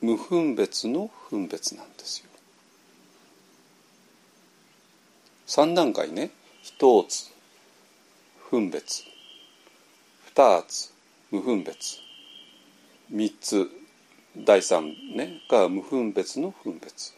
[0.00, 2.26] 無分別の分別なんですよ。
[5.46, 6.30] 3段階ね。
[6.80, 7.30] 1つ
[8.50, 9.04] 分別。
[10.34, 10.92] 2つ
[11.30, 12.00] 無分別。
[13.12, 13.70] 3つ
[14.36, 15.42] 第3ね。
[15.48, 17.10] が無分別の分別。
[17.10, 17.14] っ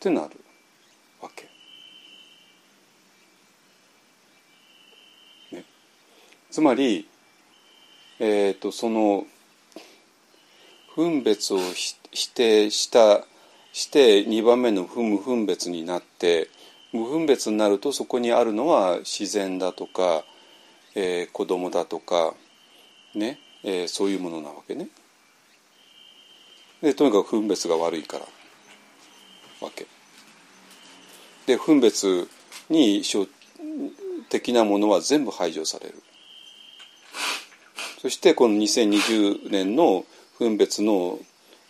[0.00, 0.40] てなる
[1.20, 1.57] わけ。
[6.58, 7.06] つまり、
[8.18, 9.24] えーと、その
[10.96, 11.58] 分別を
[12.10, 13.24] 否定した
[13.72, 16.48] して2番目の不無分別になって
[16.92, 20.24] 無分別になるとそこにあるのは自然だとか、
[20.96, 22.34] えー、子供だとか
[23.14, 24.88] ねえー、そういうものなわけね。
[26.82, 28.24] でとにかく分別が悪いから
[29.60, 29.86] わけ。
[31.46, 32.28] で分別
[32.68, 33.02] に
[34.28, 36.02] 的なものは全部排除される。
[38.00, 40.04] そしてこの2020年の
[40.38, 41.18] 分別の、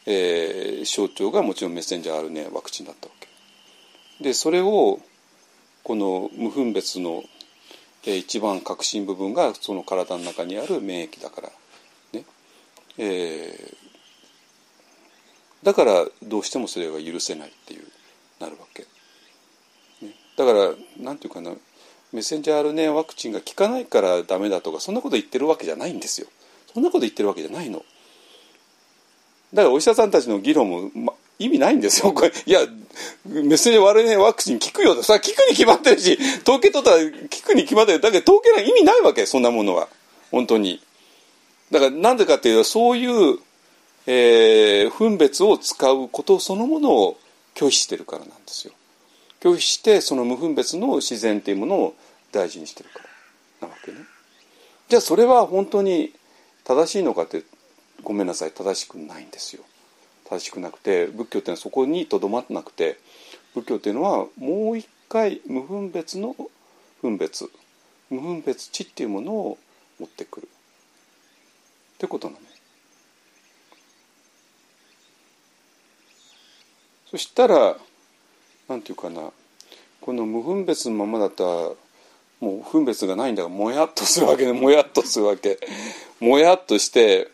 [0.07, 3.29] えー、象徴がもちろんメッセンジャー RNA ワクチンだったわけ。
[4.23, 5.01] でそれを
[5.85, 7.25] この無分別の、
[8.05, 11.51] えー、一番核心部分がその体の中にある免疫だから
[12.99, 13.77] えー、
[15.63, 17.85] だからどうしてもそれが許せないっていう
[18.41, 18.83] なるわけ、
[20.05, 21.53] ね、だからなんていうかな
[22.13, 26.29] メッセンジャー RNA ワクチンが効かないからダメだとかそんなこと言ってるわけじゃないんですよ。
[26.73, 27.85] そんなこと言ってるわけじゃないの。
[29.53, 32.13] だからお医者さんたちの議論も、ま、意味ないんですよ。
[32.13, 32.61] これいや
[33.27, 37.11] メッセンジャー RNA ワクチン効くよさ効くに決まってるし統計取ったら効
[37.45, 38.01] くに決まってる。
[38.01, 39.89] だけど統計なん意味ないわけそんなものは。
[40.31, 40.83] 本当に。
[41.71, 43.39] だからなんでかっていうとそういう、
[44.07, 47.19] えー、分別を使うことそのものを
[47.55, 48.73] 拒否してるからなんですよ。
[49.41, 51.95] 拒否してその無分別の自然っていうものを
[52.33, 53.01] 大事にしてるか
[53.61, 53.99] らなわけね。
[54.89, 56.13] じゃあそれは本当に
[56.65, 57.43] 正しいのかって
[58.03, 59.63] ごめんなさい正しくないんですよ。
[60.29, 62.99] 正しくなくて仏教っていうのはそこにとどまってなくて
[63.55, 66.37] 仏教っていうのはもう一回無分別の
[67.01, 67.51] 分別
[68.11, 69.59] 無分別知っていうものを
[69.99, 72.41] 持ってくるってことなの。
[77.11, 77.77] そしたら
[78.69, 79.31] なんていうかな。
[80.01, 81.51] この無分別のままだったら
[82.41, 83.43] もう分別がないんだ。
[83.43, 84.53] からもやっとするわけね。
[84.53, 85.59] もやっとするわけ。
[86.21, 87.31] もやっとして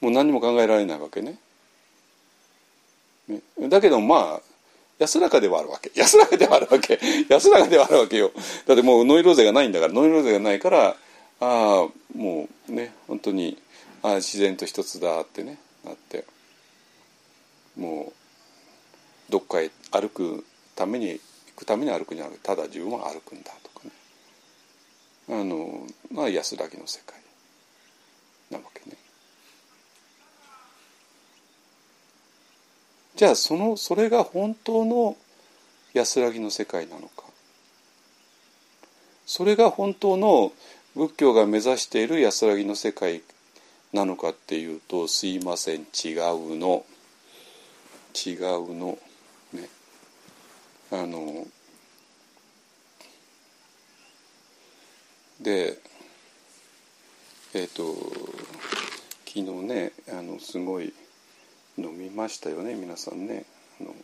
[0.00, 1.38] もう何も考えられないわけね。
[3.28, 3.40] ね。
[3.68, 4.40] だけどまあ
[4.98, 5.90] 安らかではあるわけ。
[5.94, 6.98] 安らかではあるわけ。
[7.28, 8.30] 安らかではあるわけよ。
[8.66, 9.92] だってもうノイローゼがないんだから。
[9.92, 10.94] ノイローゼがないからあ
[11.40, 13.58] あもうね本当に
[14.02, 16.24] ああ自然と一つだってねなって。
[17.76, 18.21] もう
[19.32, 20.44] どっかへ歩く
[20.76, 21.20] ために行
[21.56, 23.90] くために歩くんじゃなくてただ自分は歩くんだとかね。
[25.30, 27.18] あのまあ安らぎの世界
[28.50, 28.96] なわけね。
[33.16, 35.16] じゃあそのそれが本当の
[35.94, 37.24] 安らぎの世界なのか。
[39.24, 40.52] それが本当の
[40.94, 43.22] 仏教が目指している安らぎの世界
[43.94, 45.86] なのかっていうとすいません。
[46.04, 46.84] 違うの。
[48.14, 48.98] 違うの。
[50.92, 51.46] あの
[55.40, 55.78] で
[57.54, 57.94] えっ、ー、と
[59.24, 60.92] 昨日ねあのすごい
[61.78, 63.46] 飲みましたよね皆さんね。
[63.80, 63.94] あの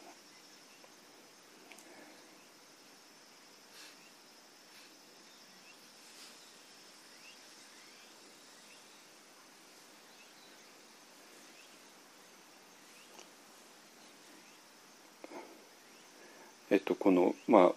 [16.71, 17.73] えっとこのまあ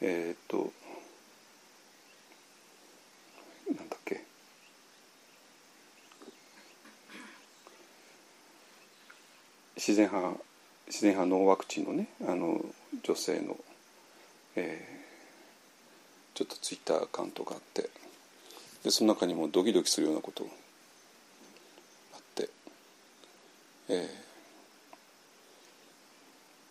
[0.00, 0.72] えっと
[3.68, 4.22] なんだっけ。
[9.76, 10.38] 自然派
[10.86, 12.64] 自然派のワクチンのねあの
[13.02, 13.56] 女性の、
[14.56, 17.90] えー、ちょっとツイッターアカウントがあって
[18.82, 20.46] でその中にもドキドキするようなこと
[22.14, 22.48] あって、
[23.88, 24.23] えー、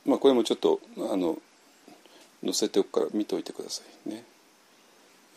[0.05, 0.79] まあこれもちょっと
[1.11, 1.37] あの
[2.43, 4.23] 載せておくから見ておいてくださいね。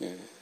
[0.01, 0.37] えー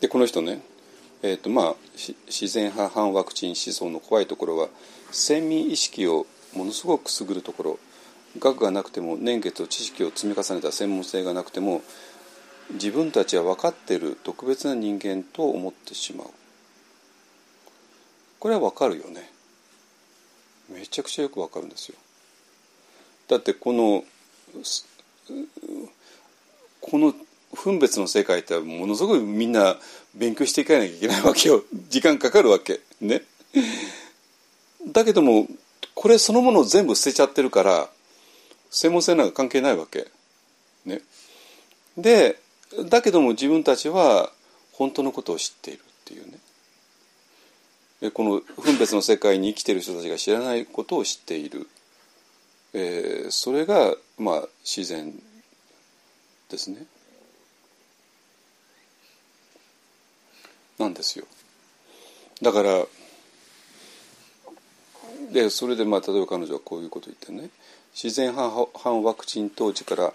[0.00, 0.60] でこの人ね、
[1.22, 4.68] えーとまあ、自然派反ワクチン思想の怖いところは
[5.10, 7.78] 先民意識をものすごくくすぐるところ
[8.38, 11.82] 学がなくても年月と知識を積み重ねた専門性がなくても
[12.72, 16.28] 自分たちは分かっている特別な人間と思ってしまう。
[18.38, 19.30] これは分かるよね。
[20.70, 21.96] めちゃくちゃよく分かるんですよ。
[23.28, 24.04] だってこの
[26.80, 27.14] この
[27.54, 29.76] 分別の世界ってものすごいみんな
[30.14, 31.62] 勉強していかなきゃいけないわけよ。
[31.88, 32.80] 時間かかるわけ。
[33.00, 33.22] ね。
[34.86, 35.46] だけども
[35.94, 37.88] これそのものを全部捨てちゃってるから
[38.70, 40.08] 専門性なんか関係ないわけ。
[40.84, 41.00] ね。
[41.96, 42.40] で
[42.88, 44.30] だけども自分たちは
[44.72, 46.38] 本当のことを知っているっていうね。
[48.12, 51.66] この分別の世界に生きてる人たちが知らないことを知っている、
[52.72, 55.12] えー、それがまあ自然
[56.48, 56.86] ですね。
[60.78, 61.26] なんですよ。
[62.40, 62.86] だから
[65.32, 67.50] でそれでまあ例えば彼女はこういうことを言ってね。
[68.00, 70.12] 自然反ワクチン当時から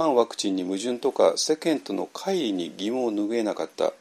[0.00, 3.92] 反ワクチンに矛盾とか世間との乖離に疑問を拭えなかった。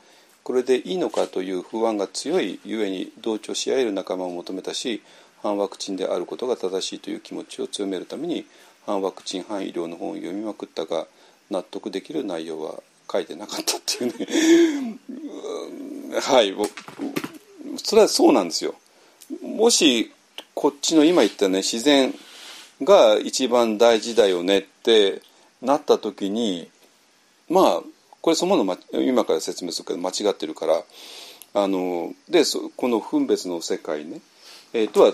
[0.46, 5.04] これでいいのかという不安が強いゆえに同調し合える仲間を求めたし
[5.44, 8.46] 反ワクチンであることが正しいという気持ちを強めるために
[8.86, 11.06] 反ワクチン反医療の本を読みまくったが
[11.52, 12.82] 納得できる内容は
[13.12, 14.28] 書いてなかったっていうね。
[16.22, 16.56] はい
[17.84, 18.74] それはそうなんですよ。
[19.42, 20.14] もし
[20.56, 22.18] こっちの今言ったね自然
[22.82, 25.22] が一番大事だよねって
[25.62, 26.70] なった時に
[27.50, 27.82] まあ
[28.22, 30.84] これそのもの今から説明するけど間違ってるから
[31.54, 32.44] あので
[32.76, 34.22] この分別の世界ね、
[34.74, 35.14] えー、とは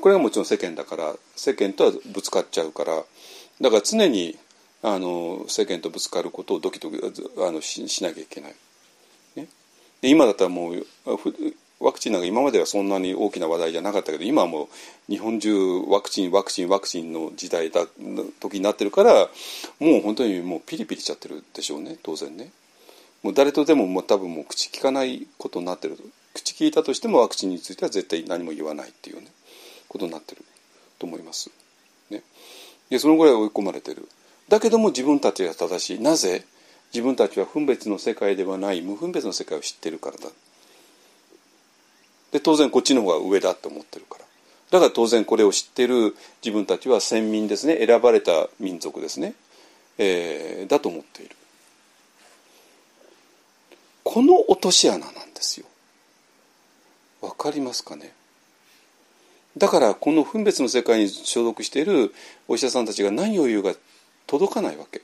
[0.00, 3.02] これはもちろん世間だから世間とはぶつかっちゃうから
[3.60, 4.36] だから常に
[4.82, 8.54] あの世間とぶつかることをドキドキあのしなきゃいけない。
[10.00, 10.86] で今だったらもう
[11.80, 14.68] ワクチンなんか今まではそんなに大きな話題じゃなかったけど今はもう
[15.08, 15.54] 日本中
[15.88, 17.86] ワクチンワクチンワクチンの時代だ
[18.40, 19.12] 時になってるから
[19.78, 22.50] もう本当にもうピリピリしちゃってるでしょうね当然ね。
[23.22, 25.96] もう誰とでももう多分もう口聞かないことになってる
[26.34, 29.28] 口聞いたとしてもワクチンについては絶対何も言わないっていうね
[29.88, 30.44] ことになってる
[30.98, 31.50] と思います。
[32.10, 32.22] ね、
[32.90, 34.08] でそのぐらい追い込まれてる。
[34.48, 36.44] だけども自分たちが正しいなぜ
[36.92, 40.28] 自分たちは分別の世界ではない無分別の世界を知ってるからだ
[42.32, 44.24] で当然こっちの方が上だと思ってるから。
[44.70, 46.14] だから当然これを知ってる
[46.44, 47.84] 自分たちは先民ですね。
[47.84, 49.34] 選ばれた民族ですね、
[49.96, 51.34] えー、だと思っている。
[54.04, 55.66] この落とし穴なんですよ。
[57.20, 58.12] わかりますかね。
[59.56, 62.14] だからこの分別の世界に所属している
[62.46, 63.74] お医者さんたちが何を言うか
[64.26, 65.02] 届かないわけ。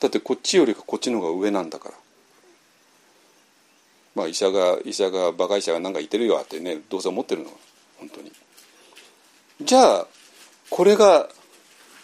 [0.00, 1.94] だってこっちよりかこっちの方が上なんだから。
[4.20, 7.50] まあ医者が医者が馬鹿医者が何か言ってるよってねどうせ思ってるの。
[7.98, 8.30] 本当に。
[9.62, 10.06] じゃあ
[10.68, 11.30] これが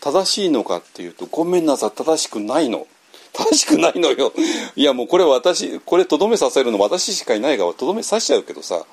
[0.01, 1.91] 正しいのかっていうとごめんなさい。
[1.91, 2.87] 正しくないの。
[3.35, 4.33] 正しくないのよ。
[4.77, 8.87] いやもうこれ私これとどめさせるの私しかいないからとどめさしちゃうけどさ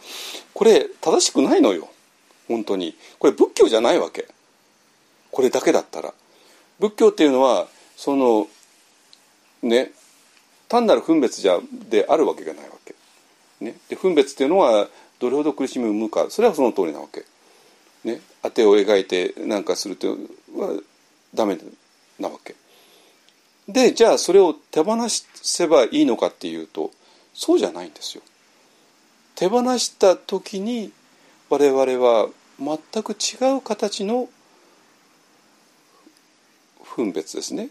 [0.54, 1.88] これ正しくないのよ。
[2.50, 2.94] 本当に。
[3.20, 4.28] これ仏教じゃないわけ。
[5.32, 6.14] これだけだったら。
[6.78, 8.50] 仏教っていうのはその
[9.62, 9.94] ね
[10.68, 12.83] 単なる分別じゃであるわけがないわけ、
[13.64, 14.88] ね、で分別っていうのは
[15.20, 16.28] どれほど苦しみを生むか。
[16.30, 17.24] それはその通りなわけ、
[18.04, 20.80] ね、当てを描いてなんかするというのは
[21.34, 21.58] ダメ
[22.20, 22.56] なわけ。
[23.68, 26.92] でじゃあそれを手放せばいいのかっていうと
[27.34, 28.24] そうじゃないんですよ。
[29.36, 30.92] 手放した時に
[31.50, 32.30] 我々は
[32.60, 34.28] 全く違う形の
[36.84, 37.70] 分別ですね。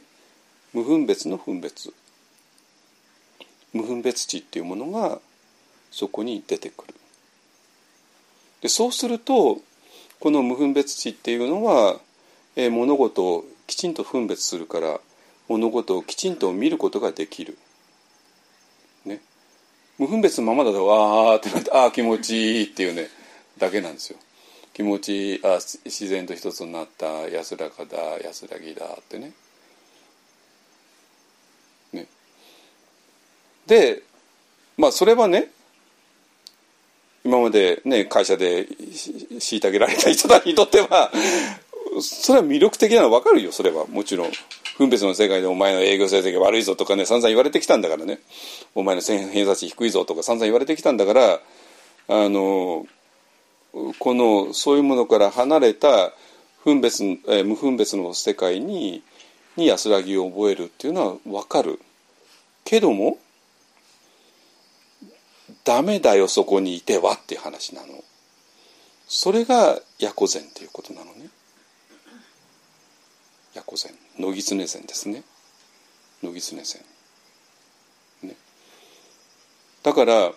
[0.73, 1.93] 無分別の分別。
[3.73, 5.21] 無分別値っていうものが
[5.93, 6.95] そこに出てくる
[8.63, 9.59] でそうすると
[10.19, 12.01] この無分別値っていうのは、
[12.57, 15.01] えー、物事をきちんと分別するから
[15.49, 17.59] 物事をきちんと見ることができる。
[19.05, 19.21] ね、
[19.99, 23.09] 無分別のままだとわーってなってああ気持ちいいっていうね
[23.59, 24.19] だけなんですよ。
[24.73, 29.33] 気持ちいいあ自然と一つになった安らかだ安らぎだってね。
[31.93, 32.07] ね
[33.67, 34.03] で
[34.77, 35.51] まあそれはね
[37.25, 41.11] 今までね会社で虐げられた人たちにとっては
[42.01, 43.53] それは魅力的なの分かるよ。
[43.53, 44.31] それはもちろん
[44.79, 48.19] 分別の世界でお前の営業成績悪いぞとかね散々言われてきたんだからね。
[48.75, 51.41] お前の偏差値低いぞとか散々言われてきたんだから
[52.09, 52.87] あの
[53.99, 56.13] このそういうものから離れた
[56.65, 59.03] 分別、え無分別の世界に
[59.57, 61.79] に安らぎを覚えるっていうのは分かる。
[62.65, 63.19] けども
[65.65, 68.05] ダメだよそこにいてはっていう話なの。
[69.07, 71.29] それがヤコゼンっていうことなのね。
[73.55, 74.23] ヤコゼン。
[74.23, 75.23] 野狐禅ですね。
[76.23, 76.83] 野狐禅
[78.23, 78.37] ね。
[79.83, 80.33] だから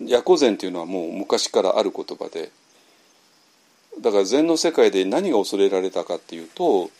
[0.00, 2.52] ヤコ禅というのはもう昔からある言葉で
[4.00, 6.90] だから禅の世界で何が恐れられたかっていうと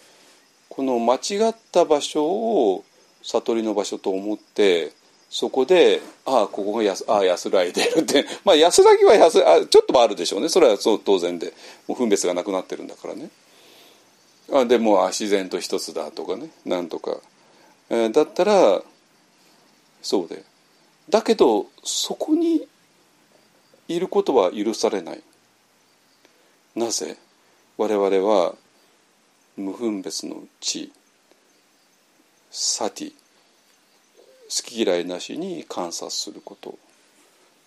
[0.69, 2.85] この間違った場所を
[3.23, 4.93] 悟りの場所と思って
[5.29, 8.25] そこでああここがやああ安らいでるって。
[8.45, 10.49] まあ安らぎは安あちょっとはあるでしょうね。
[10.49, 11.53] それはそう当然で。
[11.87, 13.31] もう分別がなくなってるんだからね。
[14.53, 16.51] あでもあ自然と一つだとかね。
[16.65, 17.21] なんとか、
[17.91, 18.83] えー、だったら
[20.03, 20.45] そうで。
[21.09, 22.67] だけどそこに
[23.89, 25.23] いることは許されない。
[26.75, 27.17] なぜ？
[27.77, 28.55] 我々は
[29.57, 30.93] 無分別の地
[32.51, 33.13] サティ。
[34.49, 36.79] き嫌いなしに観察すること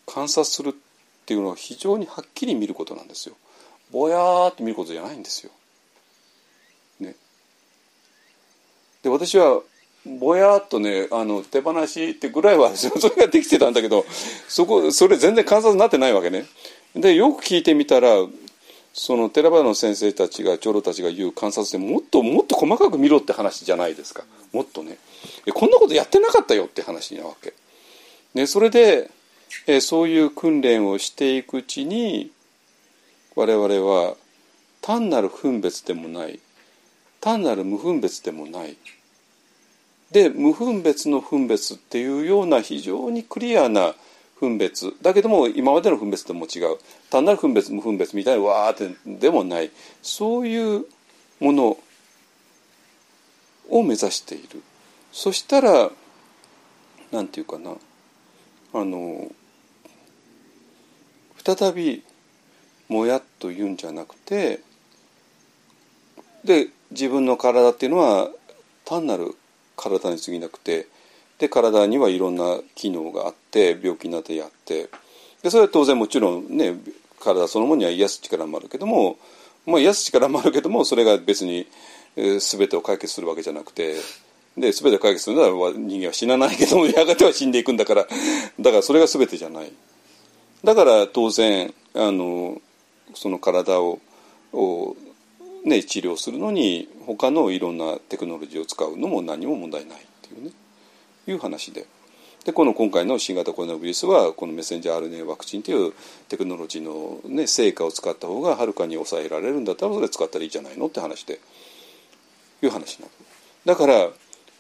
[0.06, 0.74] 観察するっ
[1.26, 3.36] ていうのは非常にはっきり見ることなんですよ
[3.92, 5.52] ぼやーって見ることじゃないんですよ。
[7.00, 7.16] ね、
[9.02, 9.62] で私は
[10.06, 14.06] ぼやっとねあの手放しってぐらいは それができてたんだけど
[14.48, 16.46] そこそれ全然観察になってないわけね。
[16.96, 18.10] でよく聞いてみたら
[18.94, 24.24] その寺場の先生たちが長老たちが言う観察でもっともっと細かく見ろって話じゃないですか。
[24.52, 24.98] もっとね。
[25.54, 27.54] こんなことやってなかったよって話なわけ。
[28.34, 29.10] ね、それで
[29.68, 32.32] えそういう訓練をしていくうちに
[33.36, 34.16] 我々は
[34.82, 36.40] 単なる分別でもない。
[37.22, 38.78] 単なる無分別でもない。
[40.12, 43.94] で無分別の分別っていうような非常にクリアな
[44.40, 44.94] 分別。
[45.02, 46.78] だけども今までの分別とも違う。
[47.10, 49.72] 単なる分別無分別みたいなわーってでもない。
[50.02, 50.86] そういう
[51.40, 51.78] もの
[53.70, 54.62] を目指している。
[55.12, 55.90] そしたら
[57.12, 57.76] なんていうかな。
[58.72, 59.32] あの
[61.44, 62.04] 再び
[62.88, 64.60] もやっと言うんじゃなくて
[66.44, 68.30] で自分の体っていうのは
[68.86, 69.36] 単なる
[69.76, 70.88] 体に過ぎなくて
[71.40, 74.90] で体にはいろんな機能があって病気になってやって
[75.42, 76.76] でそれは当然もちろんね
[77.20, 79.18] 体そのものには癒す力もあるけども、
[79.66, 81.68] まあ、癒す力もあるけどもそれが別に、
[82.16, 83.96] えー、全てを解決するわけじゃなくて
[84.58, 88.08] で全てを解決するなら人間は死なないけども やがては死んでいくんだから
[88.60, 89.72] だからそれが全てじゃない。
[90.64, 92.62] だから当然あの
[93.16, 94.00] その体を
[94.52, 94.96] を、
[95.64, 100.52] ね、治療するのに他のいろんなテクノロジーを使うのも何も問題ないっていうね
[101.30, 101.86] いう話で。
[102.46, 105.94] でこの今回の新型コロナウイルスはこのメッセンジャー RNA ワクチンという
[106.30, 111.40] テクノロジーの、ね、成果を使った方がはるかに抑えられるんだったらそれ使ったらいいじゃないのって話で
[112.64, 113.12] いう話なの。
[113.66, 114.10] だから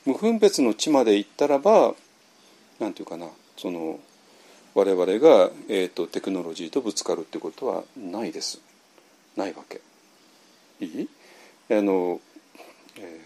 [0.06, 1.94] 無分別の地まで行ったらば
[2.80, 4.00] なんていうかなその
[4.76, 8.62] 我々が、えーと、テクノロジーとぶつかるってことはないです
[9.36, 9.82] ないわけ
[10.82, 11.10] いい？
[11.72, 12.20] あの、
[12.98, 13.22] え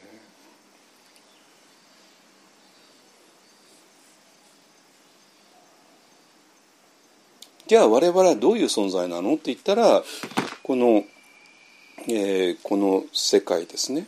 [7.65, 10.03] じゃあ我々はどういう存在なのって言ったら
[10.63, 11.05] この、
[12.09, 14.07] えー、この世界ですね、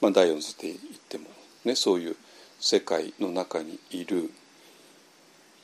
[0.00, 0.78] まあ、第四図って言っ
[1.08, 1.24] ても、
[1.64, 2.16] ね、そういう
[2.58, 4.30] 世界の中にいる、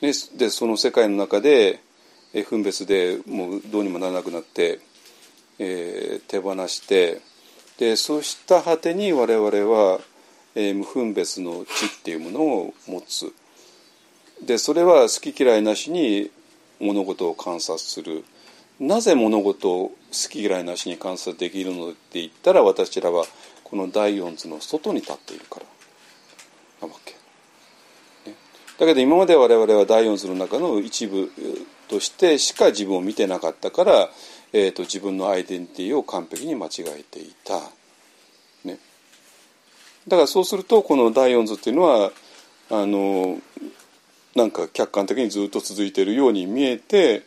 [0.01, 1.81] でその世界の中で、
[2.33, 4.79] え、分別でもうどうにもならなくなって、
[5.59, 7.21] えー、手放して
[7.79, 10.01] でそうした果てに我々は、
[10.55, 13.33] えー、無分別の知っていうものを持つ。
[14.45, 16.31] でそれは好き嫌いなしに
[16.81, 18.25] 物事を観察する
[18.81, 19.95] なぜ物事を好
[20.31, 23.25] き嫌いなしに観察できるのって言ったら私らは
[23.63, 27.15] この第四図の外に立っているからなわけ。
[28.79, 31.31] だけど今まで我々は第四図の中の一部
[31.89, 34.11] としてしか自分を見てなかったから、
[34.53, 37.61] えーと、自分のアイデンティティを完璧に間違えていた。
[38.65, 38.79] ね、
[40.09, 42.11] だからそうするとこの第四図っていうのは
[42.71, 43.39] あの
[44.35, 47.23] なんか客観的にずっと続いているように見えて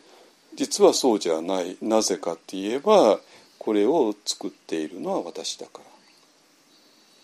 [0.54, 3.18] 実はそうじゃないなぜかって言えば
[3.58, 5.86] これを作っているのは私だからっ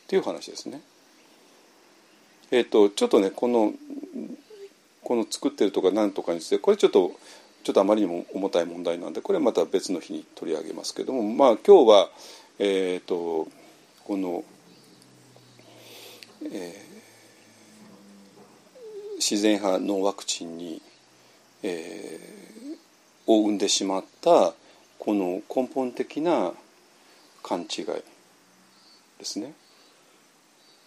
[0.06, 0.82] ていう話ですね。
[2.50, 3.72] えっ、ー、とちょっとねこの
[5.02, 7.12] この作ってるとか何とかについてこれちょっと
[7.62, 12.10] ちょっとあまりにも重たい問題なんでこれまた別の日に取り上げますけどもまあ今日は
[12.58, 13.48] えっ、ー、と
[14.04, 14.44] この、
[16.52, 16.83] えー、
[19.30, 20.82] 自然派のワクチンに、
[21.62, 24.52] えー、を生んでしまった
[24.98, 26.52] この根本的な
[27.42, 29.54] 勘違いですね。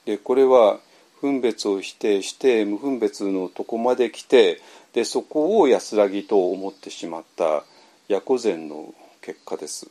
[0.05, 0.77] でこれは
[1.19, 4.61] 分別を否定して無分別のとこまで来て
[4.93, 7.64] でそこを安らぎと思ってしまった
[8.07, 9.88] ヤコゼンの結果です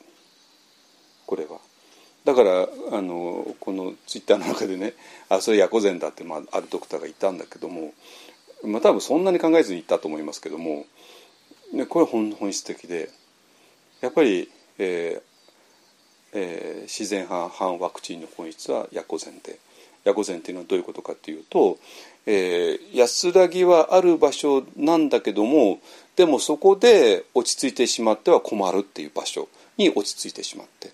[1.26, 1.58] これは。
[2.24, 4.94] だからあのこのツイッターの中でね
[5.28, 7.92] あそれヤコゼンだって、まあ、あるドクターがいたんだけども、
[8.64, 10.86] まあ、多分そんなに考えずに言ったと思いますけども
[11.88, 13.10] これ本本質的で
[14.00, 15.22] やっぱり、えー
[16.32, 19.58] えー、自然派反ワクチンの本質はヤコゼンで。
[20.06, 21.78] ヤコゼンっていうのはどういうことかっていうと、
[22.26, 25.80] えー、安らぎはある場所なんだけども
[26.14, 30.92] でもそこで落ち着いてしまっては困るっていう場所に落ち着いてしまって。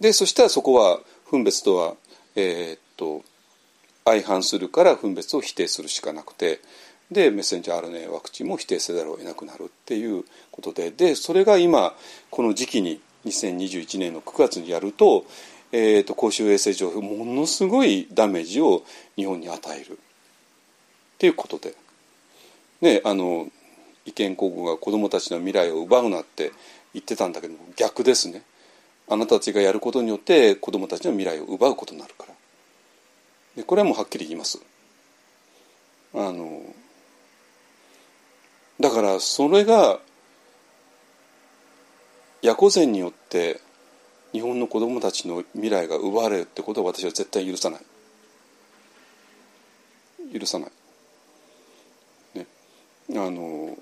[0.00, 1.00] でそしたらそこは
[1.30, 1.94] 分別とは、
[2.36, 3.24] えー、っと
[4.04, 6.60] 相反するから分別を否定するしかなくて
[7.10, 11.94] でメッセンジャー RNA ワクチンも否定せざるを得なくなるっていうことででそれが今
[12.30, 15.24] この時期に2021年の9月にやると,、
[15.70, 18.82] えーと、公衆衛生上ものすごいダメージを
[19.16, 19.96] 日本に与えるっ
[21.18, 21.74] ていうことで、
[22.80, 23.48] ね、あの
[24.04, 26.50] 意見広告が子どもたちの未来を奪うなって
[26.94, 28.42] 言ってたんだけども逆ですね。
[29.08, 32.31] あなたたちがやることによって子どもたちの未来を奪うことになるから。
[33.56, 34.60] でこれはもうはっきり言います
[36.14, 36.62] あの
[38.80, 40.00] だからそれが
[42.42, 43.60] ヤコゼンによって
[44.32, 47.80] 日本の子供たちの未来が奪われるってことは私は絶対許さない
[50.38, 50.70] 許さない。
[52.38, 52.46] ね、
[53.14, 53.76] あの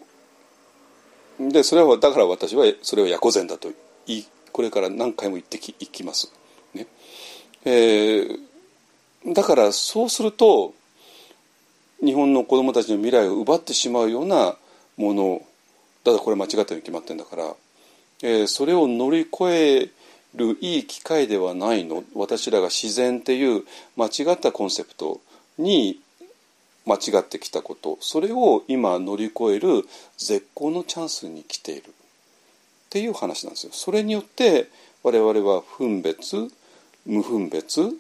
[1.39, 3.71] でそれはだから私はそれはヤコゼンだと
[4.07, 6.33] いこれから何回も言ってきいきます。
[6.75, 6.87] ね
[7.65, 8.39] えー、
[9.27, 10.75] だからそうすると
[12.03, 14.57] 日本の子供たちの未来を奪ってしまうような
[14.97, 15.43] もの
[16.05, 17.55] だからこれ間違ったに決まってんだから、
[18.23, 19.91] えー、それを乗り越え
[20.35, 23.65] るいい機会ではないの私らが自然っていう
[23.97, 25.21] 間違ったコンセプト
[25.59, 26.01] に
[26.87, 29.85] 間違ってきたことそれを今乗り越える
[30.17, 31.93] 絶好のチャンスに来ているっ
[32.89, 33.73] ていう話なんですよ。
[33.73, 34.69] それによって
[35.03, 36.51] 我々は分別
[37.07, 37.93] 無分別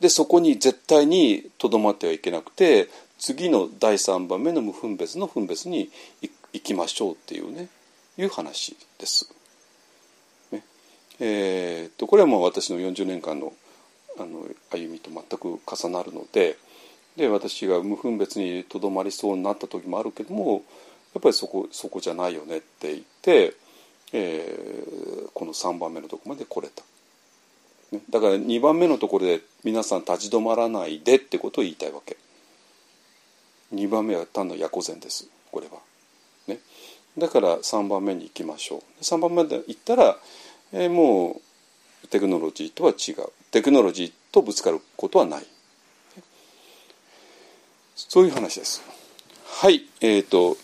[0.00, 5.90] でそこに絶対にとどまってはいけなくて次の第3番目の無分別の分別に
[6.52, 7.68] 行きましょうっていうね
[8.18, 9.32] いう話です。
[10.52, 10.64] ね
[11.20, 13.52] えー、っとこれはもう私の40年間の
[14.18, 16.56] あの歩みと全く重なるので
[17.16, 20.64] で私が無分別にとどまりそうになった時もあるけども
[21.14, 23.54] やっぱりそこそこじゃないよねって言って、
[24.12, 26.82] えー、この3番目のとこまで来れた。
[28.10, 32.16] だから2番目のところで皆さん立ち止まらないでってことを言いたいわけ。
[33.74, 35.78] 2番目は単のヤコゼンですこれは。
[36.46, 36.58] ね、
[37.18, 39.02] だから3番目に行きましょう。
[39.02, 40.16] 3番目で行ったら、
[40.72, 41.40] えー、も
[42.04, 45.46] うテクノロジーとは違うテクノロジーとぶつかることはない。
[47.96, 48.82] そういう話です。
[49.44, 50.56] はい、えっ、ー、と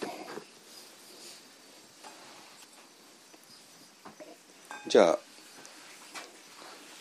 [4.88, 5.18] じゃあ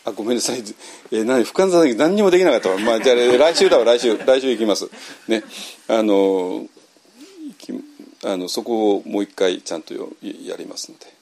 [0.06, 0.62] あ ごめんなさい、
[1.10, 3.84] えー、何深澤さん何にもできなかったわ、まあ、じゃあ来週だわ。
[3.84, 4.88] 来週 来週行きます。
[5.28, 5.42] ね。
[5.88, 6.66] あの
[8.24, 11.16] あのそこをもう一回ちゃんとよやりますので。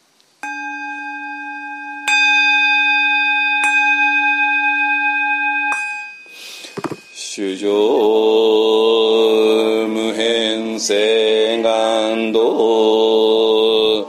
[7.15, 7.69] 主上
[9.89, 14.05] 無変性願道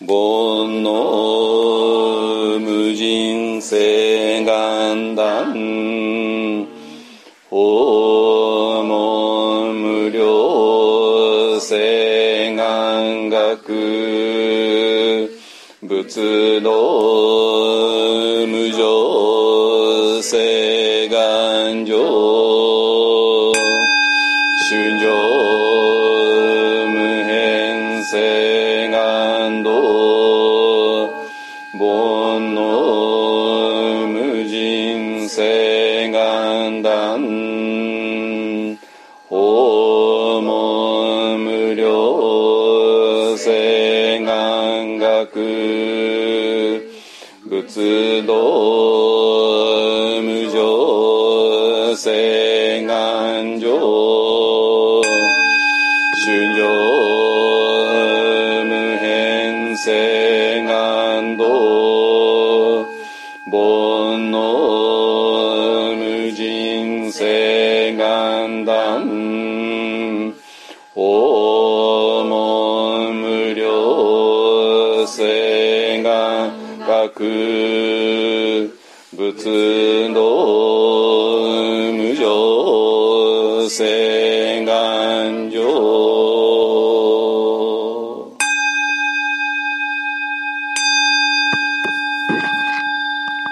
[0.00, 1.31] 煩悩
[16.04, 16.70] 仏の
[18.46, 20.71] 無常性。
[47.72, 48.91] 仏道
[77.22, 78.76] く
[79.16, 84.41] 仏道無常性。